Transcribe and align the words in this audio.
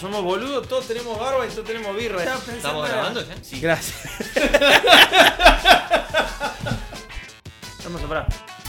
Somos 0.00 0.22
boludos, 0.22 0.68
todos 0.68 0.86
tenemos 0.86 1.18
barba 1.18 1.46
y 1.46 1.50
todos 1.50 1.64
tenemos 1.64 1.96
birra. 1.96 2.22
¿Estamos 2.22 2.88
grabando 2.88 3.26
ya? 3.26 3.34
Sí. 3.42 3.60
Gracias. 3.60 3.96
Hermoso, 7.84 8.06
pará. 8.08 8.26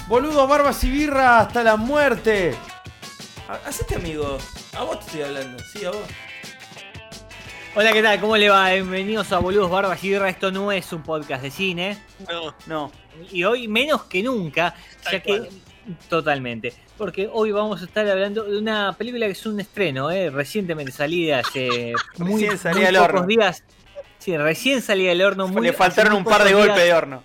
Boludos, 0.07 0.47
barbas 0.47 0.81
y 0.85 0.89
birra 0.91 1.39
hasta 1.41 1.63
la 1.63 1.75
muerte. 1.75 2.55
Ha- 3.49 3.67
Hacete 3.67 3.95
amigo. 3.95 4.37
A 4.77 4.83
vos 4.83 4.99
te 4.99 5.05
estoy 5.07 5.21
hablando. 5.23 5.61
Sí, 5.73 5.83
a 5.85 5.91
vos. 5.91 5.99
Hola, 7.75 7.91
¿qué 7.91 8.01
tal? 8.01 8.19
¿Cómo 8.21 8.37
le 8.37 8.49
va? 8.49 8.69
Bienvenidos 8.71 9.31
a 9.33 9.39
Boludos 9.39 9.69
Barbas 9.69 10.01
y 10.03 10.09
Birra. 10.09 10.29
Esto 10.29 10.51
no 10.51 10.71
es 10.71 10.91
un 10.93 11.03
podcast 11.03 11.43
de 11.43 11.51
cine. 11.51 12.01
No, 12.29 12.55
No. 12.67 12.91
Y 13.31 13.43
hoy 13.43 13.67
menos 13.67 14.03
que 14.03 14.21
nunca, 14.21 14.75
ya 15.11 15.19
que... 15.21 15.49
Totalmente. 16.09 16.73
Porque 16.97 17.29
hoy 17.31 17.51
vamos 17.51 17.81
a 17.81 17.85
estar 17.85 18.07
hablando 18.07 18.43
de 18.43 18.57
una 18.57 18.93
película 18.97 19.25
que 19.25 19.31
es 19.33 19.45
un 19.45 19.59
estreno, 19.59 20.11
¿eh? 20.11 20.29
recientemente 20.29 20.91
salida 20.91 21.39
hace 21.39 21.93
muy, 22.17 22.45
muy 22.45 22.55
pocos 22.57 22.97
horno. 22.99 23.25
días. 23.25 23.63
Sí, 24.19 24.35
recién 24.35 24.81
salida 24.81 25.09
del 25.09 25.21
horno. 25.21 25.47
Muy, 25.47 25.61
Le 25.61 25.73
faltaron 25.73 26.13
un 26.13 26.23
par 26.23 26.43
de 26.43 26.53
golpes 26.53 26.75
de 26.83 26.93
horno. 26.93 27.23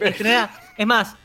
Estrenada- 0.00 0.50
es 0.76 0.86
más, 0.86 1.16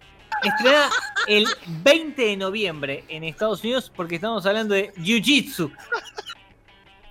estrenada 0.44 0.90
el 1.28 1.46
20 1.84 2.22
de 2.22 2.38
noviembre 2.38 3.04
en 3.10 3.24
Estados 3.24 3.64
Unidos 3.64 3.92
porque 3.96 4.16
estamos 4.16 4.46
hablando 4.46 4.74
de 4.74 4.94
Jiu-Jitsu. 4.96 5.72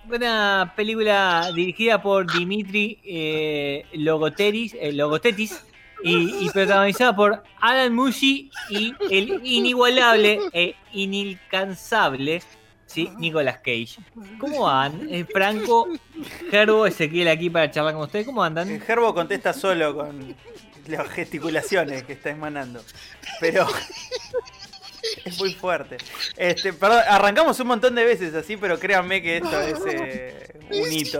Una 0.09 0.73
película 0.75 1.51
dirigida 1.53 2.01
por 2.01 2.31
Dimitri 2.31 2.99
eh, 3.03 3.85
Logoteris, 3.93 4.73
eh, 4.79 4.93
Logotetis 4.93 5.61
y, 6.03 6.45
y 6.45 6.49
protagonizada 6.49 7.15
por 7.15 7.43
Alan 7.59 7.93
Mushi 7.93 8.51
y 8.69 8.93
el 9.09 9.41
inigualable 9.43 10.39
e 10.53 10.75
inalcanzable 10.93 12.41
¿sí? 12.87 13.11
Nicolas 13.17 13.57
Cage. 13.57 13.97
¿Cómo 14.39 14.63
van? 14.63 15.07
Eh, 15.09 15.25
Franco, 15.25 15.87
Gerbo, 16.49 16.87
Ezequiel 16.87 17.27
aquí 17.27 17.49
para 17.49 17.69
charlar 17.69 17.93
con 17.93 18.03
ustedes. 18.03 18.25
¿Cómo 18.25 18.43
andan? 18.43 18.69
El 18.69 18.81
Gerbo 18.81 19.13
contesta 19.13 19.53
solo 19.53 19.95
con 19.95 20.35
las 20.87 21.07
gesticulaciones 21.09 22.03
que 22.03 22.13
está 22.13 22.31
emanando. 22.31 22.83
Pero 23.39 23.67
es 25.25 25.37
muy 25.39 25.53
fuerte. 25.53 25.97
Este, 26.35 26.73
perdón, 26.73 27.01
arrancamos 27.07 27.59
un 27.59 27.67
montón 27.67 27.95
de 27.95 28.03
veces 28.05 28.33
así, 28.33 28.57
pero 28.57 28.79
créanme 28.79 29.21
que 29.21 29.37
esto 29.37 29.61
es 29.61 29.79
eh, 29.87 30.49
un 30.71 30.91
hito. 30.91 31.19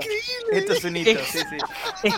Esto 0.52 0.74
es 0.74 0.84
un 0.84 0.98
hito, 0.98 1.20
sí, 1.26 1.40
sí. 1.40 2.10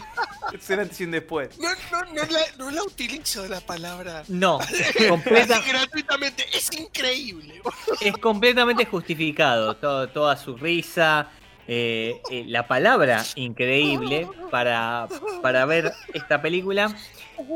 Es 0.51 0.67
un 0.71 0.79
antes 0.79 0.99
y 0.99 1.03
un 1.03 1.11
después. 1.11 1.59
No, 1.59 1.69
no, 1.91 2.01
no, 2.13 2.23
la, 2.23 2.39
no 2.57 2.71
la 2.71 2.81
utilizo 2.83 3.47
la 3.47 3.61
palabra. 3.61 4.23
No, 4.29 4.59
completa, 5.07 5.61
gratuitamente. 5.61 6.43
Es 6.51 6.71
increíble. 6.75 7.61
es 8.01 8.17
completamente 8.17 8.85
justificado. 8.85 9.75
Todo- 9.75 10.09
toda 10.09 10.35
su 10.37 10.57
risa, 10.57 11.29
eh, 11.67 12.19
eh, 12.31 12.45
la 12.47 12.67
palabra 12.67 13.23
increíble 13.35 14.27
para, 14.49 15.07
para 15.43 15.65
ver 15.65 15.93
esta 16.15 16.41
película. 16.41 16.95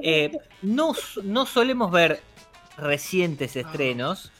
Eh, 0.03 0.37
no, 0.61 0.93
no 1.23 1.45
solemos 1.47 1.91
ver 1.91 2.21
recientes 2.77 3.55
estrenos. 3.55 4.31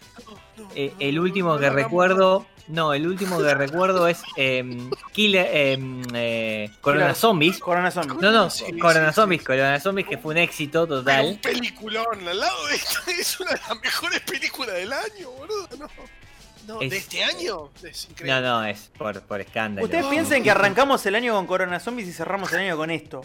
Eh, 0.76 0.94
el 1.00 1.20
último 1.20 1.58
que 1.58 1.70
recuerdo. 1.70 2.46
No, 2.70 2.94
el 2.94 3.06
último 3.08 3.40
que 3.40 3.54
recuerdo 3.54 4.08
es 4.08 4.22
em, 4.38 4.90
Killer, 5.12 5.50
em, 5.52 6.02
eh, 6.14 6.72
Corona. 6.80 7.14
Zombies. 7.14 7.60
Corona 7.60 7.92
Zombie. 7.92 8.16
No, 8.22 8.32
no, 8.32 8.50
Sí, 8.50 8.78
Corona 8.80 9.10
sí, 9.10 9.16
Zombies, 9.16 9.44
Corona 9.44 9.80
Zombies, 9.82 10.08
que 10.08 10.18
fue 10.18 10.34
un 10.34 10.38
éxito 10.38 10.88
total. 10.88 11.26
un 11.26 11.38
peliculón 11.40 12.26
al 12.26 12.40
lado 12.40 12.68
de 12.68 12.76
esta 12.76 13.12
es 13.20 13.38
una 13.40 13.52
de 13.52 13.60
las 13.68 13.82
mejores 13.82 14.22
películas 14.22 14.76
del 14.76 14.94
año, 14.94 15.30
boludo. 15.32 15.68
No, 15.78 15.88
no 16.68 16.82
Es- 16.82 16.90
de 16.92 16.98
este 16.98 17.24
año 17.24 17.70
es 17.84 18.08
increíble. 18.10 18.42
No, 18.42 18.62
no, 18.62 18.66
es 18.66 18.90
por, 18.98 19.22
por 19.22 19.42
escándalo. 19.42 19.86
Ustedes 19.86 20.06
piensen 20.08 20.44
que 20.44 20.52
arrancamos 20.52 21.06
el 21.06 21.16
año 21.16 21.34
con 21.34 21.46
Corona 21.48 21.80
Zombies 21.80 22.08
y 22.08 22.14
cerramos 22.14 22.52
el 22.54 22.60
año 22.60 22.78
con 22.78 22.90
esto. 22.92 23.22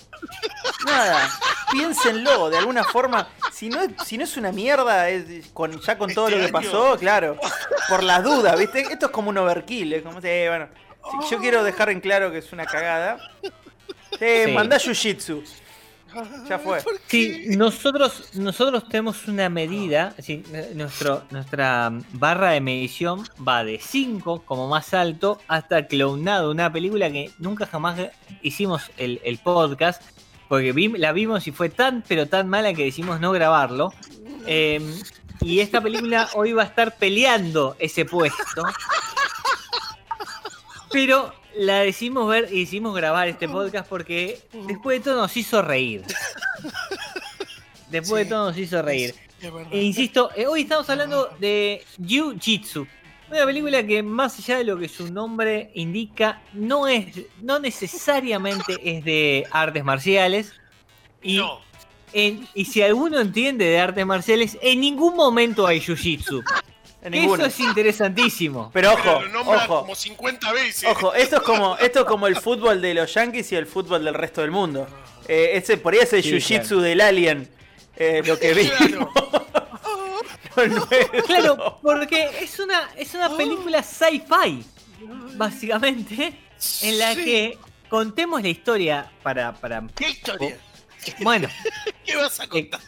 Nada, 0.86 1.28
piénsenlo, 1.72 2.50
de 2.50 2.58
alguna 2.58 2.84
forma. 2.84 3.28
Si 3.52 3.68
no, 3.68 3.82
es- 3.82 3.90
si 4.06 4.18
no 4.18 4.24
es 4.24 4.36
una 4.36 4.52
mierda, 4.52 5.08
es- 5.08 5.48
con, 5.52 5.80
ya 5.80 5.98
con 5.98 6.12
todo 6.14 6.28
Este 6.28 6.38
lo 6.40 6.50
que 6.50 6.56
año. 6.56 6.70
pasó, 6.70 6.96
claro. 6.98 7.36
Por 7.88 8.02
las 8.02 8.22
dudas, 8.22 8.58
¿viste? 8.58 8.80
Esto 8.80 9.06
es 9.06 9.12
como 9.12 9.30
un 9.30 9.38
overkill, 9.38 9.92
es 9.94 10.02
como, 10.02 10.20
sí, 10.20 10.28
bueno. 10.48 10.68
yo 11.30 11.38
quiero 11.38 11.64
dejar 11.64 11.90
en 11.90 12.00
claro 12.00 12.30
que 12.30 12.38
es 12.38 12.52
una 12.52 12.66
cagada. 12.66 13.18
Eh, 14.20 14.44
Sí. 14.46 14.52
Mandá 14.52 14.78
Jiu-Jitsu. 14.78 15.42
Ya 16.48 16.58
fue. 16.58 16.80
¿Por 16.82 16.94
Sí, 17.06 17.44
nosotros, 17.56 18.30
nosotros 18.34 18.88
tenemos 18.88 19.26
una 19.28 19.48
medida, 19.48 20.14
sí, 20.18 20.42
nuestro, 20.74 21.22
nuestra 21.30 21.92
barra 22.12 22.50
de 22.50 22.60
medición 22.60 23.24
va 23.46 23.62
de 23.64 23.78
5 23.80 24.42
como 24.44 24.68
más 24.68 24.94
alto 24.94 25.38
hasta 25.48 25.86
Clownado, 25.86 26.50
una 26.50 26.72
película 26.72 27.10
que 27.10 27.30
nunca 27.38 27.66
jamás 27.66 27.98
hicimos 28.42 28.90
el, 28.96 29.20
el 29.24 29.38
podcast, 29.38 30.02
porque 30.48 30.72
vi- 30.72 30.88
la 30.96 31.12
vimos 31.12 31.46
y 31.46 31.52
fue 31.52 31.68
tan 31.68 32.02
pero 32.08 32.26
tan 32.26 32.48
mala 32.48 32.72
que 32.72 32.84
decidimos 32.84 33.20
no 33.20 33.30
grabarlo. 33.32 33.92
Eh, 34.46 34.80
y 35.42 35.60
esta 35.60 35.80
película 35.80 36.28
hoy 36.34 36.52
va 36.52 36.62
a 36.62 36.66
estar 36.66 36.96
peleando 36.96 37.76
ese 37.78 38.04
puesto. 38.04 38.62
Pero 40.90 41.32
la 41.58 41.80
decidimos 41.80 42.28
ver 42.28 42.48
y 42.52 42.60
decidimos 42.60 42.94
grabar 42.94 43.28
este 43.28 43.48
podcast 43.48 43.88
porque 43.88 44.38
después 44.66 44.98
de 45.00 45.04
todo 45.10 45.20
nos 45.22 45.36
hizo 45.36 45.60
reír. 45.62 46.02
Después 47.90 48.20
Sí. 48.22 48.24
de 48.24 48.30
todo 48.30 48.48
nos 48.48 48.58
hizo 48.58 48.82
reír. 48.82 49.14
Es. 49.40 49.50
E 49.70 49.82
insisto, 49.82 50.30
eh, 50.36 50.46
hoy 50.46 50.62
estamos 50.62 50.88
hablando 50.90 51.30
de 51.40 51.82
Jiu-Jitsu. 52.00 52.86
Una 53.30 53.44
película 53.46 53.86
que 53.86 54.02
más 54.02 54.38
allá 54.38 54.58
de 54.58 54.64
lo 54.64 54.78
que 54.78 54.88
su 54.88 55.12
nombre 55.12 55.70
indica, 55.74 56.42
no 56.52 56.86
es, 56.88 57.06
no 57.42 57.58
necesariamente 57.58 58.78
es 58.82 59.04
de 59.04 59.46
artes 59.50 59.84
marciales. 59.84 60.52
Y, 61.22 61.36
No. 61.38 61.60
en- 62.12 62.46
y 62.54 62.64
si 62.66 62.82
alguno 62.82 63.20
entiende 63.20 63.64
de 63.64 63.78
artes 63.80 64.04
marciales, 64.04 64.58
en 64.60 64.80
ningún 64.80 65.14
momento 65.16 65.66
hay 65.66 65.80
Jiu-Jitsu. 65.80 66.42
En 67.02 67.12
Que 67.12 67.20
ninguno. 67.20 67.44
Eso 67.44 67.54
es 67.54 67.60
interesantísimo. 67.60 68.70
Pero 68.72 68.92
Pero 69.02 69.12
ojo, 69.18 69.22
lo 69.26 69.40
ojo, 69.42 69.80
como 69.82 69.94
50 69.94 70.52
veces. 70.52 70.88
ojo, 70.90 71.14
esto 71.14 71.36
es 71.36 71.42
como, 71.42 71.76
esto 71.78 72.00
es 72.00 72.04
como 72.06 72.26
el 72.26 72.36
fútbol 72.36 72.80
de 72.82 72.94
los 72.94 73.14
Yankees 73.14 73.52
y 73.52 73.56
el 73.56 73.66
fútbol 73.66 74.04
del 74.04 74.14
resto 74.14 74.40
del 74.40 74.50
mundo. 74.50 74.86
Eh, 75.28 75.50
ese, 75.54 75.76
por 75.76 75.92
ahí 75.94 76.00
es 76.00 76.12
el 76.12 76.22
Sí, 76.22 76.30
Jiu-Jitsu 76.32 76.80
del 76.80 77.00
Alien. 77.00 77.48
eh, 77.96 78.22
lo 78.26 78.38
que 78.38 78.54
vi. 78.54 78.68
Claro. 78.68 79.10
Claro, 81.26 81.78
porque 81.82 82.28
es 82.40 82.58
una, 82.58 82.88
es 82.96 83.14
una 83.14 83.36
película 83.36 83.80
sci-fi, 83.82 84.64
básicamente, 85.36 86.32
en 86.82 86.98
la 86.98 87.14
Sí. 87.14 87.24
que 87.24 87.58
contemos 87.88 88.42
la 88.42 88.48
historia 88.48 89.12
para... 89.22 89.52
para 89.54 89.84
¿Qué 89.94 90.10
historia? 90.10 90.58
bueno, 91.20 91.48
¿Qué 92.04 92.16
vas 92.16 92.40
a 92.40 92.48
contar? 92.48 92.80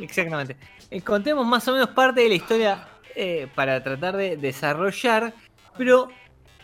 Exactamente. 0.00 0.56
Eh, 0.90 1.00
contemos 1.00 1.46
más 1.46 1.66
o 1.68 1.72
menos 1.72 1.90
parte 1.90 2.22
de 2.22 2.28
la 2.30 2.34
historia 2.34 2.88
eh, 3.14 3.48
para 3.54 3.82
tratar 3.82 4.16
de 4.16 4.36
desarrollar, 4.36 5.34
pero 5.76 6.08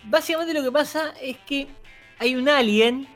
básicamente 0.05 0.55
lo 0.55 0.63
que 0.63 0.73
pasa 0.73 1.15
es 1.21 1.37
que 1.39 1.69
hay 2.19 2.35
un 2.35 2.49
alien 2.49 3.09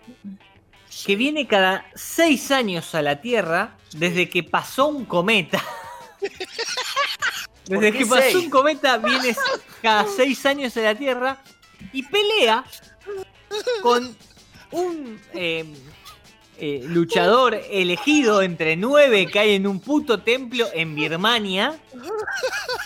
que 1.06 1.16
viene 1.16 1.46
cada 1.46 1.86
seis 1.94 2.50
años 2.50 2.94
a 2.94 3.02
la 3.02 3.20
Tierra 3.20 3.76
desde 3.94 4.28
que 4.28 4.42
pasó 4.42 4.86
un 4.88 5.04
cometa. 5.04 5.62
¿Por 7.66 7.80
Desde 7.80 7.98
que 7.98 8.06
pasó 8.06 8.22
seis? 8.22 8.36
un 8.36 8.50
cometa 8.50 8.98
viene 8.98 9.34
cada 9.80 10.06
seis 10.06 10.44
años 10.46 10.76
a 10.76 10.80
la 10.80 10.94
Tierra 10.94 11.38
y 11.92 12.02
pelea 12.02 12.64
con 13.82 14.16
un 14.72 15.20
eh, 15.34 15.64
eh, 16.58 16.82
luchador 16.86 17.54
elegido 17.70 18.42
entre 18.42 18.76
nueve 18.76 19.26
que 19.26 19.38
hay 19.38 19.54
en 19.54 19.66
un 19.66 19.80
puto 19.80 20.20
templo 20.20 20.66
en 20.72 20.94
Birmania. 20.94 21.78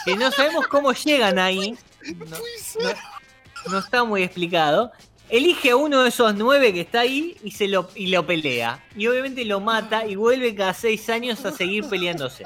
Que 0.04 0.16
no 0.16 0.30
sabemos 0.30 0.66
cómo 0.68 0.92
llegan 0.92 1.38
ahí. 1.38 1.76
No, 2.16 2.36
no- 2.36 3.70
no 3.72 3.78
está 3.78 4.04
muy 4.04 4.22
explicado. 4.22 4.92
Elige 5.28 5.70
a 5.70 5.76
uno 5.76 6.02
de 6.04 6.10
esos 6.10 6.34
nueve 6.36 6.72
que 6.72 6.82
está 6.82 7.00
ahí 7.00 7.36
y, 7.42 7.50
se 7.50 7.66
lo, 7.66 7.90
y 7.96 8.06
lo 8.06 8.24
pelea. 8.24 8.84
Y 8.96 9.08
obviamente 9.08 9.44
lo 9.44 9.58
mata 9.60 10.06
y 10.06 10.14
vuelve 10.14 10.54
cada 10.54 10.72
seis 10.72 11.08
años 11.10 11.44
a 11.44 11.50
seguir 11.50 11.88
peleándose. 11.88 12.44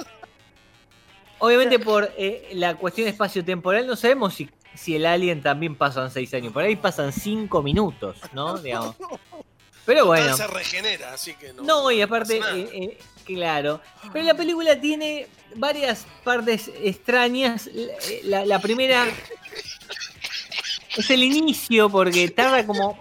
Obviamente 1.39 1.79
por 1.79 2.11
eh, 2.17 2.49
la 2.55 2.75
cuestión 2.77 3.07
espacio-temporal 3.09 3.87
no 3.87 3.97
sabemos 3.97 4.35
si, 4.35 4.49
si 4.75 4.97
el 4.97 5.05
alien 5.07 5.43
también 5.43 5.75
pasan 5.77 6.11
seis 6.11 6.33
años. 6.35 6.53
Por 6.55 6.63
ahí 6.65 6.77
pasan 6.77 7.13
cinco 7.13 7.63
minutos, 7.63 8.19
¿no? 8.33 8.59
Digamos. 8.59 8.97
Pero 9.91 10.05
Total 10.05 10.23
bueno. 10.23 10.37
se 10.37 10.47
regenera, 10.47 11.13
así 11.15 11.35
que 11.35 11.53
no. 11.53 11.65
No, 11.65 11.91
y 11.91 12.01
aparte, 12.01 12.37
eh, 12.39 12.69
eh, 12.73 12.99
claro. 13.25 13.81
Pero 14.13 14.25
la 14.25 14.35
película 14.35 14.81
tiene 14.81 15.27
varias 15.57 16.07
partes 16.23 16.71
extrañas. 16.81 17.69
La, 17.75 17.93
la- 18.23 18.47
la 18.47 18.59
primera 18.61 19.05
es 20.97 21.11
el 21.11 21.25
inicio, 21.25 21.91
porque 21.91 22.29
tarda 22.29 22.65
como 22.65 22.97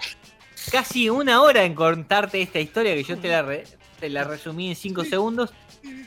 casi 0.71 1.09
una 1.11 1.43
hora 1.43 1.63
en 1.63 1.75
contarte 1.75 2.41
esta 2.41 2.59
historia, 2.59 2.95
que 2.95 3.03
yo 3.03 3.19
te 3.19 3.27
la, 3.27 3.43
re- 3.43 3.65
te 3.99 4.09
la 4.09 4.23
resumí 4.23 4.69
en 4.69 4.75
5 4.75 5.05
segundos. 5.05 5.51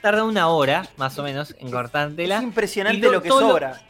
Tarda 0.01 0.25
una 0.25 0.49
hora, 0.49 0.89
más 0.97 1.17
o 1.19 1.23
menos, 1.23 1.55
en 1.61 1.71
cortártela. 1.71 2.39
Es 2.39 2.43
impresionante 2.43 2.99
lo- 3.07 3.13
lo 3.13 3.23
que 3.23 3.29
todo 3.29 3.41
lo- 3.43 3.49
sobra. 3.51 3.83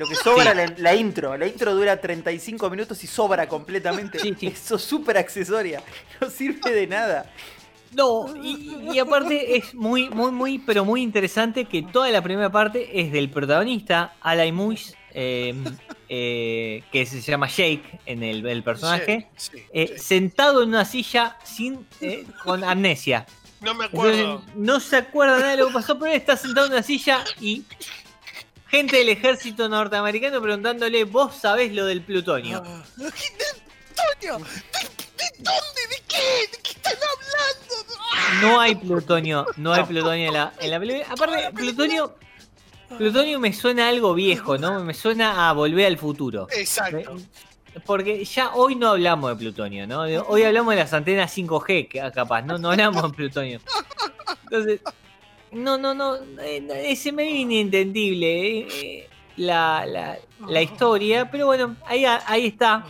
Lo 0.00 0.06
que 0.08 0.14
sobra 0.14 0.52
Sí. 0.52 0.56
la, 0.56 0.74
la 0.78 0.94
intro. 0.94 1.36
La 1.36 1.46
intro 1.46 1.74
dura 1.74 2.00
35 2.00 2.70
minutos 2.70 3.04
y 3.04 3.06
sobra 3.06 3.46
completamente. 3.46 4.18
Sí, 4.18 4.34
sí. 4.38 4.46
Eso 4.46 4.76
es 4.76 4.82
súper 4.82 5.18
accesoria. 5.18 5.82
No 6.20 6.30
sirve 6.30 6.70
de 6.72 6.86
nada. 6.86 7.30
No, 7.92 8.34
y, 8.42 8.78
y 8.94 8.98
aparte 8.98 9.56
es 9.56 9.74
muy, 9.74 10.08
muy, 10.08 10.30
muy, 10.30 10.58
pero 10.58 10.84
muy 10.84 11.02
interesante 11.02 11.64
que 11.66 11.82
toda 11.82 12.08
la 12.10 12.22
primera 12.22 12.50
parte 12.50 13.00
es 13.00 13.10
del 13.12 13.28
protagonista, 13.30 14.14
Alain 14.20 14.54
Muis, 14.54 14.94
eh, 15.12 15.54
eh, 16.08 16.82
que 16.92 17.04
se 17.04 17.20
llama 17.20 17.48
Jake 17.48 17.82
en 18.06 18.22
el, 18.22 18.46
el 18.46 18.62
personaje, 18.62 19.28
Sí, 19.36 19.50
sí, 19.56 19.64
eh, 19.72 19.94
sí. 19.96 19.98
sentado 19.98 20.62
en 20.62 20.68
una 20.70 20.84
silla 20.84 21.36
sin 21.44 21.84
eh, 22.00 22.24
con 22.44 22.62
amnesia. 22.64 23.26
No 23.60 23.74
me 23.74 23.86
Entonces, 23.86 24.20
acuerdo. 24.20 24.42
no 24.54 24.80
se 24.80 24.96
acuerda 24.96 25.38
nada 25.38 25.50
de 25.50 25.56
lo 25.58 25.66
que 25.66 25.74
pasó, 25.74 25.98
pero 25.98 26.12
él 26.12 26.16
está 26.18 26.36
sentado 26.36 26.66
en 26.68 26.72
una 26.72 26.82
silla 26.82 27.24
y 27.40 27.64
gente 28.70 28.96
del 28.98 29.08
ejército 29.08 29.68
norteamericano 29.68 30.40
preguntándole, 30.40 31.04
¿vos 31.04 31.34
sabés 31.34 31.72
lo 31.74 31.86
del 31.86 32.02
plutonio? 32.02 32.62
Ah. 32.64 32.82
Antonio, 32.98 34.38
¿de, 34.38 35.24
de 35.24 35.30
dónde? 35.38 35.82
¿De 35.90 36.02
qué? 36.08 36.48
¿De 36.52 36.58
qué 36.62 36.70
están 36.72 36.94
hablando? 36.94 38.46
No 38.46 38.60
hay 38.60 38.74
plutonio, 38.76 39.46
no 39.56 39.72
hay 39.72 39.84
plutonio 39.84 40.28
en 40.28 40.34
la, 40.34 40.52
en 40.58 40.70
la 40.70 40.78
película. 40.78 41.06
Aparte, 41.10 41.50
plutonio, 41.52 42.14
plutonio 42.96 43.38
me 43.40 43.52
suena 43.52 43.86
a 43.86 43.88
algo 43.90 44.14
viejo, 44.14 44.56
¿no? 44.58 44.82
Me 44.84 44.94
suena 44.94 45.48
a 45.48 45.52
volver 45.52 45.86
al 45.86 45.98
futuro. 45.98 46.46
Exacto. 46.52 47.16
Porque 47.86 48.24
ya 48.24 48.52
hoy 48.54 48.74
no 48.74 48.88
hablamos 48.90 49.30
de 49.30 49.36
plutonio, 49.36 49.86
¿no? 49.86 50.00
Hoy 50.00 50.42
hablamos 50.42 50.74
de 50.74 50.80
las 50.80 50.92
antenas 50.92 51.36
5G, 51.36 51.88
que- 51.88 52.10
capaz, 52.12 52.42
¿no? 52.42 52.58
No 52.58 52.70
hablamos 52.70 53.02
de 53.02 53.10
plutonio. 53.10 53.60
Entonces, 54.44 54.80
no, 55.52 55.78
no, 55.78 55.94
no, 55.94 56.16
eh, 56.40 56.66
es 56.86 57.12
medio 57.12 57.34
inentendible 57.36 58.58
eh, 58.60 59.08
la, 59.36 59.84
la, 59.86 60.18
la 60.46 60.62
historia, 60.62 61.30
pero 61.30 61.46
bueno, 61.46 61.76
ahí, 61.86 62.04
ahí 62.04 62.46
está 62.46 62.84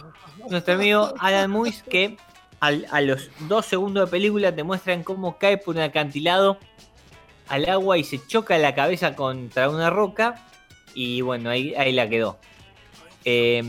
nuestro 0.49 0.75
amigo 0.75 1.13
Alan 1.19 1.51
Muis 1.51 1.83
que 1.83 2.17
al- 2.61 2.87
a 2.91 3.01
los 3.01 3.31
dos 3.41 3.67
segundos 3.67 4.07
de 4.07 4.11
película 4.11 4.55
te 4.55 4.63
muestran 4.63 5.03
cómo 5.03 5.39
cae 5.39 5.59
por 5.59 5.77
un 5.77 5.83
acantilado 5.83 6.59
al 7.49 7.69
agua 7.69 7.99
y 7.99 8.05
se 8.05 8.25
choca 8.27 8.57
la 8.59 8.75
cabeza 8.75 9.15
contra 9.17 9.69
una 9.71 9.91
roca 9.91 10.47
y 10.95 11.21
bueno, 11.21 11.51
ahí, 11.51 11.75
ahí 11.77 11.93
la 11.93 12.09
quedó. 12.09 12.39
Eh, 13.25 13.63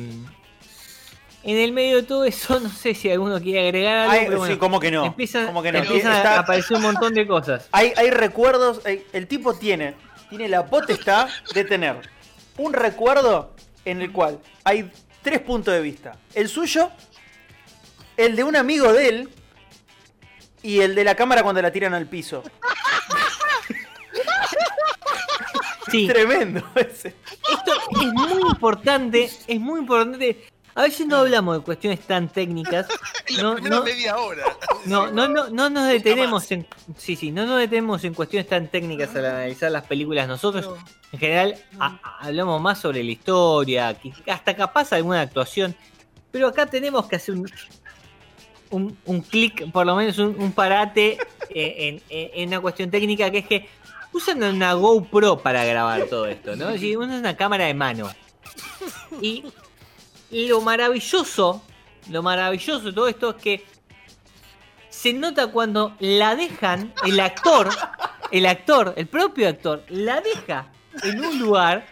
en 1.43 1.57
el 1.57 1.71
medio 1.71 1.97
de 1.97 2.03
todo 2.03 2.23
eso, 2.25 2.59
no 2.61 2.69
sé 2.69 2.93
si 2.93 3.09
alguno 3.11 3.39
quiere 3.41 3.61
agregar 3.67 3.97
algo, 3.97 4.11
Ay, 4.13 4.25
pero 4.27 4.37
bueno, 4.39 4.53
sí, 4.53 4.59
¿cómo 4.59 4.79
que 4.79 4.91
no? 4.91 5.05
empiezan, 5.05 5.47
¿Cómo 5.47 5.61
que 5.63 5.71
no? 5.71 5.79
empiezan 5.79 6.15
Está- 6.17 6.35
a 6.35 6.39
aparecer 6.39 6.77
un 6.77 6.83
montón 6.83 7.13
de 7.13 7.25
cosas. 7.27 7.67
Hay, 7.71 7.93
hay 7.97 8.09
recuerdos. 8.11 8.81
hay- 8.85 9.05
el 9.13 9.27
tipo 9.27 9.53
tiene, 9.55 9.95
tiene 10.29 10.47
la 10.47 10.65
potestad 10.65 11.29
de 11.53 11.63
tener 11.65 12.09
un 12.57 12.73
recuerdo 12.73 13.53
en 13.85 14.01
el 14.01 14.11
cual 14.11 14.39
hay 14.63 14.91
tres 15.21 15.39
puntos 15.41 15.73
de 15.73 15.81
vista: 15.81 16.17
el 16.33 16.47
suyo, 16.49 16.89
el 18.17 18.35
de 18.35 18.43
un 18.43 18.55
amigo 18.55 18.93
de 18.93 19.09
él 19.09 19.29
y 20.61 20.81
el 20.81 20.93
de 20.95 21.03
la 21.03 21.15
cámara 21.15 21.41
cuando 21.43 21.61
la 21.61 21.71
tiran 21.71 21.93
al 21.95 22.05
piso. 22.07 22.43
Sí, 25.89 26.07
Tremendo 26.13 26.63
ese. 26.75 27.15
esto 27.51 27.73
es 28.01 28.13
muy 28.13 28.41
importante, 28.51 29.29
es 29.47 29.59
muy 29.59 29.79
importante. 29.79 30.45
A 30.73 30.83
veces 30.83 31.05
no 31.05 31.17
hablamos 31.17 31.57
de 31.57 31.63
cuestiones 31.63 31.99
tan 32.01 32.29
técnicas. 32.29 32.87
La 33.29 33.43
No, 33.43 33.53
primera 33.55 33.75
no, 33.77 33.83
media 33.83 34.17
hora. 34.17 34.43
no, 34.85 35.11
no, 35.11 35.27
no, 35.27 35.49
no 35.49 35.69
nos 35.69 35.87
detenemos 35.87 36.49
en. 36.51 36.65
Sí, 36.97 37.15
sí, 37.15 37.31
no 37.31 37.45
nos 37.45 37.59
detenemos 37.59 38.03
en 38.03 38.13
cuestiones 38.13 38.47
tan 38.47 38.67
técnicas 38.67 39.15
al 39.15 39.25
analizar 39.25 39.71
las 39.71 39.85
películas. 39.85 40.27
Nosotros, 40.27 40.69
en 41.11 41.19
general, 41.19 41.55
a- 41.79 41.99
a- 42.03 42.27
hablamos 42.27 42.61
más 42.61 42.79
sobre 42.79 43.03
la 43.03 43.11
historia, 43.11 43.95
hasta 44.27 44.55
capaz 44.55 44.91
alguna 44.93 45.21
actuación. 45.21 45.75
Pero 46.31 46.47
acá 46.47 46.65
tenemos 46.65 47.05
que 47.07 47.17
hacer 47.17 47.35
un, 47.35 47.49
un, 48.69 48.97
un 49.05 49.21
clic, 49.21 49.69
por 49.71 49.85
lo 49.85 49.95
menos 49.95 50.17
un, 50.19 50.35
un 50.39 50.51
parate 50.53 51.17
eh, 51.49 51.75
en, 51.77 52.01
en- 52.09 52.31
en 52.33 52.47
una 52.49 52.61
cuestión 52.61 52.89
técnica, 52.89 53.29
que 53.29 53.39
es 53.39 53.47
que 53.47 53.69
usan 54.13 54.41
una 54.43 54.73
GoPro 54.73 55.39
para 55.39 55.63
grabar 55.65 56.03
todo 56.05 56.25
esto, 56.27 56.55
¿no? 56.55 56.67
Es 56.69 56.75
decir, 56.75 56.97
una 56.97 57.35
cámara 57.35 57.65
de 57.65 57.73
mano. 57.73 58.09
Y 59.21 59.43
lo 60.31 60.61
maravilloso, 60.61 61.61
lo 62.09 62.23
maravilloso 62.23 62.79
de 62.85 62.93
todo 62.93 63.07
esto 63.07 63.29
es 63.31 63.35
que 63.41 63.65
se 64.89 65.13
nota 65.13 65.47
cuando 65.47 65.95
la 65.99 66.35
dejan, 66.35 66.93
el 67.05 67.19
actor, 67.19 67.69
el 68.31 68.45
actor, 68.45 68.93
el 68.97 69.07
propio 69.07 69.47
actor, 69.49 69.83
la 69.89 70.21
deja 70.21 70.67
en 71.03 71.23
un 71.23 71.39
lugar, 71.39 71.87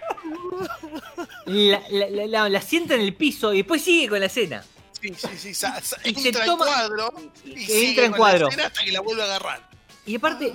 la, 1.45 1.81
la- 1.89 2.09
la- 2.09 2.27
la- 2.27 2.49
la 2.49 2.61
sienta 2.61 2.95
en 2.95 3.01
el 3.01 3.13
piso 3.15 3.53
y 3.53 3.57
después 3.57 3.81
sigue 3.81 4.09
con 4.09 4.19
la 4.19 4.25
escena. 4.25 4.63
Sí, 5.01 5.13
sí, 5.15 5.27
sí. 5.37 5.53
sa- 5.53 5.81
sa- 5.81 5.97
Y 6.03 6.13
se 6.15 6.27
entra 6.29 6.43
toma- 6.45 6.65
en 6.65 6.71
cuadro 6.73 7.13
y 7.45 7.51
Entra 7.51 7.65
sigue 7.65 8.05
en 8.05 8.11
con 8.11 8.17
cuadro. 8.19 8.45
la 8.47 8.49
escena 8.49 8.67
hasta 8.67 8.83
que 8.83 8.91
la 8.91 8.99
vuelve 9.01 9.21
a 9.21 9.25
agarrar. 9.25 9.69
Y 10.05 10.15
aparte, 10.17 10.53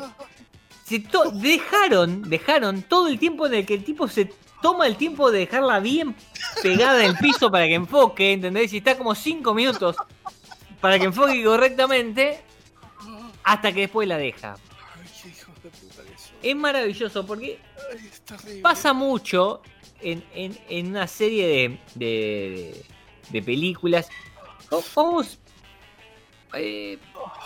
se 0.87 0.99
to- 0.99 1.31
dejaron, 1.31 2.23
dejaron 2.29 2.83
todo 2.83 3.09
el 3.09 3.19
tiempo 3.19 3.47
en 3.47 3.55
el 3.55 3.67
que 3.67 3.75
el 3.75 3.85
tipo 3.85 4.07
se 4.07 4.31
toma 4.65 4.87
el 4.87 4.97
tiempo 4.97 5.31
de 5.31 5.41
dejarla 5.41 5.79
bien 5.79 6.17
pegada 6.63 7.05
en 7.05 7.11
el 7.11 7.19
piso 7.19 7.51
para 7.51 7.67
que 7.67 7.75
enfoque, 7.75 8.33
¿entendés? 8.33 8.73
Y 8.73 8.79
está 8.79 8.97
como 8.97 9.15
5 9.15 9.53
minutos 9.53 9.99
para 10.81 10.99
que 10.99 11.05
enfoque 11.05 11.45
correctamente 11.45 12.41
hasta 13.43 13.73
que 13.75 13.81
después 13.83 14.09
la 14.09 14.17
deja. 14.17 14.55
Ay, 14.55 15.07
qué 15.23 15.29
hijos 15.29 15.55
de 15.63 15.69
puta 15.69 16.03
que 16.03 16.19
son. 16.19 16.33
Es 16.43 16.57
maravilloso 16.57 17.27
porque 17.27 17.59
Ay, 18.47 18.61
pasa 18.63 18.95
mucho 18.95 19.61
en, 20.01 20.25
en- 20.35 20.59
en 20.71 20.87
una 20.87 21.07
serie 21.09 21.47
de, 21.47 21.79
de, 21.95 22.85
de 23.29 23.43
películas. 23.43 24.09
Vamos. 24.97 25.39
eh, 26.55 26.99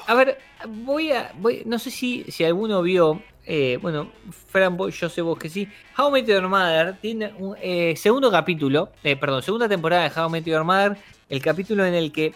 a 0.06 0.14
ver, 0.14 0.38
voy 0.68 1.10
a. 1.10 1.32
voy- 1.36 1.62
no 1.66 1.80
sé 1.80 1.90
si, 1.90 2.24
si 2.30 2.44
alguno 2.44 2.80
vio. 2.82 3.20
Eh, 3.50 3.78
bueno, 3.80 4.12
Fran, 4.50 4.76
vos- 4.76 4.98
yo 5.00 5.08
sé 5.08 5.22
vos 5.22 5.38
que 5.38 5.48
sí. 5.48 5.66
How 5.96 6.10
Met 6.10 6.26
Your 6.26 6.46
Mother 6.48 6.96
tiene 7.00 7.32
un 7.38 7.56
eh, 7.60 7.94
segundo 7.96 8.30
capítulo. 8.30 8.92
eh, 9.02 9.16
perdón, 9.16 9.42
segunda 9.42 9.68
temporada 9.68 10.08
de 10.08 10.20
How 10.20 10.28
Met 10.28 10.44
Your 10.44 10.62
Mother. 10.64 10.96
El 11.28 11.40
capítulo 11.42 11.84
en 11.84 11.94
el 11.94 12.12
que 12.12 12.34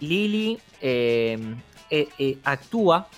Lily 0.00 0.58
actúa 2.44 3.08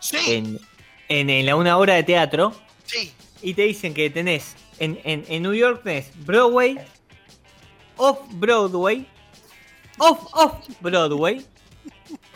Sí, 0.00 0.18
en, 0.28 0.60
en, 1.08 1.30
en 1.30 1.46
la 1.46 1.56
una 1.56 1.76
hora 1.78 1.94
de 1.94 2.02
teatro 2.02 2.52
sí. 2.84 3.12
y 3.40 3.54
te 3.54 3.62
dicen 3.62 3.94
que 3.94 4.10
tenés 4.10 4.54
en, 4.78 5.00
en, 5.04 5.24
en 5.28 5.42
New 5.42 5.54
York 5.54 5.82
tenés 5.82 6.10
Broadway, 6.26 6.78
Off 7.96 8.18
Broadway, 8.32 9.06
Off 9.98 10.26
Off 10.32 10.66
Broadway, 10.80 11.44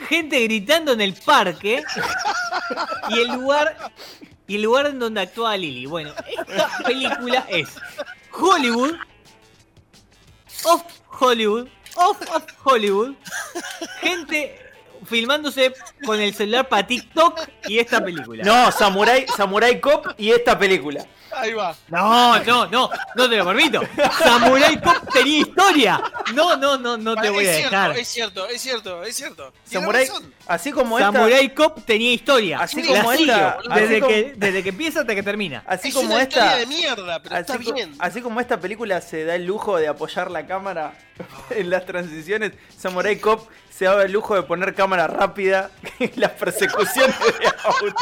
gente 0.08 0.40
gritando 0.40 0.92
en 0.92 1.00
el 1.00 1.14
parque 1.14 1.82
y 3.10 3.20
el 3.20 3.28
lugar 3.28 3.92
y 4.46 4.56
el 4.56 4.62
lugar 4.62 4.86
en 4.86 4.98
donde 4.98 5.20
actúa 5.20 5.56
Lily. 5.56 5.86
Bueno, 5.86 6.12
esta 6.26 6.70
película 6.84 7.46
es 7.48 7.68
Hollywood, 8.32 8.94
Off 10.64 10.82
Hollywood, 11.20 11.68
Off 11.96 12.18
Off 12.34 12.44
Hollywood, 12.64 13.14
gente 14.00 14.58
filmándose 15.04 15.74
con 16.04 16.20
el 16.20 16.34
celular 16.34 16.68
para 16.68 16.86
TikTok 16.86 17.40
y 17.66 17.78
esta 17.78 18.02
película. 18.04 18.44
No, 18.44 18.72
Samurai, 18.72 19.26
Samurai 19.36 19.80
Cop 19.80 20.06
y 20.16 20.30
esta 20.30 20.58
película. 20.58 21.06
Ahí 21.32 21.52
va. 21.52 21.74
No, 21.88 22.38
no, 22.44 22.66
no, 22.66 22.90
no 23.14 23.28
te 23.30 23.36
lo 23.36 23.44
permito. 23.44 23.80
Samurai 24.18 24.80
Cop 24.80 25.12
tenía 25.12 25.40
historia. 25.40 26.02
No, 26.34 26.56
no, 26.56 26.76
no, 26.78 26.96
no 26.96 27.14
te 27.14 27.20
Vale, 27.20 27.30
voy 27.30 27.46
a 27.46 27.50
es 27.50 27.56
cierto, 27.58 27.70
dejar. 27.76 27.98
Es 27.98 28.08
cierto, 28.08 28.46
es 28.48 28.60
cierto, 28.62 29.02
es 29.04 29.16
cierto. 29.16 29.52
Samurai, 29.64 30.08
así 30.46 30.72
como 30.72 30.98
esta, 30.98 31.12
Samurai 31.12 31.54
Cop 31.54 31.84
tenía 31.84 32.12
historia. 32.12 32.58
Así 32.60 32.82
como 32.82 33.12
sigo, 33.12 33.32
esta- 33.32 33.58
desde, 33.74 34.00
como- 34.00 34.12
que, 34.12 34.34
desde 34.36 34.62
que 34.62 34.68
empieza 34.70 35.00
hasta 35.00 35.14
que 35.14 35.22
termina. 35.22 35.62
así 35.66 35.88
es 35.88 35.94
como 35.94 36.14
una 36.14 36.22
esta, 36.22 36.56
de 36.56 36.66
mierda, 36.66 37.22
pero 37.22 37.36
está 37.36 37.54
así, 37.54 37.64
co- 37.64 37.72
bien. 37.74 37.94
así 37.98 38.20
como 38.22 38.40
esta 38.40 38.58
película 38.60 39.00
se 39.00 39.24
da 39.24 39.34
el 39.34 39.44
lujo 39.44 39.76
de 39.76 39.88
apoyar 39.88 40.30
la 40.30 40.46
cámara 40.46 40.94
en 41.50 41.70
las 41.70 41.84
transiciones, 41.86 42.52
Samurai 42.76 43.18
Cop 43.18 43.48
se 43.70 43.84
da 43.84 44.02
el 44.02 44.10
lujo 44.12 44.34
de 44.34 44.42
poner 44.42 44.74
cámara 44.74 45.06
rápida 45.06 45.70
en 46.00 46.12
las 46.16 46.32
persecuciones 46.32 47.16
de 47.38 47.46
auto. 47.64 47.94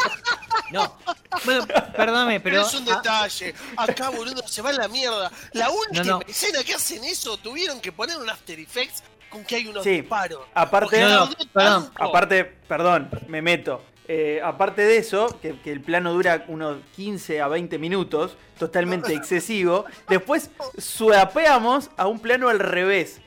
No. 0.73 0.97
Bueno, 1.45 1.67
perdóname, 1.97 2.41
Pero, 2.41 2.57
pero. 2.57 2.67
es 2.67 2.75
un 2.75 2.89
ah, 2.91 2.97
detalle. 2.97 3.55
Acá, 3.77 4.09
boludo, 4.11 4.47
se 4.47 4.63
va 4.63 4.71
a 4.71 4.73
la 4.73 4.89
mierda. 4.89 5.31
La 5.53 5.71
última 5.71 6.05
No, 6.05 6.19
no. 6.19 6.27
escena 6.27 6.63
que 6.65 6.75
hacen 6.75 7.05
eso, 7.05 7.37
tuvieron 7.37 7.81
que 7.81 7.93
poner 7.93 8.17
un 8.17 8.29
After 8.29 8.59
Effects 8.59 9.03
con 9.31 9.45
que 9.45 9.57
hay 9.57 9.67
unos 9.67 9.85
Sí. 9.85 10.01
disparos. 10.01 10.41
Aparte, 10.55 11.01
No, 11.01 11.29
perdón. 11.53 11.91
aparte, 11.97 12.45
perdón, 12.45 13.11
me 13.29 13.43
meto. 13.43 13.83
Eh, 14.09 14.41
aparte 14.43 14.83
de 14.83 14.99
eso, 14.99 15.37
que, 15.43 15.59
que 15.61 15.73
el 15.73 15.81
plano 15.81 16.13
dura 16.13 16.45
unos 16.47 16.79
15 16.95 17.41
a 17.41 17.49
20 17.49 17.77
minutos, 17.79 18.37
totalmente 18.59 19.13
excesivo, 19.15 19.85
después 20.09 20.51
suapeamos 20.79 21.91
a 21.97 22.07
un 22.07 22.19
plano 22.21 22.49
al 22.49 22.59
revés. 22.59 23.21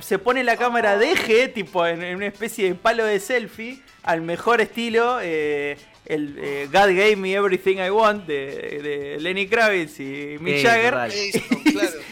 Se 0.00 0.18
pone 0.18 0.44
la 0.44 0.56
cámara 0.56 0.96
de 0.98 1.12
eje, 1.12 1.48
tipo 1.48 1.84
en, 1.86 2.02
en 2.02 2.16
una 2.16 2.26
especie 2.26 2.68
de 2.68 2.74
palo 2.76 3.04
de 3.04 3.18
selfie, 3.18 3.82
al 4.04 4.20
mejor 4.22 4.60
estilo, 4.60 5.18
eh, 5.20 5.76
el 6.06 6.36
eh, 6.38 6.66
God 6.66 6.88
Gave 6.88 7.16
Me 7.16 7.32
Everything 7.34 7.76
I 7.78 7.90
Want 7.90 8.26
de, 8.26 8.36
de 8.82 9.16
Lenny 9.20 9.46
Kravitz 9.48 10.00
y 10.00 10.36
Mick 10.40 10.58
Sí, 10.58 10.62
Jagger. 10.64 10.90
claro. 10.92 11.12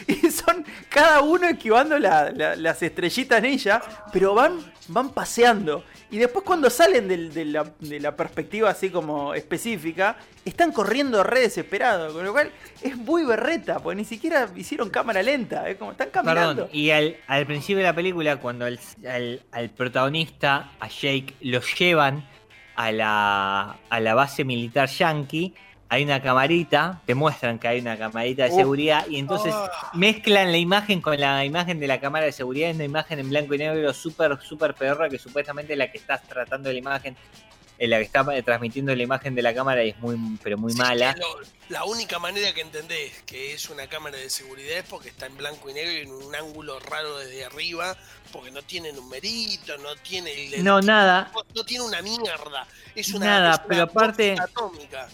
Y 0.07 0.31
son 0.31 0.65
cada 0.89 1.21
uno 1.21 1.47
esquivando 1.47 1.97
la- 1.99 2.31
la- 2.31 2.55
las 2.55 2.81
estrellitas 2.81 3.39
en 3.39 3.45
ella, 3.45 3.81
pero 4.11 4.33
van, 4.33 4.59
van 4.87 5.09
paseando. 5.11 5.83
Y 6.11 6.17
después 6.17 6.43
cuando 6.45 6.69
salen 6.69 7.07
del- 7.07 7.33
de, 7.33 7.45
la, 7.45 7.71
de 7.79 7.99
la 7.99 8.15
perspectiva 8.15 8.69
así 8.69 8.89
como 8.89 9.33
específica, 9.33 10.17
están 10.45 10.71
corriendo 10.71 11.23
re 11.23 11.41
desesperados. 11.41 12.13
Con 12.13 12.23
lo 12.25 12.31
cual 12.33 12.51
es 12.81 12.95
muy 12.97 13.25
berreta, 13.25 13.79
porque 13.79 13.95
ni 13.97 14.05
siquiera 14.05 14.49
hicieron 14.55 14.89
cámara 14.89 15.21
lenta. 15.23 15.67
Es 15.69 15.77
como 15.77 15.91
están 15.91 16.09
caminando. 16.09 16.63
Perdón, 16.67 16.69
y 16.71 16.89
al, 16.91 17.17
al 17.27 17.45
principio 17.45 17.77
de 17.77 17.83
la 17.83 17.93
película, 17.95 18.37
cuando 18.37 18.65
al, 18.65 18.79
al- 19.07 19.41
al 19.51 19.69
protagonista, 19.71 20.71
a 20.79 20.87
Jake, 20.87 21.33
lo 21.41 21.61
llevan 21.77 22.27
a 22.75 22.91
la, 22.91 23.77
a 23.89 23.99
la 23.99 24.13
base 24.15 24.43
militar 24.43 24.89
yankee, 24.89 25.53
hay 25.89 26.03
una 26.03 26.21
camarita, 26.23 27.01
te 27.05 27.13
muestran 27.13 27.59
que 27.59 27.67
hay 27.67 27.79
una 27.79 27.97
camarita 27.97 28.45
de 28.45 28.51
seguridad, 28.51 29.05
y 29.07 29.19
entonces 29.19 29.53
Ah. 29.55 29.91
mezclan 29.93 30.51
la 30.51 30.57
imagen 30.57 31.01
con 31.01 31.19
la 31.19 31.45
imagen 31.45 31.79
de 31.79 31.85
la 31.87 31.99
cámara 31.99 32.25
de 32.25 32.31
seguridad, 32.31 32.69
es 32.71 32.75
una 32.75 32.85
imagen 32.85 33.19
en 33.19 33.29
blanco 33.29 33.53
y 33.53 33.59
negro 33.59 33.93
súper, 33.93 34.39
súper 34.41 34.73
pedorra, 34.73 35.07
que 35.07 35.19
supuestamente 35.19 35.75
la 35.75 35.91
que 35.91 35.99
estás 35.99 36.23
tratando 36.23 36.69
de 36.69 36.73
la 36.73 36.79
imagen, 36.79 37.15
eh, 37.79 37.87
la 37.87 37.97
que 37.97 38.03
está 38.03 38.25
transmitiendo 38.43 38.95
la 38.95 39.03
imagen 39.03 39.35
de 39.35 39.41
la 39.41 39.53
cámara 39.53 39.81
es 39.81 39.97
muy, 39.99 40.17
pero 40.43 40.57
muy 40.57 40.71
Sí, 40.73 40.77
mala. 40.77 41.15
lo- 41.17 41.41
la 41.69 41.85
única 41.85 42.19
manera 42.19 42.53
que 42.53 42.61
entendés 42.61 43.11
que 43.25 43.53
es 43.53 43.69
una 43.69 43.87
cámara 43.87 44.17
de 44.17 44.29
seguridad 44.29 44.77
es 44.77 44.83
porque 44.83 45.09
está 45.09 45.25
en 45.25 45.35
blanco 45.37 45.69
y 45.69 45.73
negro 45.73 45.91
y 45.91 45.97
en 46.01 46.11
un 46.11 46.35
ángulo 46.35 46.79
raro 46.79 47.17
desde 47.17 47.45
arriba, 47.45 47.95
porque 48.31 48.51
no 48.51 48.61
tiene 48.61 48.91
numerito, 48.91 49.77
no 49.79 49.95
tiene 49.95 50.31
el- 50.47 50.53
el- 50.55 50.63
No, 50.63 50.81
nada, 50.81 51.31
no 51.55 51.63
tiene 51.63 51.83
una 51.85 52.01
mierda. 52.01 52.67
Es 52.95 53.09
una, 53.13 53.25
Nada, 53.25 53.51
es 53.53 53.57
una 53.59 53.67
pero 53.67 53.83
aparte- 53.83 54.35
atómica. 54.39 55.07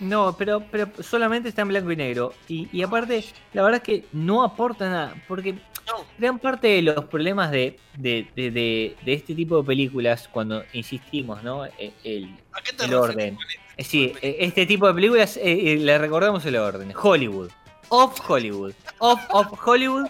No, 0.00 0.36
pero, 0.36 0.62
pero 0.70 0.90
solamente 1.02 1.48
está 1.48 1.62
en 1.62 1.68
blanco 1.68 1.90
y 1.90 1.96
negro. 1.96 2.34
Y, 2.48 2.68
y 2.72 2.82
aparte, 2.82 3.24
la 3.52 3.62
verdad 3.62 3.80
es 3.82 3.84
que 3.84 4.04
no 4.12 4.42
aporta 4.44 4.88
nada. 4.90 5.14
Porque 5.26 5.54
No, 5.86 6.04
gran 6.18 6.38
parte 6.38 6.66
de 6.68 6.82
los 6.82 7.04
problemas 7.06 7.50
de, 7.50 7.78
de, 7.96 8.28
de- 8.36 8.50
de- 8.50 8.96
de 9.04 9.12
este 9.14 9.34
tipo 9.34 9.56
de 9.58 9.64
películas, 9.66 10.28
cuando 10.30 10.64
insistimos, 10.72 11.42
¿no? 11.42 11.64
E- 11.64 11.94
El, 12.04 12.36
¿a 12.52 12.60
qué 12.60 12.72
te 12.72 12.84
el 12.84 12.94
orden. 12.94 13.38
eh, 13.76 13.84
sí, 13.84 14.12
este 14.20 14.66
tipo 14.66 14.86
de 14.88 14.94
películas, 14.94 15.36
eh, 15.38 15.72
eh, 15.72 15.76
le 15.76 15.96
recordamos 15.98 16.44
el 16.44 16.56
orden. 16.56 16.92
Hollywood. 17.00 17.50
Off 17.88 18.18
Hollywood. 18.28 18.72
Off, 18.98 19.20
off 19.30 19.66
Hollywood. 19.66 20.08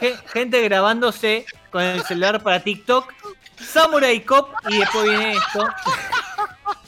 Ge- 0.00 0.16
gente 0.32 0.60
grabándose 0.62 1.46
con 1.70 1.82
el 1.82 2.02
celular 2.02 2.42
para 2.42 2.60
TikTok. 2.60 3.12
Samurai 3.56 4.20
Cop. 4.24 4.48
Y 4.68 4.78
después 4.78 5.04
viene 5.04 5.32
esto. 5.32 5.66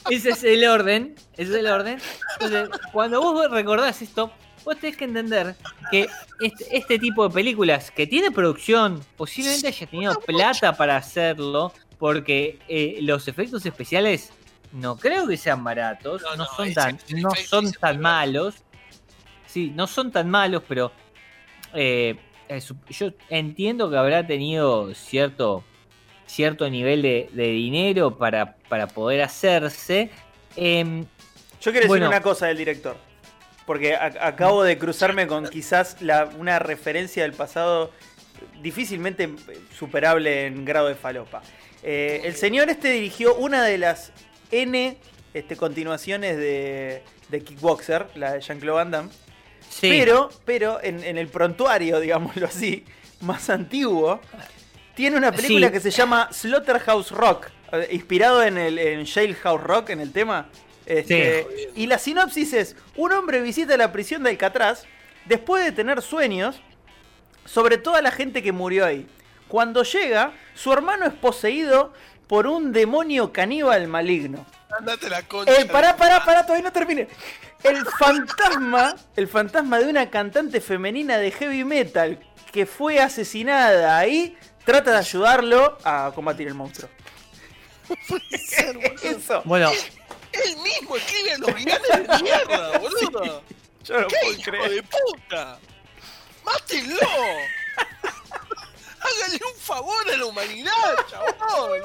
Ese 0.09 0.29
es 0.31 0.43
el 0.43 0.65
orden. 0.67 1.15
Ese 1.33 1.51
es 1.51 1.57
el 1.59 1.67
orden. 1.67 1.97
Entonces, 2.39 2.69
cuando 2.91 3.21
vos 3.21 3.49
recordás 3.51 4.01
esto, 4.01 4.31
vos 4.63 4.77
tenés 4.77 4.97
que 4.97 5.05
entender 5.05 5.55
que 5.91 6.07
este, 6.39 6.77
este 6.77 6.99
tipo 6.99 7.27
de 7.27 7.33
películas 7.33 7.91
que 7.91 8.07
tiene 8.07 8.31
producción, 8.31 9.01
posiblemente 9.15 9.67
haya 9.67 9.87
tenido 9.87 10.19
plata 10.19 10.75
para 10.75 10.97
hacerlo, 10.97 11.73
porque 11.97 12.59
eh, 12.67 12.99
los 13.01 13.27
efectos 13.27 13.65
especiales 13.65 14.31
no 14.71 14.97
creo 14.97 15.27
que 15.27 15.37
sean 15.37 15.63
baratos, 15.63 16.21
No, 16.21 16.31
no, 16.31 16.37
no, 16.37 16.45
son 16.45 16.73
tan, 16.73 16.99
no 17.09 17.29
son 17.35 17.71
tan 17.71 17.99
malos. 17.99 18.55
Sí, 19.45 19.71
no 19.73 19.87
son 19.87 20.11
tan 20.11 20.29
malos, 20.29 20.61
pero 20.67 20.91
eh, 21.73 22.17
eh, 22.49 22.61
yo 22.89 23.11
entiendo 23.29 23.89
que 23.89 23.97
habrá 23.97 24.27
tenido 24.27 24.93
cierto 24.93 25.63
cierto 26.27 26.69
nivel 26.69 27.01
de, 27.01 27.29
de 27.31 27.47
dinero 27.47 28.17
para, 28.17 28.57
para 28.69 28.87
poder 28.87 29.21
hacerse. 29.21 30.11
Em, 30.55 31.05
Yo 31.67 31.73
quiero 31.73 31.87
Bueno. 31.89 32.05
decir 32.05 32.15
una 32.15 32.23
cosa 32.23 32.47
del 32.47 32.55
director. 32.57 32.95
Porque 33.65 33.93
acabo 33.93 34.63
de 34.63 34.77
cruzarme 34.77 35.27
con 35.27 35.49
quizás 35.49 36.01
la- 36.01 36.29
una 36.39 36.59
referencia 36.59 37.23
del 37.23 37.33
pasado 37.33 37.91
difícilmente 38.61 39.29
superable 39.77 40.45
en 40.45 40.63
grado 40.63 40.87
de 40.87 40.95
falopa. 40.95 41.41
Eh, 41.83 42.21
el 42.23 42.35
señor 42.37 42.69
este 42.69 42.89
dirigió 42.89 43.35
una 43.35 43.63
de 43.65 43.77
las 43.77 44.13
N 44.51 44.97
este, 45.33 45.57
continuaciones 45.57 46.37
de, 46.37 47.03
de 47.27 47.41
Kickboxer, 47.43 48.07
la 48.15 48.31
de 48.33 48.39
Jean-Claude 48.41 48.77
Van 48.77 48.91
Damme. 48.91 49.09
sí, 49.69 49.89
Pero, 49.89 50.29
pero 50.45 50.81
en, 50.81 51.03
en 51.03 51.17
el 51.17 51.27
prontuario, 51.27 51.99
digámoslo 51.99 52.47
así, 52.47 52.85
más 53.19 53.49
antiguo, 53.49 54.21
tiene 54.95 55.17
una 55.17 55.33
película 55.33 55.67
Sí. 55.67 55.73
que 55.73 55.79
se 55.81 55.91
llama 55.91 56.29
Slaughterhouse 56.31 57.11
Rock, 57.11 57.49
eh, 57.73 57.89
inspirado 57.91 58.41
en 58.41 58.57
el 58.57 58.79
en 58.79 59.05
Jailhouse 59.05 59.61
Rock, 59.61 59.89
en 59.89 59.99
el 59.99 60.13
tema. 60.13 60.47
Este, 60.87 61.45
Y 61.75 61.85
la 61.87 61.99
sinopsis 61.99 62.53
es, 62.53 62.75
un 62.95 63.11
hombre 63.11 63.41
visita 63.41 63.75
la 63.75 63.91
prisión 63.91 64.23
de 64.23 64.29
Alcatraz 64.29 64.85
después 65.25 65.63
de 65.65 65.73
tener 65.73 66.01
sueños 66.01 66.61
sobre 67.45 67.77
toda 67.77 68.01
la 68.01 68.11
gente 68.11 68.41
que 68.41 68.53
murió 68.53 68.85
ahí. 68.85 69.05
Cuando 69.49 69.83
llega, 69.83 70.33
su 70.55 70.71
hermano 70.71 71.05
es 71.05 71.13
poseído 71.13 71.93
por 72.27 72.47
un 72.47 72.71
demonio 72.71 73.33
caníbal 73.33 73.87
maligno. 73.87 74.45
Andate 74.77 75.09
la 75.09 75.21
concha. 75.23 75.55
El, 75.55 75.67
pará, 75.67 75.95
pará, 75.95 76.23
pará, 76.23 76.43
todavía 76.43 76.65
no 76.65 76.73
terminé. 76.73 77.07
El 77.63 77.85
fantasma, 77.85 78.95
el 79.15 79.27
fantasma 79.27 79.79
de 79.79 79.89
una 79.89 80.09
cantante 80.09 80.61
femenina 80.61 81.17
de 81.17 81.31
heavy 81.31 81.63
metal 81.63 82.19
que 82.51 82.65
fue 82.65 82.99
asesinada 82.99 83.97
ahí, 83.97 84.37
trata 84.65 84.91
de 84.91 84.97
ayudarlo 84.97 85.77
a 85.83 86.11
combatir 86.15 86.47
el 86.47 86.53
monstruo. 86.53 86.89
Eso, 89.03 89.41
bueno, 89.45 89.71
Él 90.45 90.57
mismo 90.57 90.95
escribe 90.95 91.37
los 91.37 91.53
guiones 91.55 92.07
de 92.07 92.23
mierda, 92.23 92.77
boludo. 92.79 93.43
yo 93.83 93.99
no 94.01 94.07
¡Qué 94.07 94.15
puedo 94.21 94.33
hijo 94.33 94.43
creer. 94.43 94.69
de 94.71 94.83
puta! 94.83 95.59
¡Mátenlo! 96.43 96.97
Háganle 98.99 99.39
un 99.53 99.59
favor 99.61 100.09
a 100.11 100.17
la 100.17 100.25
humanidad, 100.25 100.95
chabón. 101.09 101.81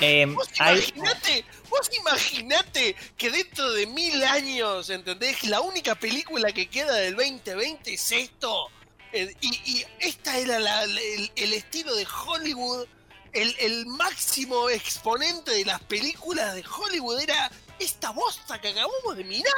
em, 0.00 0.34
Vos 0.34 0.48
hay- 0.58 0.76
imaginate, 0.96 1.44
vos 1.68 1.90
imaginate 1.98 2.96
que 3.16 3.30
dentro 3.30 3.70
de 3.72 3.86
mil 3.86 4.22
años, 4.24 4.90
¿entendés? 4.90 5.44
La 5.44 5.60
única 5.60 5.94
película 5.94 6.50
que 6.52 6.68
queda 6.68 6.94
del 6.94 7.14
2020 7.16 7.92
es 7.94 8.12
esto. 8.12 8.68
Eh, 9.12 9.34
Y, 9.40 9.48
y 9.78 9.84
esta 10.00 10.38
era 10.38 10.58
la- 10.58 10.86
la- 10.86 11.00
el, 11.00 11.30
el 11.36 11.52
estilo 11.52 11.94
de 11.94 12.06
Hollywood. 12.26 12.86
El, 13.32 13.54
el 13.60 13.86
máximo 13.86 14.68
exponente 14.70 15.52
de 15.52 15.64
las 15.64 15.80
películas 15.82 16.52
de 16.54 16.64
Hollywood 16.66 17.20
era 17.20 17.48
esta 17.80 18.10
bosta 18.10 18.60
que 18.60 18.68
acabamos 18.68 19.16
de 19.16 19.24
mirar. 19.24 19.52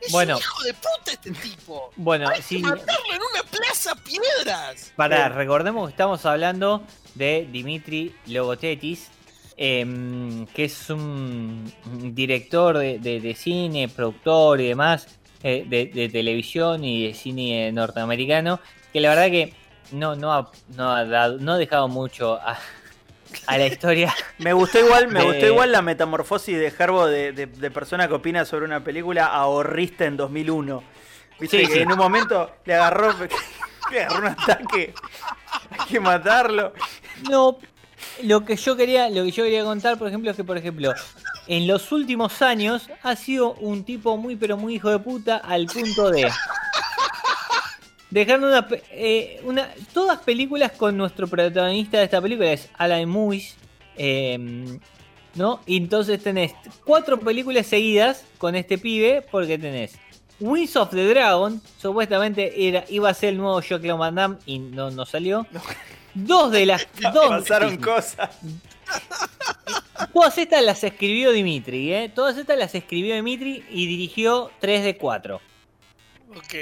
Es 0.00 0.12
Bueno. 0.12 0.34
un 0.36 0.40
hijo 0.40 0.62
de 0.64 0.74
puta 0.74 1.12
este 1.12 1.30
tipo. 1.30 1.90
bueno, 1.96 2.28
Hay 2.28 2.42
sí, 2.42 2.56
que 2.56 2.62
matarlo 2.62 3.14
en 3.14 3.20
una 3.32 3.42
plaza 3.50 3.94
piedras. 3.96 4.92
Pará, 4.96 5.28
Sí. 5.28 5.34
recordemos 5.34 5.86
que 5.88 5.92
estamos 5.92 6.24
hablando 6.26 6.82
de 7.14 7.48
Dimitri 7.50 8.14
Logotetis, 8.26 9.08
em, 9.56 10.46
que 10.48 10.64
es 10.64 10.90
un 10.90 11.72
un 11.86 12.14
director 12.14 12.78
de, 12.78 12.98
de- 12.98 13.20
de 13.20 13.34
cine, 13.34 13.88
productor 13.88 14.60
y 14.60 14.68
demás, 14.68 15.08
eh, 15.42 15.64
de, 15.66 15.86
de 15.86 16.08
televisión 16.08 16.84
y 16.84 17.06
de 17.08 17.14
cine 17.14 17.70
norteamericano, 17.72 18.60
que 18.92 19.00
la 19.00 19.10
verdad 19.10 19.26
que 19.30 19.54
no, 19.92 20.14
no, 20.16 20.32
ha, 20.32 20.50
no, 20.76 20.92
ha, 20.92 21.04
dado, 21.04 21.38
no 21.38 21.52
ha 21.52 21.58
dejado 21.58 21.88
mucho 21.88 22.34
a, 22.34 22.58
a 23.46 23.58
la 23.58 23.66
historia. 23.66 24.14
Me 24.38 24.52
gustó 24.52 24.78
igual, 24.78 25.08
me 25.08 25.20
De- 25.20 25.26
gustó 25.26 25.46
igual 25.46 25.72
la 25.72 25.82
metamorfosis 25.82 26.56
de 26.58 26.72
Herbo 26.78 27.06
de, 27.06 27.32
de- 27.32 27.46
de 27.46 27.70
persona 27.70 28.06
que 28.08 28.14
opina 28.14 28.44
sobre 28.44 28.64
una 28.64 28.82
película 28.84 29.26
a 29.26 29.46
horrista 29.46 30.04
en 30.04 30.16
2001. 30.16 30.82
Viste 31.40 31.60
Sí, 31.60 31.66
que 31.66 31.72
sí. 31.74 31.78
en 31.80 31.92
un 31.92 31.98
momento 31.98 32.50
le 32.64 32.74
agarró, 32.74 33.14
le 33.92 34.02
agarró 34.04 34.18
un 34.18 34.26
ataque. 34.26 34.94
Hay 35.70 35.86
que 35.88 36.00
matarlo. 36.00 36.72
No, 37.30 37.58
lo 38.22 38.44
que 38.44 38.56
yo 38.56 38.76
quería, 38.76 39.08
lo 39.10 39.24
que 39.24 39.30
yo 39.30 39.44
quería 39.44 39.64
contar, 39.64 39.98
por 39.98 40.08
ejemplo, 40.08 40.30
es 40.30 40.36
que, 40.36 40.44
por 40.44 40.56
ejemplo, 40.56 40.92
en 41.46 41.66
los 41.66 41.90
últimos 41.92 42.42
años 42.42 42.88
ha 43.02 43.16
sido 43.16 43.54
un 43.54 43.84
tipo 43.84 44.16
muy 44.16 44.36
pero 44.36 44.56
muy 44.56 44.74
hijo 44.76 44.90
de 44.90 44.98
puta 44.98 45.36
al 45.38 45.66
punto 45.66 46.10
de 46.10 46.30
dejando 48.10 48.48
una, 48.48 48.66
eh, 48.90 49.40
una 49.44 49.68
todas 49.92 50.20
películas 50.20 50.72
con 50.72 50.96
nuestro 50.96 51.26
protagonista 51.26 51.98
de 51.98 52.04
esta 52.04 52.20
película 52.20 52.52
es 52.52 52.68
Alan 52.76 53.08
Muis, 53.08 53.56
eh, 53.96 54.78
¿no? 55.34 55.60
Y 55.66 55.76
entonces 55.76 56.22
tenés 56.22 56.54
cuatro 56.84 57.18
películas 57.18 57.66
seguidas 57.66 58.24
con 58.38 58.54
este 58.54 58.78
pibe 58.78 59.22
porque 59.30 59.58
tenés 59.58 59.96
Wings 60.40 60.76
of 60.76 60.90
the 60.90 61.04
Dragon, 61.04 61.60
supuestamente 61.78 62.68
era, 62.68 62.84
iba 62.88 63.08
a 63.08 63.14
ser 63.14 63.30
el 63.30 63.38
nuevo 63.38 63.60
Jean-Claude 63.60 63.98
Van 63.98 64.14
Damme 64.14 64.36
y 64.46 64.58
no, 64.58 64.90
no 64.90 65.04
salió. 65.04 65.46
Dos 66.14 66.52
de 66.52 66.66
las 66.66 66.86
dos, 67.12 67.28
Pasaron 67.28 67.72
sí, 67.72 67.78
cosas. 67.78 68.30
Todas 70.12 70.38
estas 70.38 70.64
las 70.64 70.82
escribió 70.84 71.32
Dimitri, 71.32 71.92
¿eh? 71.92 72.10
Todas 72.12 72.38
estas 72.38 72.56
las 72.56 72.74
escribió 72.74 73.14
Dimitri 73.14 73.64
y 73.70 73.86
dirigió 73.86 74.50
3 74.60 74.84
de 74.84 74.96
4. 74.96 75.40
Ok, 76.36 76.54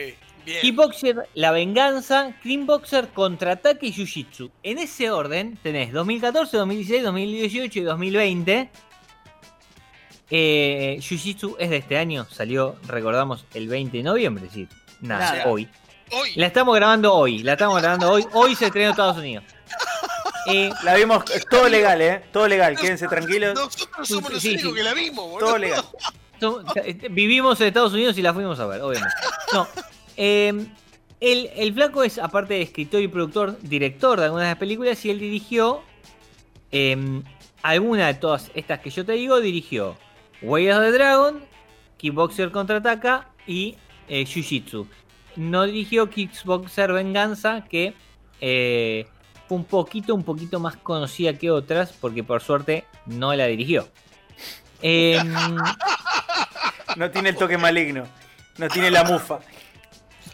bien. 0.46 0.60
Kickboxer, 0.62 1.28
La 1.34 1.50
Venganza, 1.50 2.34
Boxer, 2.44 3.08
Contraataque 3.08 3.86
y 3.88 3.92
Jiu-Jitsu. 3.92 4.50
En 4.62 4.78
ese 4.78 5.10
orden 5.10 5.58
tenés 5.62 5.92
2014, 5.92 6.56
2016, 6.56 7.02
2018 7.02 7.78
y 7.78 7.82
2020. 7.82 8.70
Eh, 10.30 10.96
Jiu-Jitsu 11.00 11.56
es 11.58 11.70
de 11.70 11.76
este 11.76 11.98
año, 11.98 12.26
salió, 12.30 12.76
recordamos, 12.86 13.44
el 13.54 13.68
20 13.68 13.98
de 13.98 14.02
noviembre, 14.02 14.48
sí. 14.52 14.66
Nada, 15.00 15.32
Nada. 15.32 15.44
hoy. 15.48 15.68
Hoy, 16.12 16.30
La 16.36 16.46
estamos 16.46 16.74
grabando 16.76 17.12
hoy, 17.14 17.40
la 17.40 17.52
estamos 17.52 17.80
grabando 17.80 18.10
hoy. 18.10 18.24
Hoy 18.32 18.54
se 18.54 18.66
estrenó 18.66 18.86
en 18.86 18.90
Estados 18.92 19.18
Unidos. 19.18 19.44
Eh, 20.48 20.70
La 20.84 20.94
vimos, 20.94 21.24
todo 21.50 21.68
legal, 21.68 22.00
¿eh? 22.00 22.22
Todo 22.32 22.46
legal, 22.46 22.76
quédense 22.78 23.08
tranquilos. 23.08 23.52
nosotros 23.56 24.06
somos 24.08 24.32
los 24.32 24.40
Sí, 24.40 24.50
únicos 24.50 24.70
sí. 24.70 24.76
que 24.76 24.82
la 24.84 24.94
vimos, 24.94 25.28
boludo. 25.28 25.44
Todo 25.44 25.58
legal. 25.58 25.84
Eh, 26.84 27.08
vivimos 27.10 27.60
en 27.60 27.66
Estados 27.66 27.92
Unidos 27.92 28.16
y 28.16 28.22
la 28.22 28.32
fuimos 28.32 28.60
a 28.60 28.66
ver, 28.66 28.80
obviamente. 28.80 29.12
No. 29.52 29.66
Eh, 30.16 30.66
el, 31.20 31.50
el 31.56 31.74
flaco 31.74 32.02
es, 32.02 32.18
aparte 32.18 32.54
de 32.54 32.62
escritor 32.62 33.00
y 33.00 33.08
productor, 33.08 33.58
director 33.62 34.18
de 34.18 34.26
algunas 34.26 34.46
de 34.46 34.50
las 34.50 34.58
películas 34.58 35.04
y 35.04 35.10
él 35.10 35.18
dirigió 35.18 35.82
eh, 36.72 37.22
alguna 37.62 38.06
de 38.08 38.14
todas 38.14 38.50
estas 38.54 38.80
que 38.80 38.90
yo 38.90 39.04
te 39.04 39.12
digo, 39.12 39.40
dirigió 39.40 39.96
Way 40.42 40.70
of 40.70 40.80
the 40.80 40.92
Dragon, 40.92 41.40
Kickboxer 41.96 42.50
Contraataca 42.50 43.28
y 43.46 43.76
eh, 44.08 44.24
Jiu-Jitsu. 44.24 44.86
No 45.36 45.64
dirigió 45.64 46.08
Kickboxer 46.10 46.92
Venganza, 46.92 47.64
que 47.68 47.94
eh, 48.40 49.06
fue 49.48 49.58
un 49.58 49.64
poquito, 49.64 50.14
un 50.14 50.22
poquito 50.22 50.60
más 50.60 50.76
conocida 50.76 51.34
que 51.34 51.50
otras, 51.50 51.92
porque 51.92 52.22
por 52.22 52.42
suerte 52.42 52.84
no 53.06 53.34
la 53.34 53.46
dirigió. 53.46 53.88
Em, 54.82 55.32
No 56.96 57.10
tiene 57.10 57.30
el 57.30 57.36
toque 57.36 57.56
maligno. 57.56 58.04
No 58.58 58.68
tiene 58.68 58.90
la 58.90 59.04
mufa. 59.04 59.40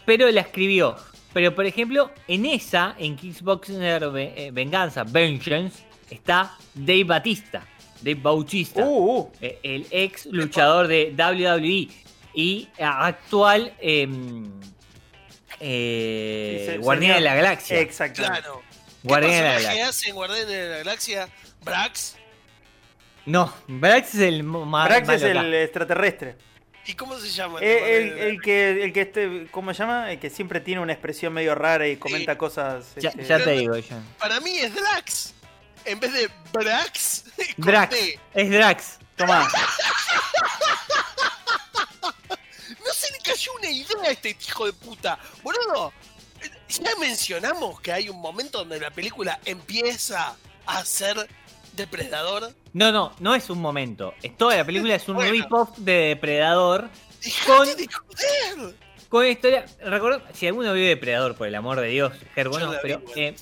Pero 0.05 0.29
la 0.31 0.41
escribió. 0.41 0.95
Pero 1.33 1.55
por 1.55 1.65
ejemplo, 1.65 2.11
en 2.27 2.45
esa, 2.45 2.95
en 2.99 3.15
Kickboxer 3.15 4.03
eh, 4.15 4.51
Venganza, 4.53 5.03
Vengeance, 5.03 5.83
está 6.09 6.55
Dave 6.73 7.03
Batista. 7.05 7.65
Dave 8.01 8.19
Bautista. 8.21 8.85
Uh, 8.85 9.19
uh. 9.19 9.31
eh, 9.41 9.59
el 9.63 9.87
ex 9.89 10.25
luchador 10.27 10.87
de 10.87 11.15
WWE 11.17 11.87
y 12.33 12.67
actual 12.79 13.73
em, 13.79 14.51
eh, 15.59 16.77
Guardián 16.81 17.15
de 17.15 17.21
la 17.21 17.35
Galaxia. 17.35 17.79
Exacto. 17.79 18.23
Claro. 18.23 18.61
¿Qué 19.01 19.07
Guardián 19.07 19.31
de 19.31 19.41
la 19.41 19.53
Galaxia. 19.53 19.87
hace 19.87 20.09
en 20.09 20.15
Guardián 20.15 20.47
de 20.47 20.69
la 20.69 20.77
Galaxia? 20.77 21.29
Brax. 21.63 22.17
No, 23.25 23.53
Brax 23.67 24.15
es 24.15 24.21
el 24.21 24.43
más 24.43 24.87
Brax 24.87 25.09
es 25.09 25.23
acá. 25.23 25.41
el 25.41 25.53
extraterrestre. 25.53 26.35
¿Y 26.85 26.93
cómo 26.95 27.17
se 27.17 27.29
llama? 27.29 27.59
Eh, 27.61 27.97
El, 27.97 28.17
el 28.19 28.41
que, 28.41 28.83
el 28.83 28.91
que 28.93 29.01
este, 29.01 29.47
¿cómo 29.51 29.73
se 29.73 29.79
llama? 29.79 30.11
El 30.11 30.19
que 30.19 30.29
siempre 30.29 30.59
tiene 30.59 30.81
una 30.81 30.91
expresión 30.93 31.31
medio 31.33 31.55
rara 31.55 31.87
y 31.87 31.95
comenta 31.97 32.37
cosas. 32.37 32.93
Ya, 32.97 33.09
este, 33.09 33.23
ya 33.25 33.41
te 33.43 33.51
digo, 33.51 33.77
yo. 33.77 33.95
Para 34.19 34.39
mí 34.41 34.57
es 34.57 34.73
Drax. 34.75 35.33
En 35.85 35.99
vez 35.99 36.13
de 36.13 36.29
Brax, 36.51 37.25
Drax. 37.57 37.95
Es 38.33 38.49
Drax. 38.49 38.99
Tomá. 39.15 39.47
No 42.85 42.91
se 42.93 43.11
le 43.13 43.19
cayó 43.19 43.51
una 43.59 43.69
idea 43.69 44.09
a 44.09 44.11
este 44.11 44.37
hijo 44.45 44.65
de 44.65 44.73
puta. 44.73 45.17
Boludo, 45.41 45.93
ya 46.69 46.95
mencionamos 46.99 47.79
que 47.81 47.91
hay 47.93 48.09
un 48.09 48.19
momento 48.19 48.59
donde 48.59 48.79
la 48.79 48.91
película 48.91 49.39
empieza 49.45 50.35
a 50.65 50.85
ser 50.85 51.27
depredador. 51.73 52.53
No, 52.73 52.91
no, 52.91 53.13
no 53.19 53.35
es 53.35 53.49
un 53.49 53.59
momento. 53.61 54.13
Toda 54.37 54.57
la 54.57 54.65
película 54.65 54.95
es 54.95 55.07
un 55.07 55.15
Bueno. 55.15 55.31
rip-off 55.31 55.77
de 55.77 55.93
Depredador. 55.93 56.89
Con- 57.45 57.67
de 57.67 57.87
joder. 57.87 58.75
Con 59.09 59.19
una 59.21 59.29
historia. 59.29 59.65
Recuerdo, 59.85 60.21
si 60.33 60.47
alguno 60.47 60.73
vio 60.73 60.85
Depredador, 60.87 61.35
por 61.35 61.47
el 61.47 61.53
amor 61.55 61.79
de 61.79 61.87
Dios, 61.89 62.13
Ger, 62.33 62.49
bueno, 62.49 62.73
pero. 62.81 63.01
eh, 63.15 63.35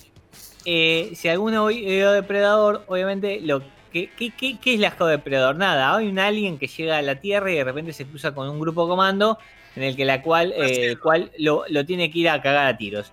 eh, 0.65 1.13
si 1.15 1.29
alguno 1.29 1.65
vio 1.67 2.11
Depredador, 2.11 2.83
obviamente, 2.87 3.39
lo 3.41 3.63
¿qué, 3.93 4.09
qué, 4.17 4.33
qué 4.59 4.73
es 4.73 4.79
la 4.79 4.91
de 4.91 5.05
Depredador? 5.11 5.55
Nada, 5.55 5.95
hay 5.95 6.07
un 6.07 6.19
alien 6.19 6.57
que 6.57 6.67
llega 6.67 6.97
a 6.97 7.01
la 7.01 7.19
Tierra 7.21 7.51
y 7.51 7.55
de 7.55 7.63
repente 7.63 7.93
se 7.93 8.05
cruza 8.05 8.33
con 8.35 8.49
un 8.49 8.59
grupo 8.59 8.87
comando 8.87 9.37
en 9.77 9.83
el 9.83 9.95
que 9.95 10.03
la 10.03 10.21
cual, 10.21 10.51
eh, 10.57 10.87
el 10.89 10.99
cual 10.99 11.31
lo, 11.39 11.63
lo 11.69 11.85
tiene 11.85 12.11
que 12.11 12.19
ir 12.19 12.29
a 12.29 12.41
cagar 12.41 12.67
a 12.67 12.75
tiros. 12.77 13.09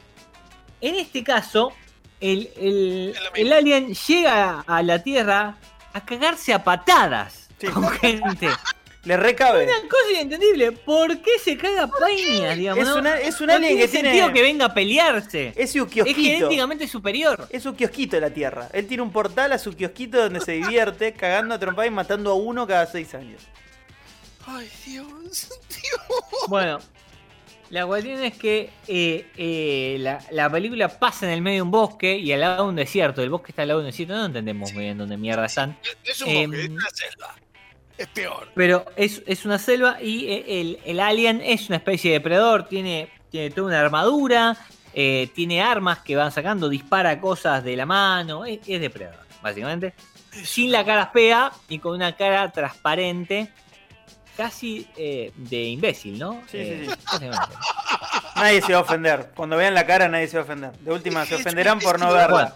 En 0.81 0.97
este 0.97 1.23
caso, 1.23 1.73
el, 2.21 2.49
Es 2.57 3.17
el 3.37 3.53
alien 3.53 3.95
llega 3.95 4.65
a 4.67 4.83
la 4.83 5.01
Tierra 5.03 5.57
a 5.99 6.05
cagarse 6.05 6.53
a 6.53 6.63
patadas 6.65 7.49
Sí. 7.61 7.67
con 7.69 7.89
gente. 8.01 8.49
Le 9.05 9.17
recabe. 9.17 9.65
Una 9.65 9.89
cosa 9.89 10.11
inentendible. 10.13 10.73
¿Por 10.73 11.19
qué 11.23 11.39
se 11.43 11.57
caga 11.57 11.85
a 11.85 11.87
pañas, 11.89 12.57
digamos? 12.57 12.87
Es, 12.87 12.95
una, 12.95 13.19
es 13.19 13.41
un 13.41 13.47
No 13.47 13.55
alien 13.55 13.71
tiene 13.77 13.83
que 13.87 13.89
sentido 13.89 14.13
tiene. 14.13 14.33
que 14.35 14.43
venga 14.43 14.65
a 14.67 14.75
pelearse. 14.75 15.53
Es 15.57 15.73
su 15.73 15.85
Es 15.85 15.91
kiosquito. 15.91 16.21
genéticamente 16.21 16.87
superior. 16.89 17.47
Es 17.51 17.63
su 17.63 17.75
kiosquito 17.75 18.17
de 18.17 18.21
la 18.21 18.31
Tierra. 18.31 18.69
Él 18.73 18.87
tiene 18.87 19.03
un 19.03 19.11
portal 19.13 19.53
a 19.53 19.59
su 19.59 19.73
kiosquito 19.75 20.19
donde 20.21 20.41
se 20.41 20.53
divierte 20.53 21.13
cagando 21.15 21.55
a 21.55 21.59
trompada 21.59 21.87
y 21.87 21.91
matando 21.91 22.33
a 22.33 22.35
uno 22.35 22.67
cada 22.67 22.87
seis 22.87 23.15
años. 23.15 23.41
Ay, 24.47 24.69
Dios, 24.85 25.07
Dios. 25.69 26.49
Bueno, 26.49 26.79
la 27.71 27.87
cuestión 27.87 28.23
es 28.23 28.35
que 28.37 28.71
eh, 28.87 29.27
eh, 29.37 29.97
la, 30.01 30.21
la 30.31 30.51
película 30.51 30.89
pasa 30.89 31.27
en 31.27 31.33
el 31.33 31.43
medio 31.43 31.57
de 31.57 31.63
un 31.63 31.71
bosque 31.71 32.17
y 32.19 32.33
al 32.33 32.41
lado 32.41 32.65
de 32.65 32.69
un 32.71 32.77
desierto. 32.77 33.23
El 33.23 33.31
bosque 33.31 33.53
está 33.53 33.63
al 33.63 33.69
lado 33.69 33.81
de 33.81 33.85
un 33.87 33.91
desierto. 33.91 34.15
No 34.17 34.25
entendemos 34.27 34.73
muy 34.73 34.85
bien 34.85 34.97
dónde 34.97 35.17
mierda 35.17 35.45
están. 35.47 35.79
Es 36.05 36.23
un 36.23 36.29
Em, 36.29 36.51
bosque, 36.51 36.65
es 36.65 36.71
una 36.71 36.91
selva. 36.91 37.35
Es 37.99 38.07
peor. 38.09 38.49
Pero 38.55 38.85
es, 38.97 39.23
es 39.27 39.45
una 39.45 39.59
selva 39.59 40.01
y 40.01 40.29
eh, 40.29 40.61
el, 40.61 40.79
el 40.85 41.01
alien 41.01 41.43
es 41.45 41.69
una 41.69 41.77
especie 41.77 42.11
de 42.13 42.19
depredador. 42.19 42.67
Tiene, 42.69 43.11
tiene 43.31 43.51
toda 43.51 43.69
una 43.69 43.81
armadura. 43.81 44.57
tiene 44.93 45.61
armas 45.63 45.99
que 45.99 46.17
van 46.17 46.33
sacando. 46.33 46.69
Dispara 46.69 47.21
cosas 47.21 47.63
de 47.65 47.77
la 47.77 47.85
mano. 47.87 48.45
Es, 48.47 48.61
es 48.67 48.81
depredador, 48.81 49.27
básicamente. 49.43 49.95
sin 50.45 50.73
la 50.73 50.85
cara 50.85 51.09
fea 51.09 51.53
y 51.69 51.79
con 51.79 51.95
una 51.95 52.17
cara 52.17 52.51
transparente, 52.51 53.53
casi 54.39 54.87
eh, 54.97 55.33
de 55.37 55.65
imbécil, 55.65 56.19
¿no? 56.19 56.41
Sí, 56.51 56.57
Eh, 56.59 56.87
sí, 56.89 57.19
sí. 57.19 57.27
Nadie 58.37 58.63
se 58.63 58.73
va 58.73 58.79
a 58.79 58.83
ofender. 58.83 59.33
Cuando 59.35 59.57
vean 59.57 59.75
la 59.75 59.85
cara, 59.85 60.09
nadie 60.09 60.29
se 60.29 60.37
va 60.37 60.43
a 60.43 60.45
ofender. 60.45 60.73
De 60.79 60.93
última, 60.93 61.27
se 61.27 61.35
ofenderán 61.35 61.81
por 61.81 61.99
no 61.99 62.13
verla. 62.13 62.29
Bueno. 62.29 62.51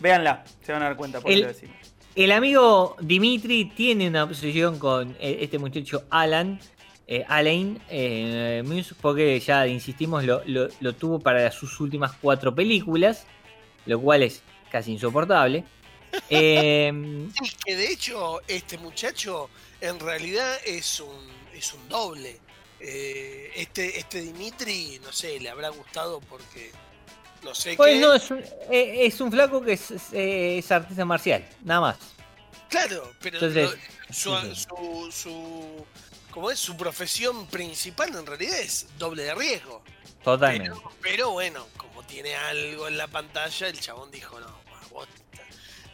Véanla, 0.00 0.44
se 0.64 0.72
van 0.72 0.80
a 0.82 0.86
dar 0.86 0.96
cuenta 0.96 1.20
por 1.20 1.30
El- 1.30 1.42
lo 1.42 1.46
decimos. 1.48 1.76
El 2.16 2.32
amigo 2.32 2.96
Dimitri 3.00 3.66
tiene 3.66 4.08
una 4.08 4.24
obsesión 4.24 4.78
con 4.78 5.10
eh, 5.20 5.38
este 5.42 5.58
muchacho 5.58 6.04
Alan. 6.10 6.58
eh, 7.06 7.24
Alain 7.28 7.78
eh, 7.90 8.62
porque 9.00 9.38
ya 9.40 9.66
insistimos, 9.66 10.24
lo, 10.24 10.42
lo- 10.46 10.68
lo 10.80 10.92
tuvo 10.94 11.18
para 11.20 11.50
sus 11.52 11.78
últimas 11.80 12.12
cuatro 12.20 12.54
películas, 12.54 13.26
lo 13.86 14.00
cual 14.00 14.22
es 14.22 14.42
casi 14.70 14.92
insoportable. 14.92 15.64
Eh, 16.28 16.92
Sí, 17.42 17.52
que 17.64 17.76
de 17.76 17.92
hecho 17.92 18.40
este 18.48 18.78
muchacho 18.78 19.50
en 19.80 19.98
realidad 20.00 20.58
es 20.64 21.00
un, 21.00 21.28
es 21.54 21.72
un 21.72 21.88
doble. 21.88 22.38
Eh, 22.80 23.50
este, 23.56 23.98
este 23.98 24.22
Dimitri, 24.22 25.00
no 25.02 25.12
sé, 25.12 25.38
le 25.38 25.50
habrá 25.50 25.68
gustado 25.68 26.20
porque 26.20 26.72
no 27.42 27.54
sé 27.54 27.74
pues 27.76 27.94
qué. 27.94 28.00
no, 28.00 28.14
es 28.14 28.30
un, 28.30 28.38
eh, 28.70 29.06
es 29.06 29.20
un 29.20 29.30
flaco 29.30 29.60
que 29.62 29.72
es, 29.74 29.90
es, 29.90 30.02
eh, 30.12 30.58
es 30.58 30.70
artista 30.72 31.04
marcial, 31.04 31.46
nada 31.62 31.80
más. 31.80 31.96
Claro, 32.68 33.12
pero 33.20 33.36
Entonces, 33.38 33.70
lo- 34.08 34.14
su, 34.14 34.54
su, 34.54 35.12
su- 35.12 35.86
¿cómo 36.30 36.50
es? 36.50 36.58
Su 36.58 36.76
profesión 36.76 37.46
principal 37.48 38.14
en 38.14 38.24
realidad 38.26 38.58
es 38.60 38.86
doble 38.98 39.24
de 39.24 39.34
riesgo. 39.34 39.82
Totalmente. 40.24 40.70
Pero, 40.70 40.92
pero 41.02 41.30
bueno, 41.32 41.66
como 41.76 42.02
tiene 42.04 42.34
algo 42.34 42.88
en 42.88 42.96
la 42.96 43.08
pantalla, 43.08 43.68
el 43.68 43.78
chabón 43.80 44.10
dijo, 44.10 44.38
no, 44.40 44.48
vos 44.90 45.08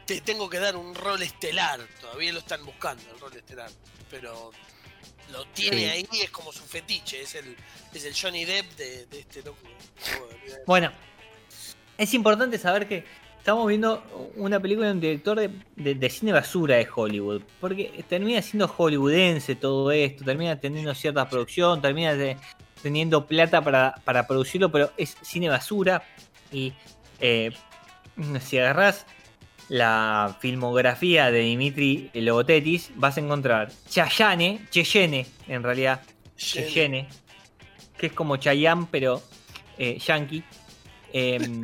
te 0.07 0.21
tengo 0.21 0.49
que 0.49 0.59
dar 0.59 0.77
un 0.77 0.95
rol 0.95 1.23
estelar. 1.23 1.81
Todavía 2.01 2.33
lo 2.33 2.39
están 2.39 2.65
buscando, 2.65 3.03
el 3.13 3.21
rol 3.21 3.37
estelar. 3.37 3.71
Pero 4.11 4.51
lo 5.33 5.45
tiene 5.47 5.79
Sí. 5.79 5.85
ahí, 5.85 6.09
es 6.23 6.31
como 6.31 6.53
su 6.53 6.63
fetiche, 6.65 7.23
es 7.23 7.35
el, 7.35 7.57
es 7.93 8.05
el 8.05 8.15
Johnny 8.15 8.45
Depp 8.45 8.77
de, 8.77 9.07
de 9.07 9.19
este 9.21 9.43
loco. 9.43 9.59
Bueno, 10.67 10.93
es 11.99 12.15
importante 12.15 12.59
saber 12.59 12.87
que 12.87 13.05
estamos 13.39 13.67
viendo 13.67 14.33
una 14.37 14.61
película 14.61 14.87
de 14.87 14.93
un 14.93 15.01
director 15.01 15.39
de, 15.41 15.51
de- 15.77 15.95
de 15.97 16.11
cine 16.11 16.33
basura 16.33 16.77
de 16.77 16.89
Hollywood. 16.95 17.43
Porque 17.61 18.05
termina 18.09 18.41
siendo 18.43 18.69
hollywoodense 18.69 19.57
todo 19.57 19.91
esto, 19.91 20.25
termina 20.25 20.61
teniendo 20.61 20.95
cierta 20.95 21.29
producción, 21.29 21.83
termina 21.83 22.15
de- 22.15 22.37
teniendo 22.83 23.27
plata 23.27 23.61
para, 23.63 23.95
para 24.05 24.27
producirlo, 24.29 24.71
pero 24.71 24.93
es 24.97 25.17
cine 25.23 25.49
basura. 25.49 26.05
Y 26.53 26.73
eh, 27.19 27.51
si 28.41 28.59
agarras 28.59 29.07
la 29.69 30.37
filmografía 30.41 31.31
de 31.31 31.41
Dimitri 31.41 32.11
Logotetis, 32.15 32.91
vas 32.97 33.17
a 33.17 33.21
encontrar 33.21 33.73
Chayane, 33.89 34.67
Cheyenne, 34.71 35.27
en 35.49 35.63
realidad. 35.63 36.03
Cheyenne, 36.37 37.09
que 37.97 38.07
es 38.07 38.13
como 38.13 38.37
Chayanne, 38.37 38.87
pero 38.91 39.23
eh, 39.79 39.99
yankee, 39.99 40.45
em, 41.13 41.63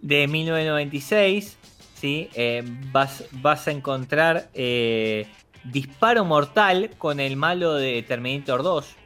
de 0.00 0.26
1996, 0.26 1.56
¿sí? 1.94 2.28
Eh, 2.34 2.62
vas, 2.92 3.24
vas 3.32 3.68
a 3.68 3.70
encontrar 3.70 4.50
eh, 4.54 5.26
Disparo 5.64 6.24
Mortal 6.24 6.90
con 6.98 7.20
el 7.20 7.36
malo 7.36 7.74
de 7.74 8.02
Terminator 8.02 8.62
2, 8.62 8.96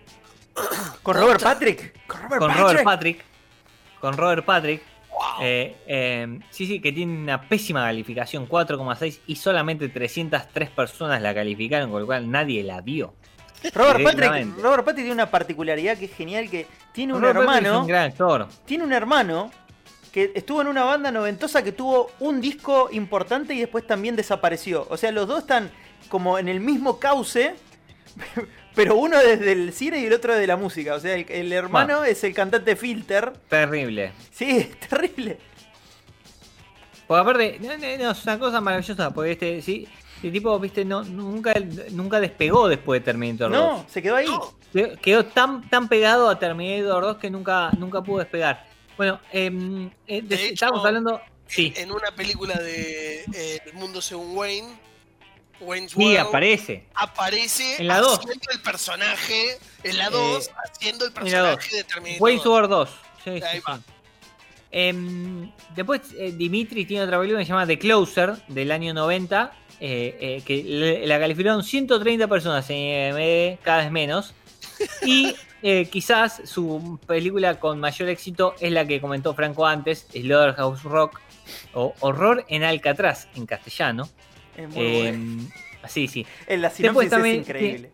¿Con 1.03 1.17
Robert 1.17 1.43
Patrick? 1.43 2.07
Con 2.07 2.21
Robert 2.23 2.39
con 2.39 2.51
Patrick. 2.51 2.65
Robert 2.65 2.85
Patrick. 2.85 3.25
Con 4.01 4.17
Robert 4.17 4.45
Patrick. 4.45 4.83
Wow. 5.13 5.21
Eh, 5.43 5.77
eh, 5.87 6.41
sí, 6.51 6.67
sí, 6.67 6.81
que 6.81 6.93
tiene 6.93 7.17
una 7.17 7.49
pésima 7.49 7.85
calificación, 7.85 8.49
4,6, 8.49 9.21
y 9.27 9.37
solamente 9.37 9.89
303 9.89 10.71
personas 10.71 11.21
la 11.21 11.35
calificaron, 11.35 11.91
con 11.91 12.01
lo 12.01 12.07
cual 12.07 12.31
nadie 12.31 12.63
la 12.63 12.81
vio. 12.81 13.15
Robert 13.75 14.03
Patrick, 14.03 14.15
Directamente. 14.17 14.63
Robert 14.63 14.85
Patrick 14.85 15.05
tiene 15.05 15.13
una 15.13 15.31
particularidad 15.31 15.97
que 15.97 16.07
es 16.07 16.15
genial, 16.15 16.51
que 16.51 16.67
tiene 16.93 17.13
un 17.13 17.21
Robert 17.21 17.39
Patrick 17.39 17.53
es 17.53 17.67
hermano, 17.67 17.81
un 17.83 17.87
gran 17.87 18.11
actor. 18.11 18.49
tiene 18.65 18.85
un 18.85 18.93
hermano 18.93 19.51
que 20.11 20.33
estuvo 20.35 20.61
en 20.61 20.69
una 20.69 20.85
banda 20.85 21.11
noventosa 21.11 21.63
que 21.63 21.73
tuvo 21.73 22.11
un 22.21 22.41
disco 22.41 22.89
importante 22.93 23.55
y 23.55 23.61
después 23.61 23.87
también 23.87 24.15
desapareció. 24.15 24.87
O 24.91 24.97
sea, 24.97 25.11
los 25.11 25.27
dos 25.27 25.41
están 25.41 25.71
como 26.09 26.39
en 26.39 26.49
el 26.49 26.61
mismo 26.61 26.99
cauce, 26.99 27.55
pero 28.75 28.97
uno 28.97 29.19
desde 29.19 29.53
el 29.53 29.73
cine 29.73 30.01
y 30.01 30.07
el 30.07 30.13
otro 30.13 30.33
desde 30.33 30.47
la 30.47 30.57
música. 30.57 30.95
O 30.95 31.01
sea, 31.01 31.15
el, 31.15 31.27
el 31.29 31.53
hermano 31.53 32.05
es 32.05 32.23
el 32.25 32.35
cantante 32.35 32.77
Filter. 32.77 33.33
Terrible. 33.49 34.13
Sí, 34.31 34.71
terrible. 34.89 35.39
Porque 37.07 37.21
aparte, 37.21 37.59
no, 37.61 37.69
no, 37.77 38.05
no, 38.05 38.11
es 38.13 38.25
una 38.25 38.39
cosa 38.39 38.61
maravillosa, 38.61 39.11
porque 39.11 39.33
este, 39.33 39.61
sí, 39.63 39.87
este 40.17 40.31
tipo, 40.31 40.59
viste, 40.59 40.85
no, 40.85 41.03
nunca, 41.05 41.53
nunca 41.91 42.21
despegó 42.21 42.69
después 42.69 43.01
de 43.01 43.05
Terminator 43.05 43.51
2. 43.51 43.59
No, 43.61 43.85
se 43.89 44.01
quedó 44.01 44.17
ahí. 44.17 44.27
Quedó- 45.03 45.27
tan, 45.27 45.69
tan 45.69 45.89
pegado 45.89 46.29
a 46.31 46.39
Terminator 46.39 47.03
2 47.03 47.17
que 47.19 47.29
nunca, 47.29 47.71
nunca 47.79 48.01
pudo 48.03 48.21
despegar. 48.21 48.67
Bueno, 48.97 49.21
em, 49.33 49.91
eh, 50.07 50.23
de- 50.23 50.23
De 50.23 50.35
hecho, 50.45 50.55
estábamos 50.55 50.87
hablando. 50.87 51.21
Sí, 51.47 51.75
En 51.77 51.91
una 51.93 52.13
película 52.13 52.55
de 52.55 53.25
eh, 53.35 53.59
El 53.67 53.75
Mundo 53.75 54.01
Según 54.01 54.35
Wayne, 54.37 54.69
Wayne's 55.63 55.93
sí, 55.93 55.99
World, 55.99 56.19
aparece. 56.19 56.85
aparece 56.95 57.77
En 57.79 57.89
la 57.89 57.99
dos. 58.01 58.19
haciendo 58.19 58.51
el 58.53 58.61
personaje, 58.61 59.59
en 59.85 59.99
la 59.99 60.11
2, 60.11 60.51
haciendo 60.65 61.05
el 61.07 61.13
personaje 61.13 61.77
de 61.77 61.85
Terminator. 61.85 62.23
Wayne's 62.23 62.45
2. 62.45 62.53
World 62.53 62.71
2. 62.71 62.89
Sí, 62.89 62.97
sí, 63.25 63.43
Ahí 63.45 63.59
sí. 63.59 63.65
va. 63.69 63.81
Em, 64.71 65.51
después 65.75 66.01
eh, 66.19 66.33
Dimitri 66.33 66.87
tiene 66.87 67.05
otra 67.05 67.19
película 67.19 67.41
que 67.41 67.45
se 67.45 67.51
llama 67.51 67.67
The 67.67 67.79
Closer 67.79 68.37
del 68.49 68.71
año 68.73 68.95
90. 68.95 69.53
eh, 69.85 70.17
eh, 70.21 70.43
que 70.47 70.63
le- 70.63 71.07
la 71.09 71.19
calificaron 71.19 71.65
130 71.65 72.29
personas 72.29 72.71
en 72.71 72.77
IMDb, 72.77 73.59
cada 73.65 73.79
vez 73.79 73.91
menos. 73.91 74.33
Y 75.05 75.35
eh, 75.65 75.89
quizás 75.91 76.41
su 76.45 77.01
película 77.05 77.59
con 77.59 77.81
mayor 77.81 78.09
éxito 78.09 78.55
es 78.61 78.71
la 78.71 78.87
que 78.87 79.01
comentó 79.01 79.35
Franco 79.35 79.67
antes, 79.67 80.07
Slaughterhouse 80.13 80.85
Rock, 80.85 81.21
o 81.75 81.95
Horror 81.99 82.45
en 82.49 82.63
Alcatraz 82.63 83.27
en 83.35 83.45
castellano. 83.45 84.09
Es 84.57 84.69
muy 84.69 84.85
bueno. 84.85 85.09
Em, 85.09 85.49
sí, 85.89 86.09
sí. 86.09 86.27
En 86.47 86.63
la 86.63 86.71
sinopsis 86.71 87.11
también 87.11 87.37
es 87.37 87.49
increíble. 87.49 87.91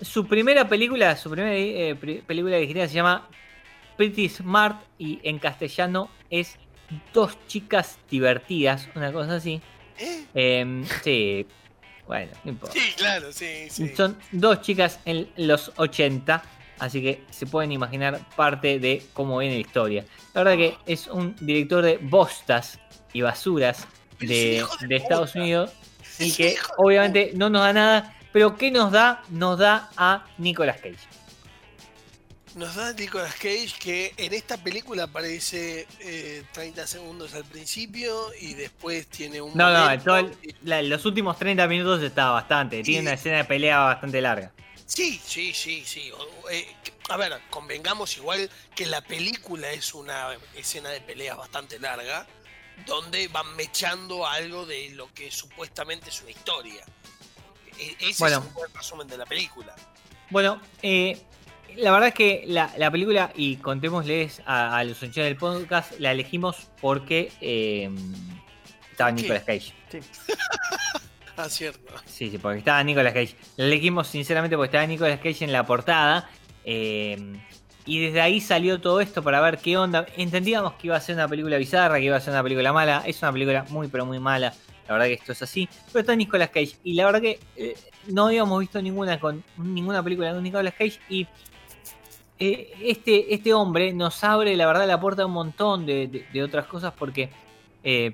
Su 0.00 0.26
primera 0.26 0.68
película, 0.68 1.16
su 1.16 1.30
primera 1.30 1.54
eh, 1.54 1.94
película 2.26 2.56
original 2.56 2.88
se 2.88 2.94
llama 2.94 3.28
Pretty 3.96 4.28
Smart 4.28 4.82
y 4.98 5.20
en 5.22 5.38
castellano 5.38 6.10
es 6.28 6.58
Dos 7.12 7.38
chicas 7.46 7.98
divertidas, 8.10 8.88
una 8.94 9.12
cosa 9.12 9.36
así. 9.36 9.60
¿Eh? 9.98 10.24
Em, 10.34 10.84
sí, 11.02 11.46
bueno, 12.06 12.32
no 12.44 12.50
importa. 12.50 12.74
Sí, 12.74 12.92
claro, 12.96 13.32
sí, 13.32 13.68
sí. 13.70 13.94
Son 13.94 14.18
dos 14.30 14.60
chicas 14.60 15.00
en 15.04 15.28
los 15.36 15.72
80, 15.76 16.42
así 16.78 17.02
que 17.02 17.22
se 17.30 17.46
pueden 17.46 17.72
imaginar 17.72 18.20
parte 18.36 18.78
de 18.78 19.02
cómo 19.12 19.38
viene 19.38 19.54
la 19.54 19.60
historia. 19.60 20.04
La 20.34 20.42
verdad 20.42 20.56
que 20.56 20.92
es 20.92 21.06
un 21.06 21.34
director 21.40 21.82
de 21.82 21.98
bostas 21.98 22.78
y 23.12 23.22
basuras 23.22 23.86
de, 24.18 24.56
hijo 24.56 24.76
de 24.80 24.88
de 24.88 24.96
Estados. 24.96 25.34
Unidos 25.34 25.72
y 26.26 26.32
que 26.36 26.56
obviamente 26.78 27.32
no 27.34 27.48
nos 27.50 27.62
da 27.62 27.72
nada, 27.72 28.16
pero 28.32 28.56
¿qué 28.56 28.70
nos 28.70 28.90
da? 28.92 29.22
Nos 29.30 29.58
da 29.58 29.90
a 29.96 30.26
Nicolas 30.38 30.76
Cage. 30.78 30.96
Nos 32.54 32.74
da 32.74 32.92
Nicolas 32.92 33.34
Cage 33.34 33.72
que 33.80 34.12
en 34.18 34.34
esta 34.34 34.58
película 34.58 35.04
aparece 35.04 35.86
eh, 36.00 36.42
30 36.52 36.86
segundos 36.86 37.32
al 37.34 37.44
principio 37.44 38.26
y 38.38 38.52
después 38.52 39.06
tiene 39.06 39.40
un. 39.40 39.56
No, 39.56 39.70
no, 39.72 40.02
todo 40.02 40.16
el- 40.18 40.36
y- 40.42 40.54
la- 40.64 40.82
los 40.82 41.04
últimos 41.06 41.38
30 41.38 41.66
minutos 41.66 42.02
está 42.02 42.28
bastante. 42.30 42.82
Tiene 42.82 43.02
una 43.02 43.14
escena 43.14 43.38
de 43.38 43.44
pelea 43.44 43.78
bastante 43.78 44.20
larga. 44.20 44.52
Sí, 44.84 45.18
sí, 45.24 45.54
sí, 45.54 45.82
sí. 45.86 46.12
Eh, 46.50 46.66
a 47.08 47.16
ver, 47.16 47.32
convengamos 47.48 48.18
igual 48.18 48.50
que 48.74 48.84
la 48.84 49.00
película 49.00 49.70
es 49.70 49.94
una 49.94 50.28
escena 50.54 50.90
de 50.90 51.00
peleas 51.00 51.38
bastante 51.38 51.78
larga, 51.78 52.26
donde 52.86 53.28
van 53.28 53.54
mechando 53.56 54.26
algo 54.26 54.66
de 54.66 54.90
lo 54.90 55.12
que 55.12 55.30
supuestamente 55.30 56.10
es 56.10 56.20
una 56.22 56.30
historia. 56.30 56.84
E- 57.78 57.96
Ese 58.00 58.16
Bueno. 58.18 58.38
es 58.38 58.44
un 58.46 58.54
buen 58.54 58.74
resumen 58.74 59.06
de 59.08 59.16
la 59.18 59.26
película. 59.26 59.74
Bueno, 60.30 60.60
eh, 60.82 61.20
la 61.76 61.90
verdad 61.92 62.08
es 62.08 62.14
que 62.14 62.44
la, 62.46 62.72
la 62.78 62.90
película, 62.90 63.32
y 63.34 63.56
contémosles 63.56 64.42
a, 64.46 64.76
a 64.78 64.84
los 64.84 64.98
oyentes 65.02 65.24
del 65.24 65.36
podcast, 65.36 65.92
la 65.98 66.12
elegimos 66.12 66.68
porque 66.80 67.32
eh, 67.40 67.90
estaba. 68.90 69.10
Nicolas 69.12 69.44
Cage. 69.44 69.72
Ah, 71.34 71.48
cierto. 71.48 71.94
Sí, 72.04 72.30
sí, 72.30 72.36
porque 72.36 72.58
estaba 72.58 72.84
Nicolas 72.84 73.14
Cage. 73.14 73.34
La 73.56 73.64
elegimos 73.64 74.06
sinceramente 74.06 74.54
porque 74.54 74.66
estaba 74.68 74.86
Nicolas 74.86 75.18
Cage 75.18 75.44
en 75.46 75.52
la 75.52 75.64
portada. 75.64 76.28
eh, 76.64 77.40
y 77.86 78.00
desde 78.00 78.20
ahí 78.20 78.40
salió 78.40 78.80
todo 78.80 79.00
esto 79.00 79.22
para 79.22 79.40
ver 79.40 79.58
qué 79.58 79.76
onda. 79.76 80.06
Entendíamos 80.16 80.74
que 80.74 80.86
iba 80.88 80.96
a 80.96 81.00
ser 81.00 81.16
una 81.16 81.28
película 81.28 81.56
bizarra, 81.56 81.98
que 81.98 82.04
iba 82.04 82.16
a 82.16 82.20
ser 82.20 82.32
una 82.32 82.42
película 82.42 82.72
mala. 82.72 83.02
Es 83.06 83.20
una 83.22 83.32
película 83.32 83.64
muy, 83.70 83.88
pero 83.88 84.06
muy 84.06 84.18
mala. 84.20 84.52
La 84.86 84.94
verdad 84.94 85.06
que 85.06 85.14
esto 85.14 85.32
es 85.32 85.42
así. 85.42 85.68
Pero 85.92 86.00
está 86.00 86.14
Nicolas 86.16 86.50
Cage. 86.50 86.76
Y 86.84 86.94
la 86.94 87.06
verdad 87.06 87.20
que 87.20 87.40
eh, 87.56 87.76
no 88.08 88.26
habíamos 88.26 88.58
visto 88.60 88.80
ninguna 88.82 89.18
con 89.18 89.42
ninguna 89.56 90.02
película 90.02 90.32
con 90.32 90.42
Nicolas 90.42 90.74
Cage. 90.74 90.98
Y 91.08 91.26
eh, 92.38 92.72
este, 92.82 93.32
este 93.34 93.54
hombre 93.54 93.92
nos 93.92 94.22
abre, 94.24 94.56
la 94.56 94.66
verdad, 94.66 94.86
la 94.86 95.00
puerta 95.00 95.22
a 95.22 95.26
un 95.26 95.32
montón 95.32 95.86
de, 95.86 96.08
de- 96.08 96.26
de 96.32 96.42
otras 96.42 96.66
cosas 96.66 96.92
porque 96.98 97.30
eh, 97.84 98.12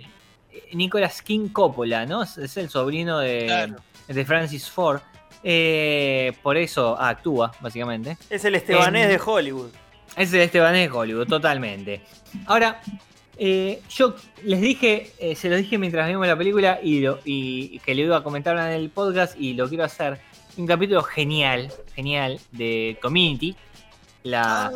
Nicolas 0.73 1.23
King 1.23 1.49
Coppola, 1.49 2.05
¿no? 2.07 2.23
Es, 2.23 2.37
es 2.39 2.57
el 2.57 2.69
sobrino 2.69 3.19
de, 3.19 3.45
Claro. 3.47 3.77
de 4.07 4.25
Francis 4.25 4.69
Ford. 4.71 5.01
Eh, 5.42 6.33
por 6.42 6.57
eso 6.57 7.01
actúa, 7.01 7.53
básicamente. 7.61 8.16
Es 8.31 8.44
el 8.44 8.55
estebanés 8.55 9.09
de 9.09 9.20
Hollywood. 9.24 9.70
Es 10.16 10.33
el 10.33 10.40
Esteban 10.40 10.72
de 10.72 10.88
Hollywood, 10.90 11.29
totalmente. 11.29 12.01
Ahora, 12.46 12.81
eh, 13.37 13.81
yo 13.88 14.16
les 14.42 14.61
dije, 14.61 15.12
eh, 15.20 15.37
se 15.37 15.48
los 15.48 15.59
dije 15.59 15.79
mientras 15.79 16.09
vimos 16.09 16.27
la 16.27 16.37
película 16.37 16.81
y, 16.83 17.01
lo- 17.01 17.20
y- 17.24 17.70
y 17.74 17.79
que 17.79 17.94
le 17.94 18.03
iba 18.03 18.16
a 18.16 18.22
comentar 18.24 18.57
en 18.57 18.64
el 18.72 18.90
podcast 18.90 19.38
y 19.38 19.55
lo 19.55 19.68
quiero 19.68 19.85
hacer. 19.85 20.18
Un 20.57 20.66
capítulo 20.66 21.03
genial, 21.05 21.72
genial 21.94 22.40
de 22.51 22.98
Community, 23.01 23.55
la, 24.24 24.72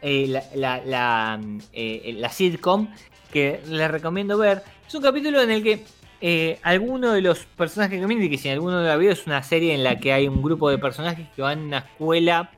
eh, 0.00 0.26
la, 0.28 0.44
la, 0.54 0.80
la, 0.84 1.38
mm, 1.42 1.60
la 2.18 2.28
sitcom 2.28 2.88
que 3.32 3.60
les 3.66 3.90
recomiendo 3.90 4.38
ver. 4.38 4.62
Es 4.86 4.94
un 4.94 5.02
capítulo 5.02 5.40
en 5.42 5.50
el 5.50 5.62
que 5.64 5.82
eh, 6.22 6.58
alguno 6.62 7.12
de 7.12 7.20
los 7.20 7.40
personajes 7.44 7.98
de 7.98 8.02
Community, 8.06 8.30
que 8.30 8.38
si 8.38 8.48
alguno 8.48 8.80
lo 8.80 8.90
ha 8.90 8.96
visto, 8.96 9.12
es 9.14 9.26
una 9.26 9.42
serie 9.42 9.74
en 9.74 9.82
la 9.84 9.98
que 9.98 10.12
hay 10.12 10.28
un 10.28 10.40
grupo 10.42 10.70
de 10.70 10.78
personajes 10.78 11.26
que 11.34 11.42
van 11.42 11.58
a 11.58 11.62
una 11.64 11.78
escuela 11.78 12.50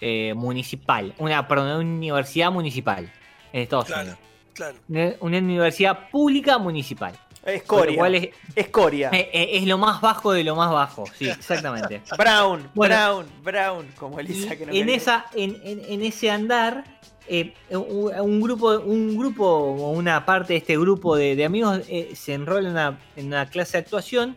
eh, 0.00 0.34
municipal, 0.36 1.14
una, 1.18 1.48
perdón, 1.48 1.66
una 1.68 1.78
universidad 1.78 2.50
municipal 2.52 3.10
en 3.52 3.62
Estados 3.62 3.86
Claro. 3.86 4.02
Unidos. 4.02 4.18
claro. 4.54 4.76
Una, 4.88 5.12
una 5.20 5.38
universidad 5.38 6.10
pública 6.10 6.58
municipal. 6.58 7.14
Escoria. 7.44 7.96
cual 7.96 8.14
es, 8.16 8.28
Escoria. 8.54 9.08
eh, 9.14 9.30
eh, 9.32 9.48
es 9.54 9.66
lo 9.66 9.78
más 9.78 10.02
bajo 10.02 10.30
de 10.32 10.44
lo 10.44 10.54
más 10.56 10.70
bajo. 10.70 11.04
Sí, 11.18 11.26
exactamente. 11.26 12.02
Brown, 12.18 12.68
Bueno. 12.74 12.94
Brown, 12.94 13.26
Brown. 13.42 13.86
Como 13.98 14.20
Elisa 14.20 14.54
que 14.56 14.66
no 14.66 14.72
en 14.74 14.88
esa 14.90 15.24
en, 15.34 15.58
en- 15.64 15.80
en 15.88 16.02
ese 16.02 16.30
andar 16.30 16.84
eh, 17.30 17.54
un, 17.76 18.40
grupo 18.40 18.80
un 18.80 19.16
grupo 19.16 19.46
o 19.46 19.90
una 19.90 20.26
parte 20.26 20.54
de 20.54 20.58
este 20.58 20.76
grupo 20.76 21.16
de, 21.16 21.44
amigos 21.44 21.82
eh, 21.88 22.10
se 22.14 22.34
enrola 22.34 22.68
en 22.68 22.72
una, 22.72 22.98
en 23.14 23.26
una 23.28 23.48
clase 23.48 23.78
de 23.78 23.84
actuación 23.84 24.36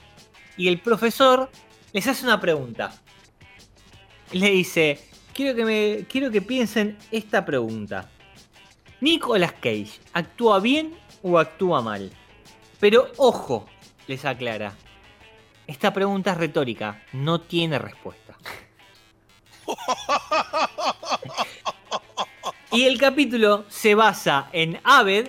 y 0.58 0.68
el 0.68 0.80
profesor 0.80 1.50
les 1.92 2.08
hace 2.08 2.24
una 2.24 2.40
pregunta. 2.40 2.94
Le 4.32 4.52
dice 4.52 5.00
quiero 5.34 5.56
que 5.56 5.66
me 5.66 6.06
quiero 6.08 6.30
que 6.30 6.42
piensen 6.42 6.98
esta 7.12 7.44
pregunta. 7.44 8.12
Nicolas 9.02 9.54
Cage 9.54 10.00
actúa 10.14 10.60
bien 10.60 10.94
o 11.24 11.40
actúa 11.40 11.82
mal 11.82 12.12
pero 12.80 13.08
ojo 13.16 13.66
les 14.08 14.26
aclara 14.26 14.76
esta 15.68 15.94
pregunta 15.94 16.34
es 16.34 16.38
retórica 16.38 17.02
no 17.14 17.40
tiene 17.40 17.80
respuesta 17.80 18.38
Y 22.74 22.84
el 22.86 22.98
capítulo 22.98 23.66
se 23.70 23.96
basa 23.96 24.50
en 24.52 24.80
Abed, 24.84 25.28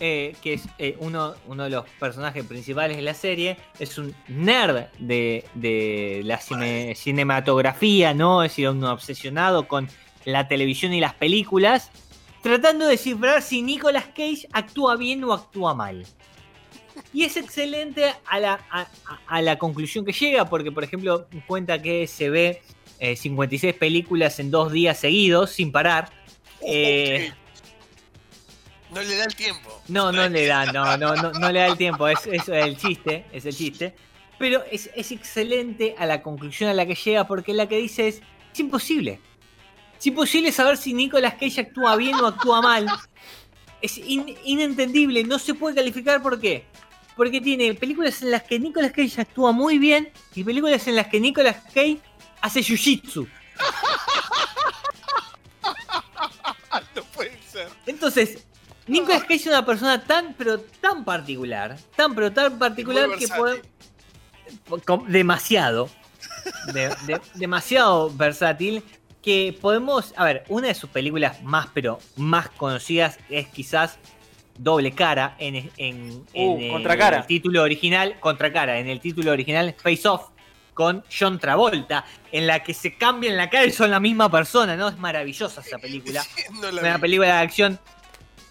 eh, 0.00 0.34
que 0.42 0.54
es 0.54 0.62
eh, 0.78 0.96
uno, 1.00 1.34
uno 1.46 1.64
de 1.64 1.70
los 1.70 1.84
personajes 2.00 2.44
principales 2.44 2.96
de 2.96 3.02
la 3.02 3.14
serie. 3.14 3.56
Es 3.78 3.98
un 3.98 4.14
nerd 4.28 4.86
de, 4.98 5.44
de 5.54 6.22
la 6.24 6.38
cine- 6.38 6.94
cinematografía, 6.94 8.14
¿no? 8.14 8.42
Es 8.42 8.52
decir, 8.52 8.68
un 8.68 8.82
obsesionado 8.84 9.68
con 9.68 9.88
la 10.24 10.48
televisión 10.48 10.92
y 10.92 11.00
las 11.00 11.14
películas, 11.14 11.90
tratando 12.42 12.86
de 12.86 12.92
descifrar 12.92 13.42
si 13.42 13.62
Nicolas 13.62 14.06
Cage 14.06 14.48
actúa 14.52 14.96
bien 14.96 15.22
o 15.24 15.32
actúa 15.32 15.74
mal. 15.74 16.04
Y 17.12 17.24
es 17.24 17.36
excelente 17.36 18.12
a 18.26 18.40
la, 18.40 18.60
a, 18.70 18.80
a- 18.80 18.88
a 19.26 19.42
la 19.42 19.58
conclusión 19.58 20.04
que 20.04 20.12
llega, 20.12 20.46
porque 20.48 20.72
por 20.72 20.82
ejemplo 20.84 21.26
cuenta 21.46 21.80
que 21.80 22.06
se 22.06 22.30
ve 22.30 22.62
eh, 22.98 23.16
56 23.16 23.74
películas 23.74 24.40
en 24.40 24.50
dos 24.50 24.72
días 24.72 24.98
seguidos, 24.98 25.50
sin 25.50 25.70
parar. 25.72 26.10
Eh, 26.62 27.32
No 28.90 29.02
le 29.02 29.16
da 29.16 29.24
el 29.24 29.34
tiempo. 29.34 29.82
no, 29.88 30.12
no 30.12 30.28
le 30.28 30.46
da, 30.46 30.72
no, 30.72 30.96
no, 30.98 31.14
no, 31.14 31.32
no 31.32 31.52
le 31.52 31.60
da 31.60 31.66
el 31.66 31.76
tiempo, 31.76 32.08
es, 32.08 32.26
es 32.26 32.48
el 32.48 32.76
chiste, 32.76 33.26
es 33.32 33.44
el 33.46 33.54
chiste. 33.56 33.94
Pero 34.38 34.62
es, 34.70 34.90
es 34.94 35.12
excelente 35.12 35.94
a 35.98 36.04
la 36.06 36.22
conclusión 36.22 36.68
a 36.68 36.74
la 36.74 36.84
que 36.86 36.94
llega, 36.94 37.26
porque 37.26 37.54
la 37.54 37.66
que 37.68 37.78
dice 37.78 38.08
es, 38.08 38.20
es 38.52 38.60
imposible. 38.60 39.18
Es 39.98 40.06
imposible 40.06 40.52
saber 40.52 40.76
si 40.76 40.92
Nicolas 40.92 41.34
Cage 41.34 41.60
actúa 41.62 41.96
bien 41.96 42.14
o 42.16 42.26
actúa 42.26 42.60
mal. 42.60 42.86
Es 43.80 43.96
in- 43.96 44.36
inentendible, 44.44 45.24
no 45.24 45.38
se 45.38 45.54
puede 45.54 45.74
calificar 45.76 46.20
por 46.22 46.38
qué. 46.38 46.66
Porque 47.16 47.40
tiene 47.40 47.72
películas 47.72 48.20
en 48.20 48.30
las 48.30 48.42
que 48.42 48.58
Nicolas 48.58 48.92
Cage 48.92 49.22
actúa 49.22 49.52
muy 49.52 49.78
bien 49.78 50.10
y 50.34 50.44
películas 50.44 50.86
en 50.86 50.96
las 50.96 51.06
que 51.06 51.18
Nicolas 51.18 51.56
Cage 51.72 51.98
hace 52.42 52.60
jiu-jitsu. 52.60 53.26
Entonces, 57.96 58.44
Nicolas 58.86 59.22
Cage 59.22 59.34
es 59.36 59.46
una 59.46 59.64
persona 59.64 60.04
tan, 60.04 60.34
pero 60.34 60.60
tan 60.60 61.02
particular, 61.02 61.78
tan, 61.96 62.14
pero 62.14 62.30
tan 62.30 62.58
particular 62.58 63.08
que 63.18 63.26
puede, 63.26 63.62
demasiado, 65.08 65.88
de- 66.74 66.94
de- 67.06 67.20
demasiado 67.34 68.10
versátil, 68.14 68.82
que 69.22 69.56
podemos, 69.62 70.12
a 70.16 70.24
ver, 70.24 70.44
una 70.48 70.68
de 70.68 70.74
sus 70.74 70.90
películas 70.90 71.42
más, 71.42 71.68
pero 71.72 71.98
más 72.16 72.50
conocidas 72.50 73.18
es 73.30 73.48
quizás 73.48 73.98
Doble 74.58 74.92
Cara 74.92 75.34
en, 75.38 75.56
en, 75.56 75.70
en 75.78 76.24
Uh, 76.34 76.58
el, 76.60 76.70
Contracara. 76.72 77.26
título 77.26 77.62
original, 77.62 78.20
Contracara, 78.20 78.78
en 78.78 78.88
el 78.88 79.00
título 79.00 79.32
original 79.32 79.74
Face 79.82 80.06
Off 80.06 80.28
con 80.76 81.02
John 81.10 81.38
Travolta, 81.38 82.04
en 82.30 82.46
la 82.46 82.62
que 82.62 82.74
se 82.74 82.98
cambian 82.98 83.34
la 83.34 83.48
cara 83.48 83.64
y 83.64 83.72
son 83.72 83.90
la 83.90 83.98
misma 83.98 84.30
persona, 84.30 84.76
¿no? 84.76 84.88
Es 84.88 84.98
maravillosa 84.98 85.62
esa 85.62 85.78
película. 85.78 86.22
No 86.60 86.70
la 86.70 86.82
Una 86.82 86.94
vi. 86.96 87.00
película 87.00 87.28
de 87.28 87.40
acción 87.40 87.80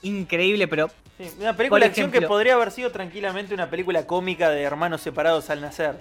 increíble, 0.01 0.67
pero 0.67 0.89
Sí, 1.19 1.29
una 1.39 1.55
película 1.55 1.79
de 1.81 1.85
acción 1.85 2.11
que 2.11 2.23
podría 2.23 2.55
haber 2.55 2.71
sido 2.71 2.91
tranquilamente 2.91 3.53
una 3.53 3.69
película 3.69 4.05
cómica 4.07 4.49
de 4.49 4.63
hermanos 4.63 5.01
separados 5.01 5.49
al 5.51 5.61
nacer. 5.61 5.97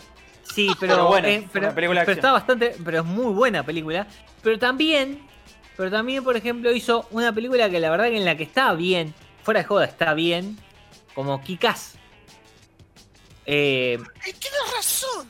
sí, 0.55 0.71
pero, 0.81 0.95
Pero 0.95 1.07
bueno, 1.09 1.29
eh, 1.29 1.47
pero, 1.53 1.67
una 1.67 1.75
película 1.75 2.01
de 2.01 2.07
pero 2.07 2.17
está 2.17 2.33
bastante, 2.33 2.75
pero 2.83 2.99
es 3.01 3.05
muy 3.05 3.33
buena 3.35 3.63
película. 3.63 4.07
Pero 4.43 4.59
también, 4.59 5.21
pero 5.77 5.91
también, 5.91 6.25
por 6.25 6.37
ejemplo, 6.39 6.73
hizo 6.73 7.07
una 7.11 7.33
película 7.35 7.69
que 7.69 7.79
la 7.81 7.91
verdad 7.91 8.07
que 8.07 8.17
en 8.17 8.25
la 8.25 8.35
que 8.37 8.45
está 8.45 8.73
bien, 8.73 9.13
fuera 9.43 9.61
de 9.61 9.67
joda, 9.67 9.85
está 9.85 10.15
bien, 10.15 10.59
como 11.15 11.43
Kikaz. 11.45 11.97
Eh, 13.47 13.99
Tienes 14.25 14.75
razón. 14.75 15.29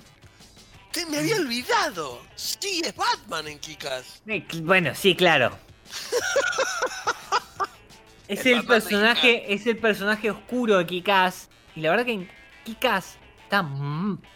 Te, 0.94 1.04
me 1.06 1.18
había 1.18 1.36
olvidado. 1.36 2.22
Sí, 2.36 2.80
es 2.84 2.94
Batman 2.94 3.48
en 3.48 3.58
Kikas. 3.58 4.22
eh, 4.28 4.46
bueno, 4.62 4.94
sí, 4.94 5.16
claro. 5.16 5.58
es 8.28 8.46
El 8.46 8.64
personaje, 8.64 9.52
es 9.52 9.66
el 9.66 9.76
personaje 9.78 10.30
oscuro 10.30 10.78
de 10.78 10.86
Kikaz. 10.86 11.48
Y 11.74 11.80
la 11.80 11.90
verdad 11.90 12.06
que 12.06 12.12
en 12.12 12.30
Kikaz 12.64 13.16
está, 13.42 13.68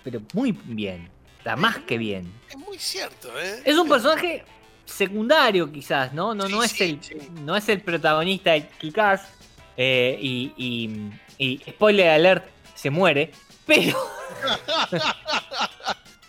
pero 0.03 0.21
muy 0.35 0.51
bien. 0.51 1.09
Está 1.38 1.55
más 1.55 1.79
que 1.79 1.97
bien. 1.97 2.29
Es 2.51 2.57
muy 2.57 2.77
cierto, 2.77 3.29
¿eh? 3.40 3.62
Es 3.64 3.79
un 3.79 3.88
personaje 3.88 4.44
secundario, 4.85 5.71
quizás, 5.71 6.12
¿no? 6.12 6.35
No, 6.35 6.49
no, 6.49 6.64
es, 6.64 6.73
sí, 6.73 6.85
el, 6.85 7.05
sí. 7.05 7.14
no 7.42 7.57
es 7.57 7.68
el 7.68 7.83
protagonista 7.83 8.51
de 8.51 8.66
Kikaz. 8.68 9.23
eh, 9.77 10.18
y, 10.21 10.53
y, 10.57 11.12
y 11.38 11.59
spoiler 11.71 12.09
alert, 12.09 12.49
se 12.75 12.90
muere. 12.90 13.31
Pero 13.64 13.97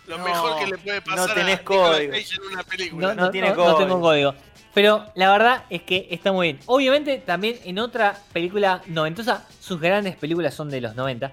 Lo 0.10 0.18
No, 0.18 0.24
mejor 0.26 0.60
que 0.60 0.68
le 0.68 0.78
puede 0.80 1.02
pasar 1.02 1.28
no 1.30 1.34
tenés 1.36 1.60
a 1.60 1.64
código. 1.64 2.14
En 2.14 2.24
una 2.52 2.64
película. 2.64 3.08
no, 3.10 3.14
no 3.16 3.22
no- 3.26 3.32
tiene 3.32 3.50
no- 3.50 3.56
no 3.56 3.64
código. 3.64 3.78
tengo 3.80 4.02
código. 4.02 4.36
Pero 4.74 5.06
la 5.16 5.32
verdad 5.32 5.64
es 5.70 5.82
que 5.84 6.08
está 6.12 6.32
muy 6.32 6.48
bien. 6.54 6.60
Obviamente, 6.68 7.18
también 7.20 7.58
en 7.64 7.80
otra 7.80 8.18
película 8.34 8.82
noventosa, 8.88 9.48
sus 9.60 9.80
grandes 9.80 10.16
películas 10.16 10.54
son 10.54 10.70
de 10.70 10.82
los 10.82 10.96
90. 10.96 11.32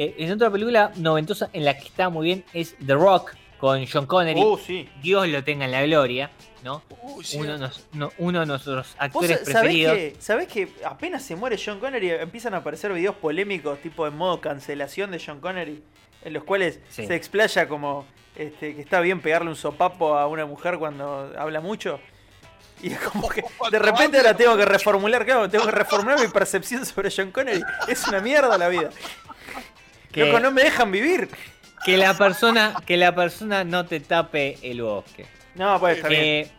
eh, 0.00 0.14
en 0.18 0.30
otra 0.32 0.48
película 0.48 0.92
noventosa 0.94 1.50
en 1.52 1.64
la 1.64 1.76
que 1.76 1.84
está 1.88 2.08
muy 2.08 2.24
bien 2.26 2.44
es 2.52 2.76
The 2.86 2.94
Rock 2.94 3.34
con 3.58 3.84
John 3.84 4.06
Connery. 4.06 4.40
Uh, 4.40 4.56
sí. 4.56 4.88
Dios 5.02 5.26
lo 5.26 5.42
tenga 5.42 5.64
en 5.64 5.72
la 5.72 5.82
gloria, 5.84 6.30
¿no? 6.62 6.82
Uy, 7.02 7.24
sí. 7.24 7.36
Uno, 7.36 7.54
de 7.54 7.58
nos- 7.58 7.84
no- 7.94 8.12
uno 8.18 8.38
de 8.40 8.46
nuestros 8.46 8.86
¿Vos 8.86 8.96
actores 9.00 9.30
sabés 9.40 9.44
preferidos. 9.54 9.96
que, 9.96 10.16
sabés 10.20 10.46
que 10.46 10.68
apenas 10.84 11.24
se 11.24 11.34
muere 11.34 11.58
John 11.62 11.80
Connery 11.80 12.10
empiezan 12.10 12.54
a 12.54 12.58
aparecer 12.58 12.92
videos 12.92 13.16
polémicos 13.16 13.80
tipo 13.80 14.06
en 14.06 14.16
modo 14.16 14.40
cancelación 14.40 15.10
de 15.10 15.20
John 15.24 15.40
Connery? 15.40 15.82
En 16.24 16.32
los 16.32 16.44
cuales 16.44 16.80
Sí. 16.90 17.06
se 17.06 17.14
explaya 17.14 17.68
como 17.68 18.06
este, 18.36 18.74
que 18.74 18.80
está 18.80 19.00
bien 19.00 19.20
pegarle 19.20 19.48
un 19.50 19.56
sopapo 19.56 20.16
a 20.16 20.26
una 20.26 20.46
mujer 20.46 20.78
cuando 20.78 21.32
habla 21.38 21.60
mucho. 21.60 22.00
Y 22.82 22.92
es 22.92 22.98
como 23.00 23.28
que 23.28 23.42
de 23.72 23.78
repente 23.78 24.18
ahora 24.18 24.34
tengo 24.36 24.56
que 24.56 24.64
reformular, 24.64 25.24
claro, 25.24 25.48
tengo 25.50 25.64
que 25.64 25.72
reformular 25.72 26.20
mi 26.20 26.28
percepción 26.28 26.84
sobre 26.86 27.10
John 27.14 27.30
Connery. 27.32 27.62
Es 27.88 28.06
una 28.06 28.20
mierda 28.20 28.56
la 28.56 28.68
vida. 28.68 28.90
que- 30.12 30.24
Loco, 30.26 30.40
no 30.40 30.50
me 30.52 30.62
dejan 30.62 30.90
vivir. 30.90 31.28
que 31.84 31.96
la 31.96 32.12
persona 32.16 32.74
que 32.86 32.96
la 32.96 33.14
persona 33.14 33.62
no 33.64 33.86
te 33.86 34.00
tape 34.00 34.58
el 34.62 34.82
bosque 34.82 35.26
No, 35.54 35.78
pues 35.78 35.96
está 35.98 36.08
bien. 36.08 36.22
Eh, 36.24 36.50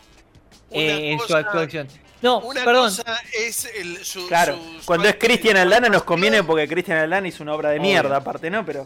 eh, 0.71 1.11
en 1.11 1.19
su 1.19 1.35
actuación 1.35 1.87
no 2.21 2.39
Una 2.39 2.63
perdón 2.63 2.85
cosa 2.95 3.17
es 3.33 3.65
el, 3.75 4.03
su, 4.05 4.27
Claro, 4.27 4.55
su- 4.55 4.79
su 4.81 4.85
cuando 4.85 5.07
es 5.09 5.15
Cristian 5.15 5.57
Aldana 5.57 5.89
nos 5.89 6.03
conviene 6.03 6.43
porque 6.43 6.67
Cristian 6.69 6.99
Aldana 6.99 7.27
hizo 7.27 7.43
una 7.43 7.53
obra 7.53 7.69
de 7.71 7.79
Obvio. 7.79 7.89
mierda 7.89 8.15
aparte, 8.17 8.49
¿no? 8.49 8.65
Pero 8.65 8.85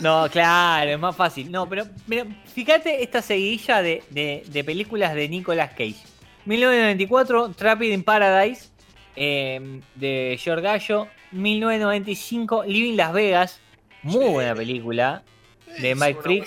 no 0.00 0.28
claro 0.30 0.90
es 0.90 0.98
más 0.98 1.14
fácil 1.16 1.50
no 1.50 1.68
pero 1.68 1.84
mira, 2.06 2.26
fíjate 2.52 3.02
esta 3.02 3.22
seguidilla 3.22 3.82
de, 3.82 4.02
de- 4.10 4.42
de 4.46 4.64
películas 4.64 5.14
de 5.14 5.28
Nicolas 5.28 5.70
Cage 5.70 5.96
1994 6.44 7.50
Trapid 7.50 7.92
in 7.92 8.02
Paradise 8.02 8.68
eh, 9.16 9.80
de 9.94 10.38
George 10.40 10.62
Gallo 10.62 11.08
1995 11.32 12.64
Living 12.66 12.96
Las 12.96 13.12
Vegas 13.12 13.60
muy 14.02 14.24
Sí. 14.26 14.30
buena 14.30 14.54
película 14.54 15.22
de 15.80 15.90
Es 15.92 15.98
Mike 15.98 16.44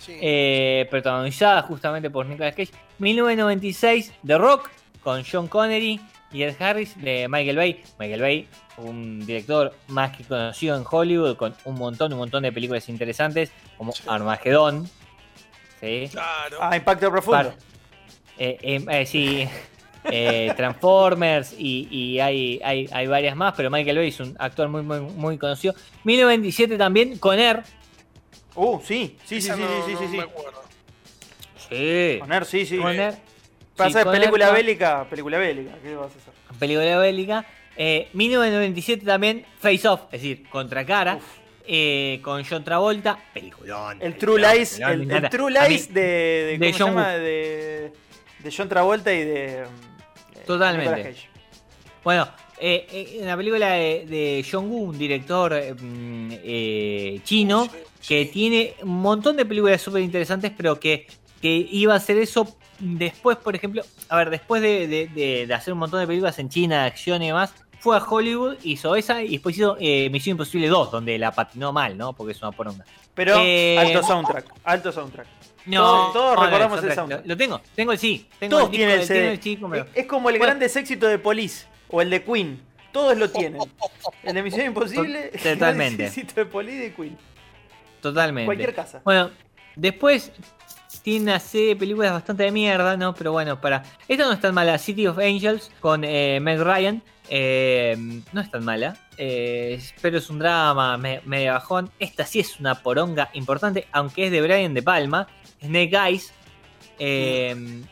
sí. 0.00 0.12
eh, 0.20 0.86
protagonizada 0.90 1.62
justamente 1.62 2.10
por 2.10 2.26
Nicolas 2.26 2.54
Cage. 2.54 2.70
1996, 2.98 4.12
The 4.26 4.36
Rock, 4.36 4.68
con 5.02 5.22
John 5.24 5.46
Connery 5.48 5.98
y 6.32 6.42
Ed 6.42 6.60
Harris 6.60 7.00
de 7.00 7.26
Michael 7.28 7.56
Bay. 7.56 7.82
Michael 7.98 8.20
Bay, 8.20 8.48
un 8.80 9.24
director 9.26 9.74
más 9.88 10.16
que 10.16 10.24
conocido 10.24 10.76
en 10.76 10.84
Hollywood, 10.88 11.36
con 11.36 11.54
un 11.64 11.74
montón, 11.76 12.12
un 12.12 12.18
montón 12.18 12.42
de 12.42 12.52
películas 12.52 12.88
interesantes, 12.88 13.50
como 13.76 13.92
Sí. 13.92 14.02
Armagedón. 14.06 14.88
¿sí? 15.80 16.08
Claro. 16.10 16.58
Ah, 16.60 16.76
impacto 16.76 17.10
profundo. 17.10 17.50
Par- 17.50 17.56
eh, 18.38 18.56
eh, 18.62 18.84
eh, 18.90 19.06
sí, 19.06 19.48
eh, 20.04 20.52
Transformers 20.56 21.54
y, 21.58 21.88
y 21.90 22.20
hay, 22.20 22.60
hay, 22.64 22.88
hay 22.92 23.06
varias 23.06 23.36
más, 23.36 23.54
pero 23.56 23.70
Michael 23.70 23.98
Bay 23.98 24.08
es 24.08 24.20
un 24.20 24.34
actor 24.38 24.68
muy, 24.68 24.82
muy, 24.82 25.00
muy 25.00 25.38
conocido. 25.38 25.74
1997 26.04 26.76
también 26.78 27.18
con 27.18 27.38
Air. 27.38 27.62
Uh, 28.54 28.80
sí, 28.84 29.16
sí, 29.24 29.40
sí, 29.40 29.50
sí, 29.52 29.60
no- 29.60 29.86
sí, 29.86 29.92
no 29.92 29.98
sí, 30.00 30.06
sí. 30.10 30.16
me 30.16 30.22
acuerdo. 30.22 30.62
Sí. 31.68 32.20
Sí, 32.46 32.66
sí. 32.66 32.78
Con 32.78 32.98
Air. 32.98 33.14
Pasa 33.76 33.90
Sí, 33.90 33.96
de 33.98 34.04
con 34.04 34.12
película 34.12 34.46
Air- 34.48 34.54
bélica, 34.54 35.04
película 35.08 35.38
bélica. 35.38 35.72
¿Qué 35.82 35.94
vas 35.94 36.06
a 36.12 36.18
hacer? 36.18 36.34
película 36.58 36.98
bélica. 36.98 37.44
Eh, 37.82 38.08
1997 38.12 39.06
también, 39.06 39.46
Face 39.58 39.88
Off, 39.88 40.02
es 40.12 40.20
decir, 40.20 40.46
Contracara, 40.50 41.16
Uf. 41.16 41.22
eh, 41.66 42.20
con 42.22 42.44
John 42.44 42.62
Travolta, 42.62 43.18
peliculón. 43.32 43.96
El 44.02 44.18
True 44.18 44.38
Lies, 44.38 44.78
peliculón, 44.78 45.10
el. 45.24 45.30
True 45.30 45.50
mí, 45.50 45.58
Lies 45.68 45.94
de, 45.94 46.02
de, 46.02 46.58
de 46.58 46.72
¿cómo 46.72 46.72
se 46.72 46.84
John. 46.84 46.96
De, 47.24 47.92
de 48.40 48.54
John 48.54 48.68
Travolta 48.68 49.12
y 49.14 49.24
de 49.24 49.64
mm, 49.64 50.46
Totalmente. 50.46 51.14
Bueno, 52.04 52.28
eh, 52.58 52.86
eh, 52.92 53.16
en 53.20 53.26
la 53.26 53.36
película 53.38 53.70
de, 53.70 54.44
John 54.50 54.68
Woo, 54.70 54.90
un 54.90 54.98
director 54.98 55.54
eh, 55.54 55.72
mm, 55.72 56.30
eh, 56.44 57.20
chino, 57.24 57.64
Sí, 57.64 58.06
que 58.08 58.26
tiene 58.26 58.74
un 58.82 59.00
montón 59.00 59.38
de 59.38 59.46
películas 59.46 59.80
súper 59.80 60.02
interesantes, 60.02 60.52
pero 60.54 60.78
que, 60.78 61.06
que 61.40 61.66
iba 61.70 61.94
a 61.94 61.96
hacer 61.96 62.18
eso 62.18 62.46
después, 62.78 63.38
por 63.38 63.54
ejemplo, 63.56 63.82
a 64.10 64.16
ver, 64.18 64.28
después 64.28 64.60
de, 64.60 64.86
de- 64.86 65.06
de- 65.08 65.46
de 65.46 65.54
hacer 65.54 65.72
un 65.72 65.78
montón 65.80 66.00
de 66.00 66.06
películas 66.06 66.38
en 66.38 66.50
China, 66.50 66.82
de 66.82 66.86
acción 66.88 67.22
y 67.22 67.28
demás, 67.28 67.54
fue 67.80 67.96
a 67.96 68.00
Hollywood, 68.02 68.56
hizo 68.62 68.94
esa 68.94 69.22
y 69.22 69.30
después 69.32 69.56
hizo 69.56 69.76
eh, 69.80 70.08
Misión 70.10 70.34
Imposible 70.34 70.68
2, 70.68 70.90
donde 70.92 71.18
la 71.18 71.32
patinó 71.32 71.72
mal, 71.72 71.96
¿no? 71.98 72.12
Porque 72.12 72.32
es 72.32 72.40
una 72.42 72.52
poronga. 72.52 72.84
Pero 73.14 73.34
Eh, 73.40 73.76
alto 73.78 74.02
soundtrack, 74.02 74.46
alto 74.64 74.92
soundtrack. 74.92 75.26
No, 75.66 75.82
Todos- 75.82 76.12
todos 76.12 76.36
no, 76.36 76.44
recordamos 76.44 76.78
el 76.78 76.80
soundtrack, 76.80 76.96
soundtrack. 76.96 77.22
Lo, 77.26 77.28
lo 77.28 77.36
tengo, 77.36 77.60
tengo 77.74 77.92
el 77.92 77.98
sí. 77.98 78.28
Tengo 78.38 78.56
Todos 78.58 78.70
tienen 78.70 79.00
el 79.00 79.06
CD. 79.06 79.32
el 79.32 79.60
cómpralo. 79.60 79.86
Es, 79.94 80.06
como 80.06 80.30
el 80.30 80.38
Bueno. 80.38 80.54
gran 80.58 80.62
éxito 80.62 81.06
de 81.06 81.18
Police 81.18 81.66
o 81.90 82.00
el 82.00 82.08
de 82.10 82.22
Queen. 82.22 82.60
Todos 82.92 83.16
lo 83.16 83.30
tienen. 83.30 83.60
El 84.22 84.34
de 84.34 84.42
Misión 84.42 84.66
Imposible, 84.66 85.30
el 85.34 85.40
Totalmente. 85.40 85.96
gran 85.96 86.08
éxito 86.08 86.34
de 86.34 86.46
Police 86.46 86.76
y 86.76 86.78
de 86.80 86.94
Queen. 86.94 87.18
Totalmente. 88.00 88.46
Cualquier 88.46 88.74
casa. 88.74 89.00
Bueno, 89.04 89.30
después 89.76 90.32
tiene 91.02 91.22
una 91.24 91.40
películas 91.76 92.12
bastante 92.12 92.44
de 92.44 92.52
mierda, 92.52 92.96
¿no? 92.96 93.14
Pero 93.14 93.32
bueno, 93.32 93.60
para. 93.60 93.82
Esta 94.08 94.24
no 94.26 94.32
es 94.32 94.40
tan 94.40 94.54
mala. 94.54 94.76
City 94.78 95.06
of 95.06 95.18
Angels 95.18 95.70
con 95.80 96.04
eh, 96.04 96.38
Meg 96.40 96.60
Ryan. 96.60 97.02
eh, 97.28 97.96
no 98.32 98.40
es 98.40 98.50
tan 98.50 98.64
mala. 98.64 98.96
eh, 99.16 99.80
pero 100.02 100.18
es 100.18 100.28
un 100.30 100.38
drama 100.38 100.96
me- 100.98 101.20
medio 101.24 101.52
bajón. 101.52 101.90
Esta 101.98 102.24
sí 102.26 102.40
es 102.40 102.58
una 102.60 102.74
poronga 102.82 103.30
importante, 103.34 103.86
aunque 103.92 104.26
es 104.26 104.32
de 104.32 104.42
Brian 104.42 104.74
De 104.74 104.82
Palma. 104.82 105.26
Snake 105.62 105.96
Eyes. 105.96 106.32
Eh, 106.98 107.82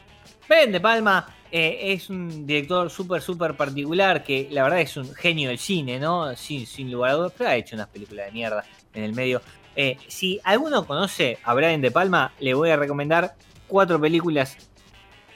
Brian 0.48 0.72
De 0.72 0.80
Palma 0.80 1.34
es 1.50 2.10
un 2.10 2.46
director 2.46 2.90
súper, 2.90 3.22
súper 3.22 3.54
particular 3.56 4.22
que 4.22 4.48
la 4.50 4.62
verdad 4.64 4.80
es 4.80 4.96
un 4.96 5.14
genio 5.14 5.48
del 5.48 5.58
cine, 5.58 5.98
¿no? 5.98 6.34
Sin, 6.36 6.66
sin 6.66 6.90
lugar 6.90 7.10
a 7.12 7.14
dudas, 7.14 7.32
pero 7.36 7.50
ha 7.50 7.56
hecho 7.56 7.74
unas 7.76 7.88
películas 7.88 8.26
de 8.26 8.32
mierda 8.32 8.64
en 8.92 9.04
el 9.04 9.14
medio. 9.14 9.40
Eh, 9.80 9.96
si 10.08 10.40
alguno 10.42 10.84
conoce 10.84 11.38
a 11.44 11.54
Brian 11.54 11.80
De 11.80 11.92
Palma, 11.92 12.32
le 12.40 12.52
voy 12.52 12.70
a 12.70 12.76
recomendar 12.76 13.36
cuatro 13.68 14.00
películas 14.00 14.56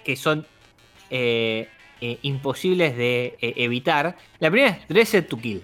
que 0.05 0.17
son 0.17 0.45
eh, 1.11 1.69
eh, 2.01 2.19
imposibles 2.23 2.97
de 2.97 3.37
evitar. 3.41 4.17
La 4.41 4.51
primera 4.51 4.73
es 4.73 4.89
Dressed 4.89 5.29
to 5.29 5.39
Kill. 5.39 5.63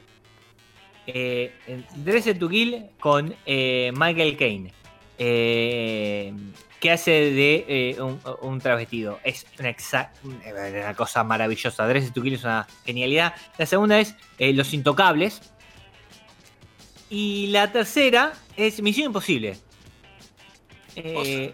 Dressed 1.96 2.38
to 2.38 2.48
Kill 2.48 2.86
con 3.00 3.34
Michael 3.44 4.36
Caine. 4.36 4.72
Que 5.18 6.92
hace 6.92 7.10
de 7.10 7.96
un, 8.42 8.60
travestido. 8.60 9.18
Es 9.24 9.44
una, 9.58 9.74
una 10.22 10.94
cosa 10.94 11.24
maravillosa. 11.24 11.84
Dressed 11.88 12.12
to 12.12 12.22
Kill 12.22 12.34
es 12.34 12.44
una 12.44 12.68
genialidad. 12.86 13.34
La 13.58 13.66
segunda 13.66 13.98
es 13.98 14.14
Los 14.38 14.72
Intocables. 14.72 15.42
Y 17.10 17.48
la 17.48 17.72
tercera 17.72 18.34
es 18.58 18.82
Misión 18.82 19.06
Imposible. 19.06 19.56
Eh, 20.96 21.52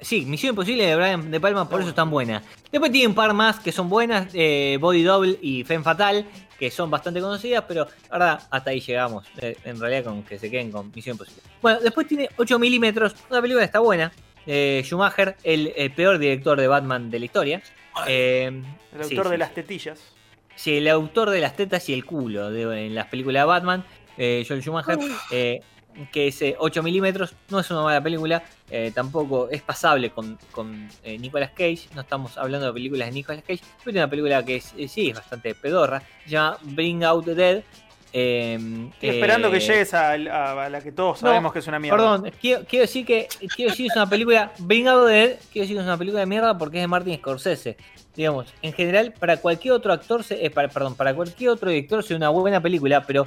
sí, 0.00 0.24
Misión 0.26 0.50
Imposible 0.50 0.84
de 0.86 0.96
Brian 0.96 1.30
De 1.30 1.40
Palma, 1.40 1.68
por 1.68 1.80
eso 1.80 1.88
es 1.90 1.94
tan 1.94 2.10
buena. 2.10 2.42
Después 2.70 2.92
tiene 2.92 3.08
un 3.08 3.14
par 3.14 3.32
más 3.32 3.58
que 3.60 3.72
son 3.72 3.88
buenas, 3.88 4.28
eh, 4.34 4.76
Body 4.80 5.02
Double 5.02 5.38
y 5.40 5.64
Femme 5.64 5.82
Fatal, 5.82 6.26
que 6.58 6.70
son 6.70 6.90
bastante 6.90 7.20
conocidas, 7.20 7.64
pero 7.66 7.86
la 8.10 8.18
verdad, 8.18 8.42
hasta 8.50 8.70
ahí 8.70 8.80
llegamos. 8.80 9.26
eh, 9.38 9.56
en 9.64 9.80
realidad, 9.80 10.04
con 10.04 10.22
que 10.22 10.38
se 10.38 10.50
queden 10.50 10.70
con 10.70 10.92
Misión 10.94 11.14
Imposible. 11.14 11.42
Bueno, 11.60 11.80
después 11.80 12.06
tiene 12.06 12.28
8 12.36 12.58
milímetros, 12.58 13.14
una 13.30 13.40
película 13.40 13.62
que 13.62 13.66
está 13.66 13.78
buena. 13.80 14.12
eh, 14.46 14.82
Schumacher, 14.84 15.36
el, 15.44 15.72
el 15.76 15.92
peor 15.92 16.18
director 16.18 16.60
de 16.60 16.66
Batman 16.66 17.10
de 17.10 17.18
la 17.20 17.24
historia. 17.24 17.62
Eh, 18.08 18.46
El 18.92 19.04
sí, 19.04 19.14
autor 19.16 19.28
de 19.30 19.36
sí, 19.36 19.38
las 19.38 19.54
tetillas. 19.54 20.00
Sí, 20.56 20.76
el 20.78 20.88
autor 20.88 21.30
de 21.30 21.40
las 21.40 21.54
tetas 21.56 21.88
y 21.88 21.94
el 21.94 22.04
culo 22.04 22.50
de- 22.50 22.86
en 22.86 22.94
las 22.94 23.06
películas 23.06 23.42
de 23.42 23.46
Batman, 23.46 23.84
eh, 24.18 24.44
Joel 24.46 24.60
Schumacher, 24.62 24.98
eh, 25.30 25.60
que 26.12 26.28
es 26.28 26.42
eh, 26.42 26.56
8 26.58 26.82
milímetros, 26.82 27.34
no 27.50 27.60
es 27.60 27.70
una 27.70 27.82
mala 27.82 28.02
película, 28.02 28.42
eh, 28.70 28.92
tampoco 28.94 29.48
es 29.50 29.62
pasable 29.62 30.10
con, 30.10 30.38
con 30.50 30.88
eh, 31.04 31.18
Nicolas 31.18 31.50
Cage, 31.50 31.88
no 31.94 32.00
estamos 32.02 32.36
hablando 32.38 32.66
de 32.66 32.72
películas 32.72 33.08
de 33.08 33.12
Nicolas 33.14 33.42
Cage, 33.42 33.60
pero 33.84 33.90
es 33.90 33.96
una 33.96 34.10
película 34.10 34.44
que 34.44 34.56
es, 34.56 34.72
eh, 34.76 34.88
sí 34.88 35.08
es 35.10 35.16
bastante 35.16 35.54
pedorra, 35.54 36.02
se 36.24 36.30
llama 36.30 36.58
Bring 36.62 37.04
Out 37.04 37.24
the 37.26 37.34
Dead. 37.34 37.62
Estoy 38.92 39.08
esperando 39.08 39.50
que 39.50 39.60
llegues 39.60 39.94
a, 39.94 40.10
a- 40.12 40.64
a 40.66 40.68
la 40.68 40.80
que 40.82 40.92
todos 40.92 41.22
no, 41.22 41.28
sabemos 41.28 41.52
que 41.52 41.60
es 41.60 41.66
una 41.66 41.78
mierda. 41.78 41.96
Perdón, 41.96 42.30
quiero, 42.40 42.64
quiero 42.66 42.82
decir 42.82 43.06
que 43.06 43.26
quiero 43.56 43.70
decir 43.70 43.86
que 43.86 43.90
es 43.92 43.96
una 43.96 44.08
película 44.08 44.52
Bring 44.58 44.86
Out 44.88 45.06
the 45.06 45.12
Dead, 45.12 45.28
quiero 45.50 45.62
decir 45.64 45.76
que 45.76 45.80
es 45.80 45.86
una 45.86 45.96
película 45.96 46.20
de 46.20 46.26
mierda 46.26 46.58
porque 46.58 46.76
es 46.78 46.82
de 46.82 46.88
Martin 46.88 47.16
Scorsese. 47.16 47.76
Digamos, 48.14 48.52
en 48.60 48.74
general, 48.74 49.14
para 49.18 49.38
cualquier 49.38 49.72
otro 49.72 49.90
actor, 49.94 50.22
se- 50.22 50.50
para, 50.50 50.68
perdón, 50.68 50.94
para 50.94 51.14
cualquier 51.14 51.48
otro 51.50 51.70
director 51.70 52.02
sería 52.02 52.18
una 52.18 52.28
buena 52.28 52.60
película, 52.60 53.02
pero 53.06 53.26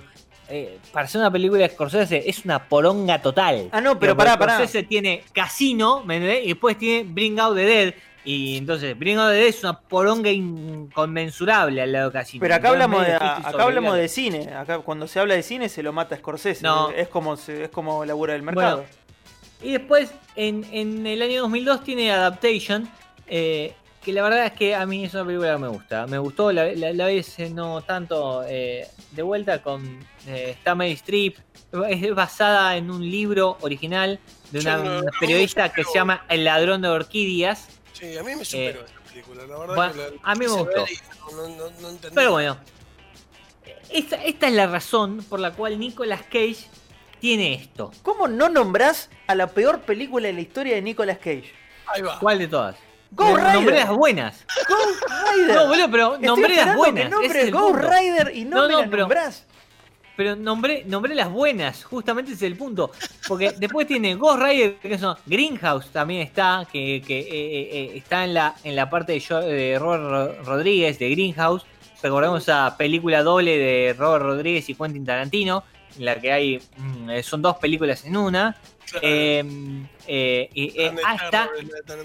eh, 0.49 0.79
para 0.91 1.07
ser 1.07 1.21
una 1.21 1.31
película 1.31 1.61
de 1.61 1.69
Scorsese 1.69 2.23
es 2.27 2.45
una 2.45 2.67
poronga 2.67 3.21
total. 3.21 3.69
Ah, 3.71 3.81
no, 3.81 3.99
pero 3.99 4.13
Digamos, 4.13 4.25
pará, 4.25 4.37
pará. 4.37 4.53
Scorsese 4.55 4.83
tiene 4.83 5.23
Casino, 5.33 6.03
¿me 6.03 6.17
entendés? 6.17 6.45
Y 6.45 6.49
después 6.49 6.77
tiene 6.77 7.09
Bring 7.09 7.39
Out 7.39 7.55
the 7.55 7.63
Dead. 7.65 7.93
Y 8.23 8.57
entonces, 8.57 8.97
Bring 8.97 9.17
Out 9.17 9.29
the 9.29 9.35
Dead 9.35 9.47
es 9.47 9.63
una 9.63 9.79
poronga 9.79 10.29
inconmensurable 10.31 11.81
al 11.81 11.91
lado 11.91 12.09
de 12.09 12.13
Casino. 12.13 12.41
Pero 12.41 12.55
acá 12.55 12.69
Entonces, 12.69 12.83
hablamos 12.83 13.07
de, 13.07 13.15
acá 13.47 13.63
hablamos 13.63 13.97
de 13.97 14.07
cine. 14.07 14.53
Acá 14.53 14.79
cuando 14.79 15.07
se 15.07 15.19
habla 15.19 15.35
de 15.35 15.43
cine 15.43 15.69
se 15.69 15.81
lo 15.83 15.93
mata 15.93 16.15
Scorsese. 16.17 16.63
No. 16.63 16.91
Es 16.91 17.07
como 17.07 17.35
es 17.35 17.69
como 17.71 18.05
labura 18.05 18.33
del 18.33 18.43
mercado. 18.43 18.77
Bueno, 18.77 18.89
Y 19.61 19.71
después, 19.71 20.11
en, 20.35 20.65
en 20.71 21.07
el 21.07 21.21
año 21.21 21.41
2002 21.41 21.83
tiene 21.83 22.11
Adaptation, 22.11 22.89
eh, 23.27 23.73
que 24.05 24.13
la 24.13 24.21
verdad 24.23 24.45
es 24.45 24.51
que 24.53 24.75
a 24.75 24.85
mí 24.85 25.03
es 25.03 25.13
una 25.15 25.25
película 25.25 25.53
que 25.53 25.57
me 25.59 25.67
gusta. 25.67 26.05
Me 26.07 26.17
gustó, 26.19 26.51
la, 26.51 26.65
la, 26.73 26.93
la 26.93 27.05
vez 27.07 27.37
eh, 27.39 27.49
no 27.49 27.81
tanto 27.81 28.43
eh, 28.47 28.87
de 29.11 29.21
vuelta 29.23 29.61
con 29.61 29.83
eh, 30.27 30.51
está 30.51 30.75
Meryl 30.75 30.93
Streep. 30.95 31.37
Es 31.89 32.15
basada 32.15 32.77
en 32.77 32.89
un 32.91 33.01
libro 33.09 33.57
original 33.61 34.19
de 34.51 34.59
una, 34.59 34.77
no- 34.77 35.01
periodista 35.19 35.73
que 35.73 35.83
se 35.83 35.93
llama 35.95 36.23
El 36.29 36.45
ladrón 36.45 36.81
de 36.83 36.87
orquídeas. 36.89 37.67
Sí, 37.93 38.15
a 38.17 38.23
mí 38.23 38.35
me 38.35 38.45
superó 38.45 38.85
esta 38.85 38.99
película, 39.11 39.45
la 39.47 39.57
verdad. 39.57 39.73
Eh, 39.73 39.75
bueno, 39.75 39.93
que 39.93 39.99
la- 40.15 40.21
a 40.31 40.35
mí 40.35 40.45
me 40.45 40.51
gustó. 40.51 40.85
ve 40.85 40.91
y 40.93 41.31
No, 41.35 41.47
no, 41.49 41.69
no 41.81 41.89
entendí. 41.89 42.15
Pero 42.15 42.31
bueno, 42.31 42.57
esta, 43.91 44.15
esta 44.23 44.47
es 44.47 44.53
la 44.53 44.67
razón 44.67 45.23
por 45.27 45.39
la 45.39 45.51
cual 45.51 45.79
Nicolas 45.79 46.21
Cage 46.23 46.57
tiene 47.19 47.53
esto. 47.55 47.91
¿Cómo 48.03 48.27
no 48.27 48.49
nombrás 48.49 49.09
a 49.27 49.35
la 49.35 49.47
peor 49.47 49.81
película 49.81 50.27
de 50.27 50.33
la 50.33 50.41
historia 50.41 50.75
de 50.75 50.81
Nicolas 50.81 51.17
Cage? 51.17 51.51
Ahí 51.87 52.01
va. 52.01 52.19
¿Cuál 52.19 52.39
de 52.39 52.47
todas? 52.47 52.75
Ghost 53.11 53.37
Rider. 53.37 53.53
Nombré 53.53 53.75
las 53.79 53.89
buenas. 53.89 54.45
Ghost 54.67 55.03
Rider. 55.35 55.55
No, 55.55 55.67
boludo, 55.67 55.91
pero 55.91 56.13
Estoy 56.15 56.27
nombré 56.27 56.55
las 56.55 56.75
buenas. 56.75 57.09
Nombres 57.11 57.35
es 57.35 57.51
Ghost. 57.51 57.79
Rider 57.79 58.31
y 58.35 58.45
no, 58.45 58.57
No, 58.57 58.67
me 58.67 58.71
no, 58.73 58.81
la 58.81 58.87
pero- 58.89 59.01
nombrás. 59.03 59.45
Pero 60.17 60.37
nombré, 60.37 60.85
nombré 60.85 61.13
las 61.13 61.29
buenas, 61.29 61.83
justamente 61.83 62.31
ese 62.31 62.45
es 62.45 62.51
el 62.53 62.57
punto. 62.57 62.89
Porque 63.27 63.51
después 63.57 63.85
tiene 63.85 64.15
Ghost 64.15 64.41
Rider, 64.41 64.75
que 64.77 64.97
son 64.97 65.17
Greenhouse 65.25 65.89
también 65.91 66.21
está, 66.21 66.65
que, 66.71 67.01
que, 67.05 67.19
eh, 67.19 67.27
eh, 67.29 67.69
eh, 67.71 67.91
está 67.97 68.23
en 68.23 68.33
la, 68.33 68.55
en 68.63 68.77
la 68.77 68.89
parte 68.89 69.11
de, 69.11 69.19
Jo- 69.19 69.41
de 69.41 69.77
Robert 69.77 70.03
Ro- 70.03 70.43
Rodríguez, 70.45 70.99
de 70.99 71.09
Greenhouse. 71.09 71.65
Recordemos 72.01 72.43
esa 72.43 72.75
película 72.77 73.23
doble 73.23 73.57
de 73.57 73.93
Robert 73.97 74.23
Rodríguez 74.23 74.69
y 74.69 74.75
Quentin 74.75 75.05
Tarantino, 75.05 75.65
en 75.97 76.05
la 76.05 76.15
que 76.21 76.31
hay 76.31 76.59
mm, 76.77 77.09
son 77.21 77.41
dos 77.41 77.57
películas 77.57 78.05
en 78.05 78.15
una. 78.15 78.55
Claro. 78.89 79.07
Eh, 79.07 79.43
eh, 80.07 80.49
y, 80.53 80.81
eh, 80.81 80.85
¿Dónde 80.85 81.01
ah, 81.05 81.49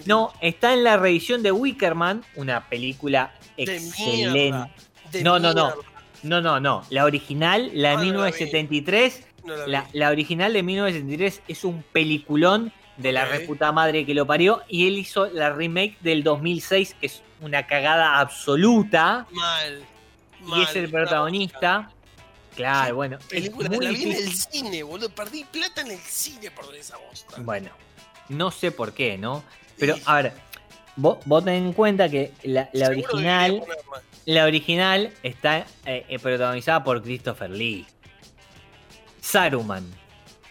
no, 0.06 0.32
está 0.40 0.72
en 0.72 0.84
la 0.84 0.96
reedición 0.96 1.42
de 1.42 1.52
Wickerman, 1.52 2.24
una 2.36 2.68
película 2.68 3.34
De 3.56 3.76
excelente. 3.76 4.50
No, 5.22 5.38
no, 5.38 5.52
no. 5.52 5.74
No, 6.22 6.40
no, 6.40 6.60
no. 6.60 6.84
La 6.90 7.04
original, 7.04 7.70
la 7.74 7.90
de 7.90 7.94
Ah, 7.94 7.98
no 7.98 8.04
la. 8.04 8.30
1973, 8.30 9.26
No 9.44 9.56
la 9.56 9.66
la, 9.66 9.86
la 9.92 10.10
original 10.10 10.52
de 10.52 10.62
1973 10.62 11.42
es 11.48 11.64
un 11.64 11.82
peliculón 11.92 12.72
de 12.98 13.12
la 13.12 13.24
reputa 13.24 13.72
madre 13.72 14.04
que 14.04 14.14
lo 14.14 14.26
parió. 14.26 14.62
Y 14.68 14.86
él 14.86 14.98
hizo 14.98 15.26
la 15.28 15.50
remake 15.50 15.96
del 16.00 16.22
2006, 16.22 16.96
que 17.00 17.06
es 17.06 17.22
una 17.40 17.66
cagada 17.66 18.20
absoluta. 18.20 19.26
Mal. 19.30 19.84
y 20.40 20.50
mal, 20.50 20.62
es 20.62 20.76
el 20.76 20.90
protagonista. 20.90 21.90
Claro, 22.60 22.94
bueno. 22.96 23.18
es 23.18 23.24
Película, 23.24 23.68
muy 23.68 23.84
la 23.84 23.90
vi 23.90 24.04
en 24.04 24.12
el 24.12 24.32
cine, 24.32 24.82
boludo. 24.82 25.08
Perdí 25.10 25.44
plata 25.44 25.80
en 25.80 25.92
el 25.92 25.98
cine 25.98 26.50
por 26.50 26.74
esa 26.74 26.96
bosta. 26.98 27.36
Bueno, 27.40 27.70
no 28.28 28.50
sé 28.50 28.70
por 28.70 28.92
qué, 28.92 29.18
¿no? 29.18 29.42
Pero, 29.78 29.96
Sí. 29.96 30.02
a 30.06 30.16
ver, 30.16 30.32
vos, 30.96 31.18
vos 31.24 31.44
ten 31.44 31.54
en 31.54 31.72
cuenta 31.72 32.08
que 32.08 32.32
la, 32.42 32.68
original. 32.88 33.62
La 34.26 34.44
original 34.44 35.12
está 35.22 35.66
eh, 35.86 36.04
eh, 36.08 36.18
protagonizada 36.18 36.84
por 36.84 37.02
Christopher 37.02 37.50
Lee. 37.50 37.86
Saruman. 39.20 39.84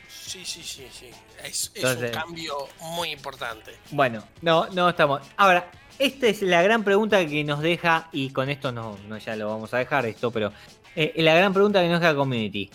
Sí, 0.07 0.43
sí, 0.45 0.61
sí, 0.63 0.87
sí. 0.91 1.09
Es, 1.43 1.71
es 1.73 1.83
un 1.83 2.09
cambio 2.09 2.67
muy 2.81 3.11
importante. 3.11 3.75
Bueno, 3.91 4.23
no, 4.41 4.67
no 4.69 4.89
estamos. 4.89 5.21
Ahora, 5.37 5.71
esta 5.97 6.27
es 6.27 6.41
la 6.41 6.61
gran 6.61 6.83
pregunta 6.83 7.25
que 7.25 7.43
nos 7.43 7.61
deja, 7.61 8.09
y 8.11 8.29
con 8.29 8.49
esto 8.49 8.71
no, 8.71 8.97
no 9.07 9.17
ya 9.17 9.35
lo 9.35 9.49
vamos 9.49 9.73
a 9.73 9.77
dejar 9.79 10.05
esto, 10.05 10.31
pero 10.31 10.51
eh, 11.01 11.13
la 11.23 11.33
gran 11.33 11.53
pregunta 11.53 11.81
que 11.81 11.87
nos 11.87 12.01
deja 12.01 12.13
Community. 12.13 12.69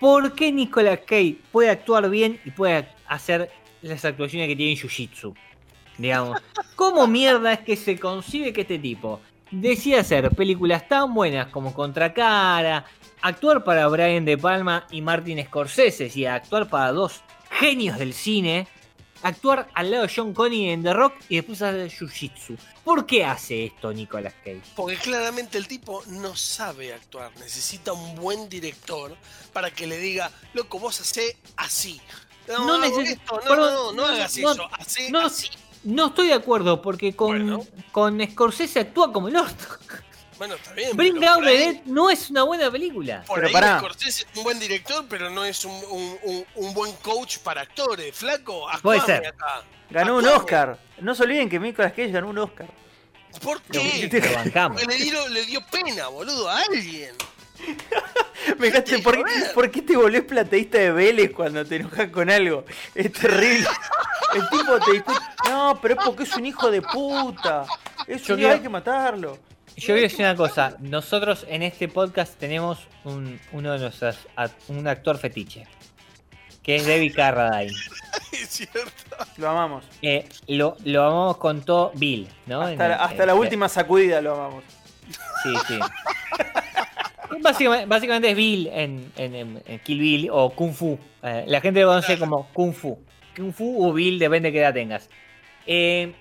¿Por 0.00 0.34
qué 0.34 0.50
Nicolas 0.50 1.00
Cage 1.00 1.36
puede 1.52 1.68
actuar 1.68 2.08
bien 2.08 2.40
y 2.42 2.50
puede 2.52 2.88
hacer 3.06 3.50
las 3.82 4.02
actuaciones 4.02 4.48
que 4.48 4.56
tiene 4.56 4.72
en 4.72 4.78
Jiu-Jitsu? 4.78 5.34
Digamos, 5.98 6.40
¿cómo 6.74 7.06
mierda 7.06 7.52
es 7.52 7.58
que 7.58 7.76
se 7.76 7.98
concibe 7.98 8.54
que 8.54 8.62
este 8.62 8.78
tipo 8.78 9.20
decide 9.50 9.98
hacer 9.98 10.30
películas 10.30 10.88
tan 10.88 11.12
buenas 11.12 11.48
como 11.48 11.74
Contracara, 11.74 12.86
actuar 13.20 13.62
para 13.62 13.88
Brian 13.88 14.24
De 14.24 14.38
Palma 14.38 14.86
y 14.90 15.02
Martin 15.02 15.44
Scorsese, 15.44 16.10
y 16.14 16.24
actuar 16.24 16.66
para 16.66 16.92
dos 16.92 17.20
genios 17.50 17.98
del 17.98 18.14
cine, 18.14 18.68
actuar 19.28 19.68
al 19.74 19.90
lado 19.90 20.06
de 20.06 20.12
John 20.14 20.32
Connie 20.34 20.70
en 20.72 20.82
The 20.82 20.92
Rock 20.92 21.14
y 21.28 21.36
después 21.36 21.60
hacer 21.62 21.90
Jiu-Jitsu? 21.90 22.56
¿Por 22.84 23.06
qué 23.06 23.24
hace 23.24 23.66
esto 23.66 23.92
Nicolas 23.92 24.34
Cage? 24.44 24.62
Porque 24.74 24.96
claramente 24.96 25.58
el 25.58 25.66
tipo 25.66 26.02
no 26.06 26.36
sabe 26.36 26.94
actuar. 26.94 27.30
Necesita 27.38 27.92
un 27.92 28.14
buen 28.16 28.48
director 28.48 29.16
para 29.52 29.70
que 29.70 29.86
le 29.86 29.98
diga, 29.98 30.30
loco, 30.54 30.78
vos 30.78 31.00
hacé 31.00 31.36
así. 31.56 32.00
No, 32.48 32.64
No 32.66 32.74
hago 32.74 32.84
neces- 33.00 33.10
esto, 33.12 33.34
no, 33.36 33.40
perdón, 33.40 33.74
no, 33.74 33.92
no, 33.92 33.92
no, 33.92 34.06
hagas 34.06 34.36
no, 34.38 34.52
eso, 34.52 34.68
hacé 34.72 35.10
así. 35.24 35.48
No 35.82 36.06
estoy 36.06 36.28
de 36.28 36.34
acuerdo 36.34 36.80
porque 36.82 37.14
con, 37.14 37.28
Bueno. 37.30 37.64
con 37.92 38.20
Scorsese 38.30 38.80
actúa 38.80 39.12
como 39.12 39.28
el 39.28 39.36
orto. 39.36 39.64
Bueno, 40.38 40.54
está 40.54 40.72
bien. 40.74 40.96
Bring 40.96 41.18
Down 41.20 41.44
ahí- 41.46 41.56
Dead 41.58 41.76
no 41.86 42.10
es 42.10 42.30
una 42.30 42.42
buena 42.42 42.70
película. 42.70 43.22
Por 43.26 43.36
Pero 43.36 43.46
ahí 43.48 43.52
pará. 43.52 43.78
Scorsese 43.78 44.22
es 44.30 44.36
un 44.36 44.44
buen 44.44 44.58
director, 44.58 45.04
pero 45.08 45.30
no 45.30 45.44
es 45.44 45.64
un, 45.64 45.72
un- 45.90 46.18
un- 46.22 46.46
un 46.56 46.74
buen 46.74 46.92
coach 46.96 47.38
para 47.38 47.62
actores. 47.62 48.14
Flaco, 48.14 48.66
Puede 48.82 49.00
ser. 49.00 49.26
acá. 49.26 49.62
Ganó 49.90 50.16
un. 50.16 50.26
Oscar. 50.26 50.78
No 51.00 51.14
se 51.14 51.22
olviden 51.22 51.48
que 51.48 51.58
Nicolas 51.58 51.92
Cage 51.92 52.10
ganó 52.10 52.28
un 52.28 52.38
Oscar. 52.38 52.66
¿Por 53.42 53.60
qué? 53.62 54.08
Porque 54.10 54.86
le, 54.86 54.96
dio, 54.96 55.28
le 55.28 55.44
dio 55.44 55.60
pena, 55.70 56.08
boludo, 56.08 56.48
a 56.48 56.58
alguien. 56.60 57.14
Me 58.58 58.68
encanta, 58.68 58.96
¿por, 59.02 59.24
por 59.54 59.70
qué 59.70 59.82
te 59.82 59.96
volvés 59.96 60.22
plateísta 60.22 60.78
de 60.78 60.90
Vélez 60.92 61.32
cuando 61.32 61.64
te 61.64 61.76
enojas 61.76 62.08
con 62.10 62.30
algo? 62.30 62.64
Es 62.94 63.12
terrible. 63.12 63.66
El 64.34 64.48
tipo 64.50 64.78
te 64.80 64.92
discute, 64.92 65.18
no, 65.48 65.78
pero 65.80 65.94
es 65.98 66.04
porque 66.04 66.22
es 66.24 66.36
un 66.36 66.46
hijo 66.46 66.70
de 66.70 66.82
puta. 66.82 67.64
Es 68.06 68.22
Yo 68.24 68.34
un 68.34 68.40
quiero- 68.40 68.54
hay 68.54 68.60
que 68.60 68.68
matarlo. 68.68 69.38
Yo 69.76 69.92
voy 69.94 70.00
a 70.00 70.02
decir 70.04 70.20
una 70.20 70.36
cosa. 70.36 70.76
Nosotros 70.80 71.44
en 71.48 71.62
este 71.62 71.88
podcast 71.88 72.38
tenemos 72.38 72.86
un, 73.04 73.38
uno 73.52 73.72
de 73.72 73.78
nuestros 73.78 74.18
un 74.68 74.86
actor 74.88 75.18
fetiche. 75.18 75.66
Que 76.62 76.76
es 76.76 76.86
David 76.86 77.14
Carradine. 77.14 77.72
Es 78.32 78.48
cierto. 78.50 79.16
Lo 79.38 79.48
amamos. 79.48 79.84
Eh, 80.02 80.28
lo, 80.48 80.76
lo 80.84 81.04
amamos 81.04 81.36
con 81.38 81.62
todo 81.64 81.90
Bill, 81.94 82.28
¿no? 82.46 82.60
Hasta, 82.60 82.72
En 82.72 82.78
la, 82.78 82.86
el- 82.86 82.92
hasta 83.00 83.26
la 83.26 83.34
última 83.34 83.68
sacudida 83.68 84.20
lo 84.20 84.34
amamos. 84.34 84.64
Sí, 85.42 85.54
sí. 85.68 85.78
Básicamente, 87.40 87.86
básicamente 87.86 88.30
es 88.30 88.36
Bill 88.36 88.66
en, 88.68 89.12
en- 89.16 89.34
en- 89.34 89.62
en 89.66 89.78
Kill 89.80 90.00
Bill 90.00 90.28
o 90.30 90.50
Kung 90.50 90.72
Fu. 90.74 90.98
Eh, 91.22 91.44
la 91.46 91.60
gente 91.60 91.80
lo 91.80 91.88
conoce 91.88 92.18
como 92.18 92.48
Kung 92.52 92.72
Fu. 92.74 92.98
Kung 93.36 93.52
Fu 93.52 93.86
o 93.88 93.92
Bill, 93.92 94.18
depende 94.18 94.48
de 94.48 94.52
qué 94.52 94.58
edad 94.60 94.74
tengas. 94.74 95.08
Eh, 95.66 96.12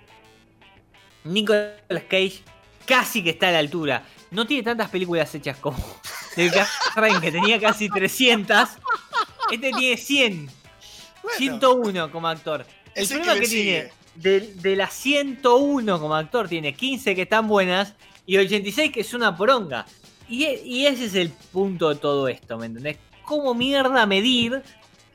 Nicolas 1.24 1.74
Cage 2.08 2.44
casi 2.86 3.24
que 3.24 3.32
está 3.32 3.50
a 3.50 3.52
la 3.54 3.60
altura. 3.60 4.04
No 4.32 4.46
tiene 4.46 4.64
tantas 4.64 4.90
películas 4.90 5.34
hechas 5.36 5.58
como 5.58 5.78
Carradine, 6.94 7.22
que 7.22 7.32
tenía 7.32 7.60
casi 7.60 7.90
300. 7.90 8.70
Este 9.52 9.72
tiene 9.72 9.98
100. 9.98 10.50
101 11.38 12.12
como 12.12 12.28
actor. 12.28 12.66
El 12.94 13.08
problema 13.08 13.34
que 13.40 13.48
tiene, 13.48 13.92
de, 14.16 14.40
de 14.56 14.76
las 14.76 14.94
101 14.94 16.00
como 16.00 16.16
actor, 16.16 16.48
tiene 16.48 16.74
15 16.74 17.16
que 17.16 17.24
están 17.24 17.48
buenas 17.48 17.94
y 18.26 18.38
86 18.38 18.92
que 18.92 19.02
es 19.02 19.14
una 19.14 19.36
poronga. 19.36 19.86
Y, 20.30 20.44
e- 20.46 20.62
y 20.66 20.86
ese 20.86 21.06
es 21.06 21.16
el 21.16 21.30
punto 21.30 21.90
de 21.90 21.96
todo 21.96 22.28
esto, 22.28 22.58
¿me 22.58 22.68
entendés? 22.68 22.98
¿Cómo 23.24 23.54
mierda 23.54 24.06
medir 24.06 24.62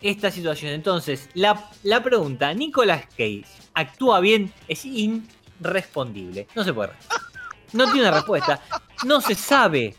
esta 0.02 0.30
situación? 0.30 0.72
Entonces, 0.72 1.28
la, 1.34 1.70
la 1.82 2.02
pregunta, 2.02 2.52
¿Nicolas 2.54 3.04
Cage 3.10 3.44
actúa 3.74 4.20
bien? 4.20 4.52
Es 4.68 4.84
irrespondible. 4.84 6.46
No 6.54 6.64
se 6.64 6.72
puede. 6.72 6.92
No 7.72 7.84
tiene 7.84 8.08
una 8.08 8.16
respuesta. 8.16 8.60
No 9.04 9.20
se 9.20 9.34
sabe. 9.34 9.94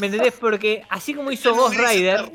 ¿Me 0.00 0.06
entendés? 0.06 0.34
Porque 0.34 0.84
así 0.88 1.14
como 1.14 1.30
hizo 1.30 1.54
Ghost 1.54 1.76
Rider. 1.76 2.30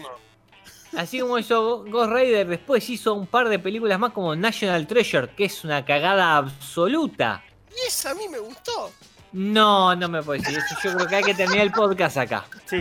Así 0.96 1.20
como 1.20 1.40
hizo 1.40 1.84
Ghost 1.86 2.12
Rider, 2.12 2.48
después 2.48 2.88
hizo 2.90 3.14
un 3.16 3.26
par 3.26 3.50
de 3.50 3.58
películas 3.58 4.00
más 4.00 4.14
como 4.14 4.36
National 4.36 4.86
Treasure, 4.86 5.30
que 5.30 5.46
es 5.46 5.64
una 5.64 5.84
cagada 5.84 6.38
absoluta. 6.38 7.44
Y 7.72 7.88
esa 7.88 8.12
a 8.12 8.14
mí 8.14 8.28
me 8.28 8.40
gustó. 8.40 8.92
No, 9.34 9.96
no 9.96 10.08
me 10.10 10.22
puedes 10.22 10.44
decir 10.44 10.60
eso. 10.60 10.76
Yo 10.84 10.94
creo 10.96 11.08
que 11.08 11.16
hay 11.16 11.24
que 11.24 11.34
terminar 11.34 11.66
el 11.66 11.72
podcast 11.72 12.18
acá. 12.18 12.46
Sí. 12.70 12.80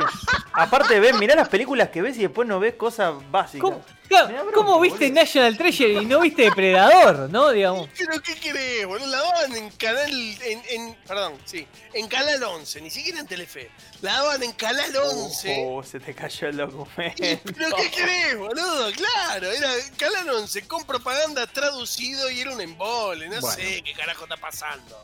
Aparte, 0.52 1.00
ves, 1.00 1.14
mirá 1.18 1.34
las 1.34 1.48
películas 1.48 1.88
que 1.88 2.02
ves 2.02 2.16
y 2.18 2.22
después 2.22 2.46
no 2.46 2.60
ves 2.60 2.74
cosas 2.74 3.14
básicas. 3.30 3.62
¿Cómo, 3.62 3.82
claro, 4.06 4.28
bronca, 4.28 4.52
¿cómo 4.52 4.78
viste 4.80 5.06
boludo. 5.06 5.14
National 5.22 5.56
Treasure 5.56 6.02
y 6.02 6.04
no 6.04 6.20
viste 6.20 6.42
Depredador, 6.42 7.30
no? 7.30 7.48
Digamos. 7.50 7.88
¿Pero 7.96 8.20
qué 8.20 8.34
querés, 8.36 8.86
boludo? 8.86 9.06
La 9.06 9.18
daban 9.22 9.56
en 9.56 9.70
canal. 9.70 10.10
En, 10.12 10.62
en- 10.68 10.94
perdón, 11.08 11.38
sí. 11.46 11.66
En 11.94 12.06
canal 12.06 12.42
11, 12.42 12.82
ni 12.82 12.90
siquiera 12.90 13.20
en 13.20 13.26
Telefe. 13.26 13.70
La 14.02 14.12
daban 14.12 14.42
en 14.42 14.52
canal 14.52 14.94
11. 14.94 15.64
Oh, 15.66 15.82
se 15.82 16.00
te 16.00 16.14
cayó 16.14 16.48
el 16.48 16.58
documento. 16.58 17.22
¿Pero 17.44 17.76
qué 17.76 17.90
querés, 17.90 18.36
boludo? 18.36 18.92
Claro, 18.92 19.50
era 19.50 19.70
Canal 19.96 20.28
11 20.28 20.68
con 20.68 20.84
propaganda 20.84 21.46
traducido 21.46 22.30
y 22.30 22.40
era 22.42 22.52
un 22.52 22.60
embole. 22.60 23.26
No 23.30 23.40
Bueno. 23.40 23.56
sé 23.56 23.82
qué 23.82 23.94
carajo 23.94 24.24
está 24.24 24.36
pasando. 24.36 25.02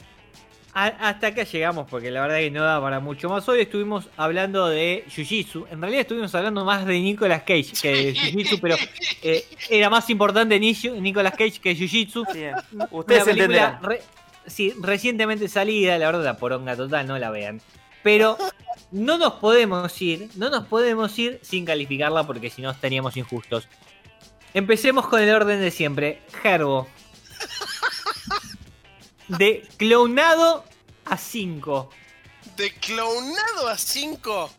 A- 0.75 1.09
hasta 1.09 1.29
acá 1.29 1.43
llegamos 1.45 1.89
porque 1.91 2.11
la 2.11 2.21
verdad 2.21 2.37
que 2.39 2.51
no 2.51 2.63
da 2.63 2.81
para 2.81 3.01
mucho 3.01 3.29
más. 3.29 3.49
Hoy 3.49 3.63
estuvimos 3.63 4.09
hablando 4.17 4.69
de 4.69 5.05
Jiu-Jitsu. 5.09 5.67
En 5.71 5.81
realidad 5.81 6.03
estuvimos 6.03 6.35
hablando 6.35 6.65
más 6.65 6.87
de 6.87 7.01
Nicolas 7.01 7.43
Cage 7.43 7.73
que 7.81 7.89
de 7.91 8.15
Jiu-Jitsu, 8.15 8.59
pero 8.61 8.77
eh, 9.23 9.45
era 9.71 9.91
más 9.91 10.09
importante 10.11 10.59
Ni- 10.61 10.75
Nicolas 11.01 11.33
Cage 11.33 11.59
que 11.61 11.75
Jiu-Jitsu. 11.75 12.33
Bien. 12.33 12.55
Una 12.73 12.89
Ustedes 12.93 13.27
entenderán. 13.27 13.83
re- 13.83 14.03
sí, 14.47 14.73
recientemente 14.81 15.49
salida, 15.49 15.99
la 15.99 16.07
verdad, 16.07 16.25
la 16.25 16.37
poronga 16.37 16.77
total, 16.77 17.07
no 17.09 17.19
la 17.19 17.31
vean. 17.31 17.61
Pero 18.05 18.39
no 18.93 19.19
nos 19.19 19.35
podemos 19.35 20.01
ir, 20.01 20.29
no 20.37 20.49
nos 20.51 20.65
podemos 20.67 21.19
ir 21.19 21.41
sin 21.43 21.65
calificarla 21.65 22.25
porque 22.25 22.51
si 22.51 22.63
no 22.63 22.71
estaríamos 22.71 23.17
injustos. 23.17 23.67
Empecemos 24.55 25.09
con 25.09 25.21
el 25.21 25.31
orden 25.35 25.61
de 25.61 25.71
siempre. 25.73 26.21
Gerbo. 26.43 26.87
De 29.29 29.69
clonado 29.77 30.65
a 31.05 31.19
5. 31.19 31.91
De 32.57 32.75
clonado 32.77 33.69
a 33.69 33.77
5. 33.77 34.51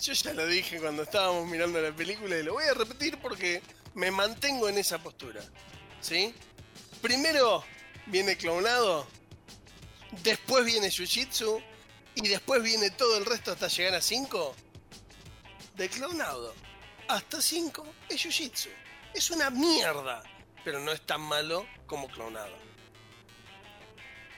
Yo 0.00 0.12
ya 0.12 0.32
lo 0.32 0.46
dije 0.46 0.78
cuando 0.78 1.02
estábamos 1.02 1.48
mirando 1.48 1.80
la 1.80 1.90
película 1.90 2.36
y 2.36 2.44
lo 2.44 2.52
voy 2.52 2.64
a 2.64 2.74
repetir 2.74 3.18
porque 3.18 3.62
me 3.94 4.12
mantengo 4.12 4.68
en 4.68 4.78
esa 4.78 4.98
postura. 4.98 5.42
¿Sí? 6.00 6.32
Primero 7.02 7.64
viene 8.06 8.36
clonado, 8.36 9.08
después 10.22 10.64
viene 10.64 10.88
Jiu-Jitsu 10.88 11.60
y 12.14 12.28
después 12.28 12.62
viene 12.62 12.90
todo 12.90 13.18
el 13.18 13.24
resto 13.24 13.52
hasta 13.52 13.66
llegar 13.66 13.94
a 13.94 14.00
5. 14.00 14.54
De 15.74 15.88
clonado 15.88 16.54
hasta 17.08 17.42
5 17.42 17.84
es 18.08 18.24
Jiu-Jitsu. 18.24 18.68
Es 19.14 19.30
una 19.30 19.50
mierda, 19.50 20.22
pero 20.64 20.78
no 20.78 20.92
es 20.92 21.00
tan 21.00 21.22
malo 21.22 21.66
como 21.86 22.06
clonado. 22.06 22.65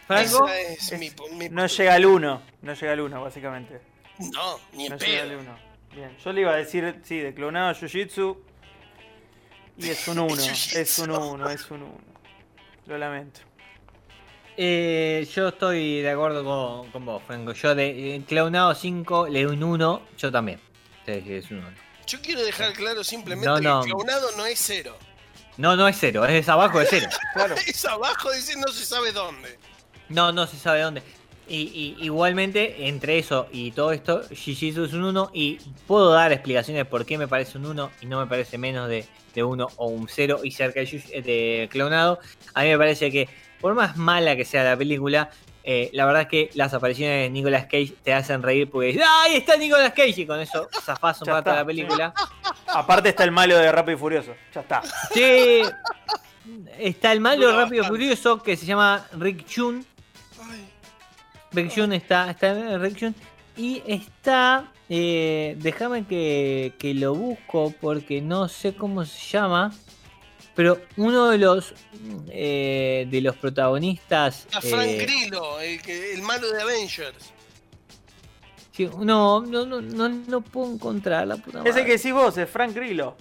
Franco, 0.09 0.49
Esa 0.49 0.61
es 0.73 0.93
Es- 0.93 0.99
mi, 0.99 1.11
mi 1.37 1.49
No 1.51 1.67
llega 1.67 1.95
al 1.95 2.05
1. 2.07 2.43
No 2.63 2.75
llega 2.75 2.93
al 2.93 3.01
1, 3.01 3.23
básicamente. 3.23 3.81
No, 4.19 4.59
ni 4.73 4.87
en 4.87 4.93
No 4.93 4.99
llega 4.99 5.23
al 5.23 5.29
pedo. 5.29 5.41
1. 5.41 5.59
Bien. 5.95 6.17
Yo 6.25 6.33
le 6.33 6.41
iba 6.41 6.53
a 6.53 6.57
decir, 6.57 7.01
sí, 7.05 7.19
de 7.19 7.33
clonado 7.35 7.73
Jiu-Jitsu. 7.75 8.37
Y 9.77 9.89
es 9.91 10.09
un 10.09 10.19
1. 10.19 10.35
Es 10.43 10.99
un 10.99 11.11
1, 11.11 11.51
es 11.51 11.71
un 11.71 11.83
1. 11.83 11.99
Lo 12.87 12.99
lamento. 12.99 13.41
eh, 14.57 15.29
yo 15.35 15.49
estoy 15.49 16.01
de 16.01 16.11
acuerdo 16.11 16.43
con, 16.45 16.91
con 16.91 17.05
vos, 17.05 17.23
Franco. 17.27 17.53
Yo 17.53 17.75
de 17.75 18.17
eh, 18.17 18.23
clonado 18.27 18.75
5 18.75 19.29
le 19.29 19.45
doy 19.45 19.55
un 19.57 19.63
1. 19.63 20.03
Yo 20.19 20.33
también. 20.33 20.59
Sí, 21.07 21.23
sí, 21.25 21.35
es 21.35 21.51
un 21.51 21.59
1. 21.59 21.69
Yo 22.07 22.21
quiero 22.23 22.43
dejar 22.43 22.73
claro 22.73 23.05
simplemente 23.05 23.47
No, 23.49 23.61
no. 23.61 23.83
que 23.85 23.91
clonado 23.91 24.31
no 24.37 24.47
es 24.47 24.59
cero. 24.59 24.97
No, 25.59 25.77
no 25.77 25.87
es 25.89 25.97
0, 26.01 26.25
es 26.27 26.49
abajo 26.49 26.79
de 26.79 26.87
0. 26.87 27.09
Claro. 27.35 27.55
Es 27.67 27.85
abajo, 27.85 28.33
dice 28.33 28.57
no 28.57 28.69
se 28.69 28.85
sabe 28.87 29.13
dónde. 29.13 29.59
No, 30.09 30.33
no 30.33 30.47
se 30.47 30.57
sabe 30.57 30.81
dónde. 30.83 31.03
Y, 31.49 31.57
y- 32.01 32.05
igualmente, 32.05 32.89
entre 32.89 33.19
eso 33.19 33.47
y 33.53 33.71
todo 33.71 33.93
esto, 33.93 34.23
Jiu-Jitsu 34.29 34.85
es 34.87 34.93
un 34.93 35.05
1 35.05 35.31
y 35.33 35.59
puedo 35.87 36.11
dar 36.13 36.31
explicaciones 36.33 36.81
de 36.81 36.85
por 36.85 37.07
qué 37.07 37.17
me 37.17 37.27
parece 37.27 37.57
un 37.57 37.65
1 37.67 37.91
y 38.03 38.07
no 38.07 38.21
me 38.21 38.27
parece 38.27 38.59
menos 38.59 38.87
de, 38.89 39.07
de 39.35 39.43
1 39.45 39.67
o 39.77 39.87
un 39.87 40.09
0 40.09 40.41
y 40.45 40.51
cerca 40.51 40.81
de, 40.81 40.87
Jiu- 40.87 41.23
de 41.23 41.69
clonado. 41.71 42.19
A 42.53 42.63
mí 42.65 42.69
me 42.69 42.77
parece 42.77 43.11
que, 43.11 43.29
por 43.63 43.75
más 43.75 43.97
mala 43.97 44.37
que 44.37 44.45
sea 44.45 44.63
la 44.63 44.77
película, 44.77 45.31
eh, 45.65 45.89
la 45.95 46.05
verdad 46.05 46.23
es 46.23 46.29
que 46.29 46.51
las 46.55 46.75
apariciones 46.75 47.23
de 47.23 47.31
Nicolas 47.31 47.65
Cage 47.65 47.95
te 48.03 48.13
hacen 48.13 48.43
reír 48.43 48.69
porque 48.71 48.89
dices, 48.89 49.03
¡ay, 49.07 49.37
está 49.37 49.57
Nicolas 49.57 49.93
Cage! 49.95 50.21
Y 50.21 50.27
con 50.27 50.41
eso 50.41 50.69
zafás 50.83 51.21
un 51.23 51.29
rato 51.29 51.39
está, 51.51 51.55
la 51.57 51.65
película. 51.65 52.13
Aparte 52.67 53.09
está 53.11 53.25
el 53.25 53.31
malo 53.33 53.57
de 53.57 53.73
Rápido 53.73 53.97
y 53.97 54.01
Furioso. 54.01 54.35
Ya 54.55 54.61
está. 54.61 54.83
Sí, 55.15 55.63
está 56.79 57.13
el 57.13 57.21
malo 57.21 57.47
Dura 57.47 57.63
rápido 57.65 57.83
bastante. 57.83 57.89
furioso 58.05 58.43
que 58.43 58.57
se 58.57 58.67
llama 58.67 59.07
Rick 59.19 59.47
Chun. 59.47 59.85
Jun 61.75 61.93
está, 61.93 62.31
está 62.31 62.49
en 62.51 62.97
Jun. 62.99 63.15
Y 63.57 63.83
está. 63.87 64.71
eh, 64.89 65.57
déjame 65.59 66.07
que, 66.07 66.73
que 66.79 66.95
lo 66.95 67.15
busco 67.15 67.75
porque 67.81 68.21
no 68.21 68.49
sé 68.49 68.75
cómo 68.75 69.05
se 69.05 69.37
llama. 69.37 69.73
Pero 70.55 70.81
uno 70.97 71.29
de 71.29 71.39
los 71.39 71.73
eh, 72.31 73.07
de 73.11 73.21
los 73.21 73.37
protagonistas. 73.37 74.47
a 74.53 74.61
Frank 74.61 74.87
eh, 74.89 74.99
Grillo, 75.07 75.61
el, 75.61 75.81
que- 75.83 76.15
el 76.15 76.23
malo 76.23 76.51
de 76.51 76.61
Avengers. 76.63 77.33
sí, 78.73 78.89
no, 78.99 79.41
no, 79.43 79.67
no, 79.67 79.81
no, 79.81 80.09
no 80.09 80.41
puedo 80.41 80.73
encontrar 80.73 81.27
la 81.29 81.37
puta 81.37 81.59
madre. 81.59 81.71
Ese 81.71 81.85
que 81.85 81.93
decís 81.93 82.13
vos, 82.13 82.37
es 82.39 82.49
Frank 82.51 82.75
Grillo. 82.75 83.17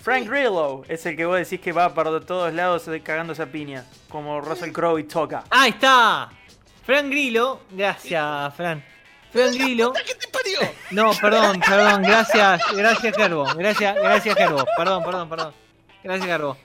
Frank 0.00 0.26
Grillo 0.28 0.82
es 0.88 1.04
el 1.06 1.16
que 1.16 1.26
vos 1.26 1.36
decís 1.36 1.60
que 1.60 1.72
va 1.72 1.92
para 1.92 2.20
todos 2.20 2.52
lados 2.54 2.84
cagándose 3.02 3.42
a 3.42 3.46
piña. 3.52 3.84
Como 4.08 4.40
Russell 4.40 4.72
Crowe 4.72 4.98
y 5.00 5.04
Toca. 5.04 5.44
¡Ahí 5.50 5.70
está! 5.70 6.30
Fran 6.88 7.10
Grillo. 7.10 7.60
Gracias, 7.70 8.54
Fran. 8.54 8.82
Fran 9.30 9.52
Grillo. 9.52 9.92
¿Qué 9.92 10.14
te 10.14 10.26
parió? 10.28 10.58
No, 10.90 11.10
perdón, 11.20 11.60
perdón, 11.60 12.00
gracias, 12.02 12.62
gracias 12.74 13.14
Gerbo, 13.14 13.44
gracias, 13.56 13.94
gracias 13.94 14.34
Gerbo, 14.34 14.64
perdón, 14.74 15.04
perdón, 15.04 15.28
perdón, 15.28 15.52
gracias 16.02 16.26
Gerbo. 16.26 16.56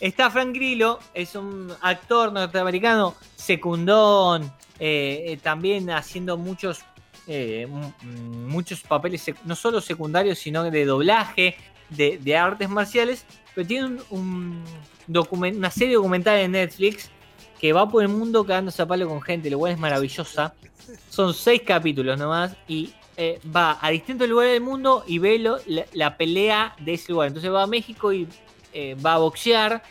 Está 0.00 0.30
Frank 0.30 0.54
Grillo, 0.54 0.98
es 1.14 1.34
un 1.34 1.72
actor 1.80 2.30
norteamericano, 2.30 3.14
secundón, 3.36 4.52
eh, 4.78 5.24
eh, 5.28 5.38
también 5.42 5.88
haciendo 5.90 6.36
muchos 6.36 6.80
eh, 7.26 7.62
m- 7.66 7.94
muchos 8.46 8.82
papeles, 8.82 9.24
no 9.46 9.56
solo 9.56 9.80
secundarios, 9.80 10.38
sino 10.38 10.62
de 10.64 10.84
doblaje, 10.84 11.56
de, 11.88 12.18
de 12.18 12.36
artes 12.36 12.68
marciales, 12.68 13.24
pero 13.54 13.66
tiene 13.66 13.86
un, 13.86 14.02
un 14.10 14.62
una 15.56 15.70
serie 15.70 15.94
documental 15.94 16.36
en 16.36 16.52
Netflix 16.52 17.10
que 17.60 17.72
va 17.72 17.88
por 17.88 18.02
el 18.02 18.08
mundo 18.08 18.44
cagándose 18.46 18.80
a 18.82 18.86
palo 18.86 19.06
con 19.08 19.20
gente, 19.20 19.50
lo 19.50 19.58
cual 19.58 19.72
es 19.72 19.78
maravillosa. 19.78 20.54
Son 21.08 21.34
seis 21.34 21.62
capítulos 21.66 22.18
nomás 22.18 22.56
y 22.66 22.92
eh, 23.16 23.38
va 23.54 23.78
a 23.80 23.90
distintos 23.90 24.28
lugares 24.28 24.54
del 24.54 24.62
mundo 24.62 25.04
y 25.06 25.18
ve 25.18 25.38
lo- 25.38 25.58
la, 25.66 25.84
la 25.92 26.16
pelea 26.16 26.74
de 26.78 26.94
ese 26.94 27.12
lugar. 27.12 27.28
Entonces 27.28 27.52
va 27.52 27.62
a 27.64 27.66
México 27.66 28.12
y 28.12 28.26
eh, 28.72 28.96
va 29.04 29.14
a 29.14 29.18
boxear, 29.18 29.82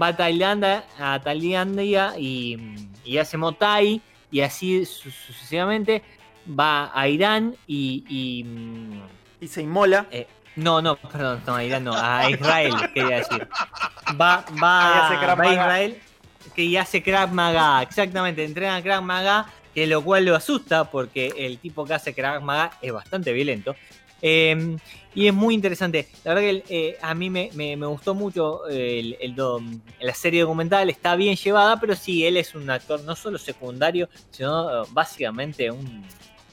va 0.00 0.06
a 0.08 0.16
Tailandia, 0.16 0.84
a 0.98 1.20
Tailandia 1.20 2.14
y, 2.18 2.56
y 3.04 3.18
hace 3.18 3.36
Muay 3.36 3.54
Thai 3.58 4.02
y 4.30 4.40
así 4.40 4.84
su- 4.86 5.10
sucesivamente. 5.10 6.02
Va 6.48 6.90
a 6.98 7.08
Irán 7.08 7.54
y, 7.66 8.04
y, 8.08 8.46
Y 9.44 9.48
se 9.48 9.60
inmola. 9.60 10.06
no, 10.56 10.80
no, 10.80 10.96
perdón, 10.96 11.42
no, 11.46 11.54
a 11.56 11.62
Irán 11.62 11.84
no, 11.84 11.92
a 11.94 12.30
Israel, 12.30 12.74
quería 12.94 13.16
decir. 13.16 13.46
Va, 14.18 14.46
va, 14.62 15.08
va 15.34 15.50
a. 15.50 15.52
Israel 15.52 15.98
que 16.58 16.64
y 16.64 16.76
hace 16.76 17.04
Krav 17.04 17.32
Maga, 17.32 17.80
exactamente, 17.82 18.42
entrena 18.42 18.82
Krav 18.82 19.00
Maga, 19.00 19.46
que 19.72 19.86
lo 19.86 20.02
cual 20.02 20.24
lo 20.24 20.34
asusta 20.34 20.90
porque 20.90 21.32
el 21.36 21.58
tipo 21.58 21.84
que 21.84 21.94
hace 21.94 22.12
Krav 22.12 22.42
Maga 22.42 22.72
es 22.82 22.92
bastante 22.92 23.32
violento. 23.32 23.76
Eh, 24.20 24.76
y 25.14 25.28
es 25.28 25.32
muy 25.32 25.54
interesante. 25.54 26.08
La 26.24 26.34
verdad 26.34 26.64
que 26.66 26.88
eh, 26.88 26.98
a 27.00 27.14
mí 27.14 27.30
me, 27.30 27.76
gustó 27.86 28.12
mucho 28.16 28.68
eh, 28.68 29.16
el, 29.20 29.36
la 30.00 30.14
serie 30.14 30.40
documental, 30.40 30.90
está 30.90 31.14
bien 31.14 31.36
llevada, 31.36 31.78
pero 31.78 31.94
sí, 31.94 32.26
él 32.26 32.36
es 32.36 32.56
un 32.56 32.68
actor 32.68 33.04
no 33.04 33.14
solo 33.14 33.38
secundario, 33.38 34.08
sino 34.32 34.82
eh, 34.82 34.86
básicamente 34.90 35.70
un 35.70 36.04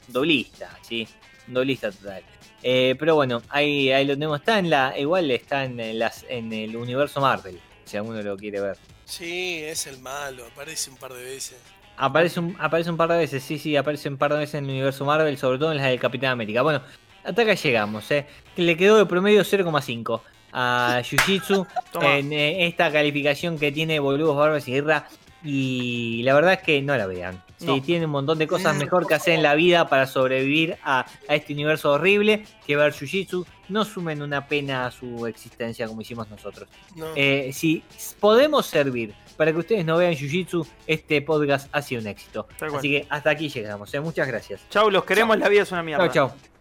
doblista, 0.06 0.70
¿sí? 0.82 1.08
Un 1.48 1.54
doblista 1.54 1.90
total. 1.90 2.22
Pero 2.62 3.16
bueno, 3.16 3.42
ahí, 3.48 3.90
ahí 3.90 4.06
lo 4.06 4.14
tenemos. 4.14 4.38
Está 4.38 4.60
en 4.60 4.70
la. 4.70 4.96
Igual 4.96 5.32
está 5.32 5.64
en 5.64 5.80
el 5.80 6.76
universo 6.76 7.20
Marvel. 7.20 7.58
Si 7.84 7.96
alguno 7.96 8.22
lo 8.22 8.36
quiere 8.36 8.60
ver. 8.60 8.76
Sí, 9.06 9.60
es 9.62 9.86
el 9.86 9.98
malo, 10.00 10.44
aparece 10.52 10.90
un 10.90 10.96
par 10.96 11.12
de 11.12 11.22
veces. 11.24 11.56
Aparece 11.96 12.40
un, 12.40 12.56
aparece 12.60 12.90
un 12.90 12.96
par 12.96 13.08
de 13.08 13.16
veces, 13.18 13.42
sí, 13.42 13.58
sí, 13.58 13.74
aparece 13.76 14.08
un 14.08 14.18
par 14.18 14.32
de 14.32 14.40
veces 14.40 14.56
en 14.56 14.64
el 14.64 14.70
universo 14.72 15.04
Marvel, 15.04 15.38
sobre 15.38 15.58
todo 15.58 15.70
en 15.70 15.78
las 15.78 15.86
del 15.86 15.98
Capitán 16.00 16.32
América. 16.32 16.60
Bueno, 16.62 16.82
hasta 17.24 17.42
acá 17.42 17.54
llegamos, 17.54 18.10
¿eh? 18.10 18.26
Que 18.54 18.62
Le 18.62 18.76
quedó 18.76 18.98
de 18.98 19.06
promedio 19.06 19.42
0,5 19.42 20.20
a 20.52 21.00
Jiu-Jitsu 21.02 21.66
Toma. 21.92 22.16
en 22.18 22.32
eh, 22.32 22.66
esta 22.66 22.90
calificación 22.92 23.58
que 23.58 23.72
tiene 23.72 23.98
Boludos, 24.00 24.36
Barbas 24.36 24.66
y 24.68 24.72
Guerra. 24.72 25.08
Y 25.44 26.22
la 26.24 26.34
verdad 26.34 26.54
es 26.54 26.62
que 26.62 26.82
no 26.82 26.96
la 26.96 27.06
vean. 27.06 27.42
Sí, 27.58 27.66
No. 27.66 27.80
tiene 27.80 28.06
un 28.06 28.10
montón 28.10 28.36
de 28.38 28.46
cosas 28.48 28.74
Mm, 28.74 28.78
mejor 28.78 29.06
que 29.06 29.14
hacer 29.14 29.34
en 29.34 29.42
la 29.44 29.54
vida 29.54 29.88
para 29.88 30.06
sobrevivir 30.06 30.76
a, 30.82 31.06
a 31.28 31.34
este 31.36 31.52
universo 31.52 31.92
horrible 31.92 32.44
que 32.66 32.74
ver 32.76 32.92
Jiu-Jitsu. 32.92 33.46
No 33.68 33.84
sumen 33.84 34.22
una 34.22 34.46
pena 34.46 34.86
a 34.86 34.90
su 34.90 35.26
existencia 35.26 35.86
como 35.86 36.00
hicimos 36.00 36.28
nosotros. 36.30 36.68
No. 36.94 37.06
Eh, 37.16 37.50
si 37.52 37.82
podemos 38.20 38.66
servir 38.66 39.14
para 39.36 39.52
que 39.52 39.58
ustedes 39.58 39.84
no 39.84 39.96
vean 39.96 40.14
Jiu-Jitsu, 40.14 40.66
este 40.86 41.20
podcast 41.22 41.68
ha 41.72 41.82
sido 41.82 42.00
un 42.00 42.06
éxito. 42.06 42.46
Así 42.60 42.90
que 42.90 43.06
hasta 43.08 43.30
aquí 43.30 43.48
llegamos. 43.48 43.92
¿eh? 43.94 44.00
Muchas 44.00 44.26
gracias. 44.26 44.62
Chau, 44.70 44.90
los 44.90 45.04
queremos, 45.04 45.38
la 45.38 45.48
vida 45.48 45.62
es 45.62 45.72
una 45.72 45.82
mierda. 45.82 46.10
Chao, 46.10 46.28
chao. 46.28 46.55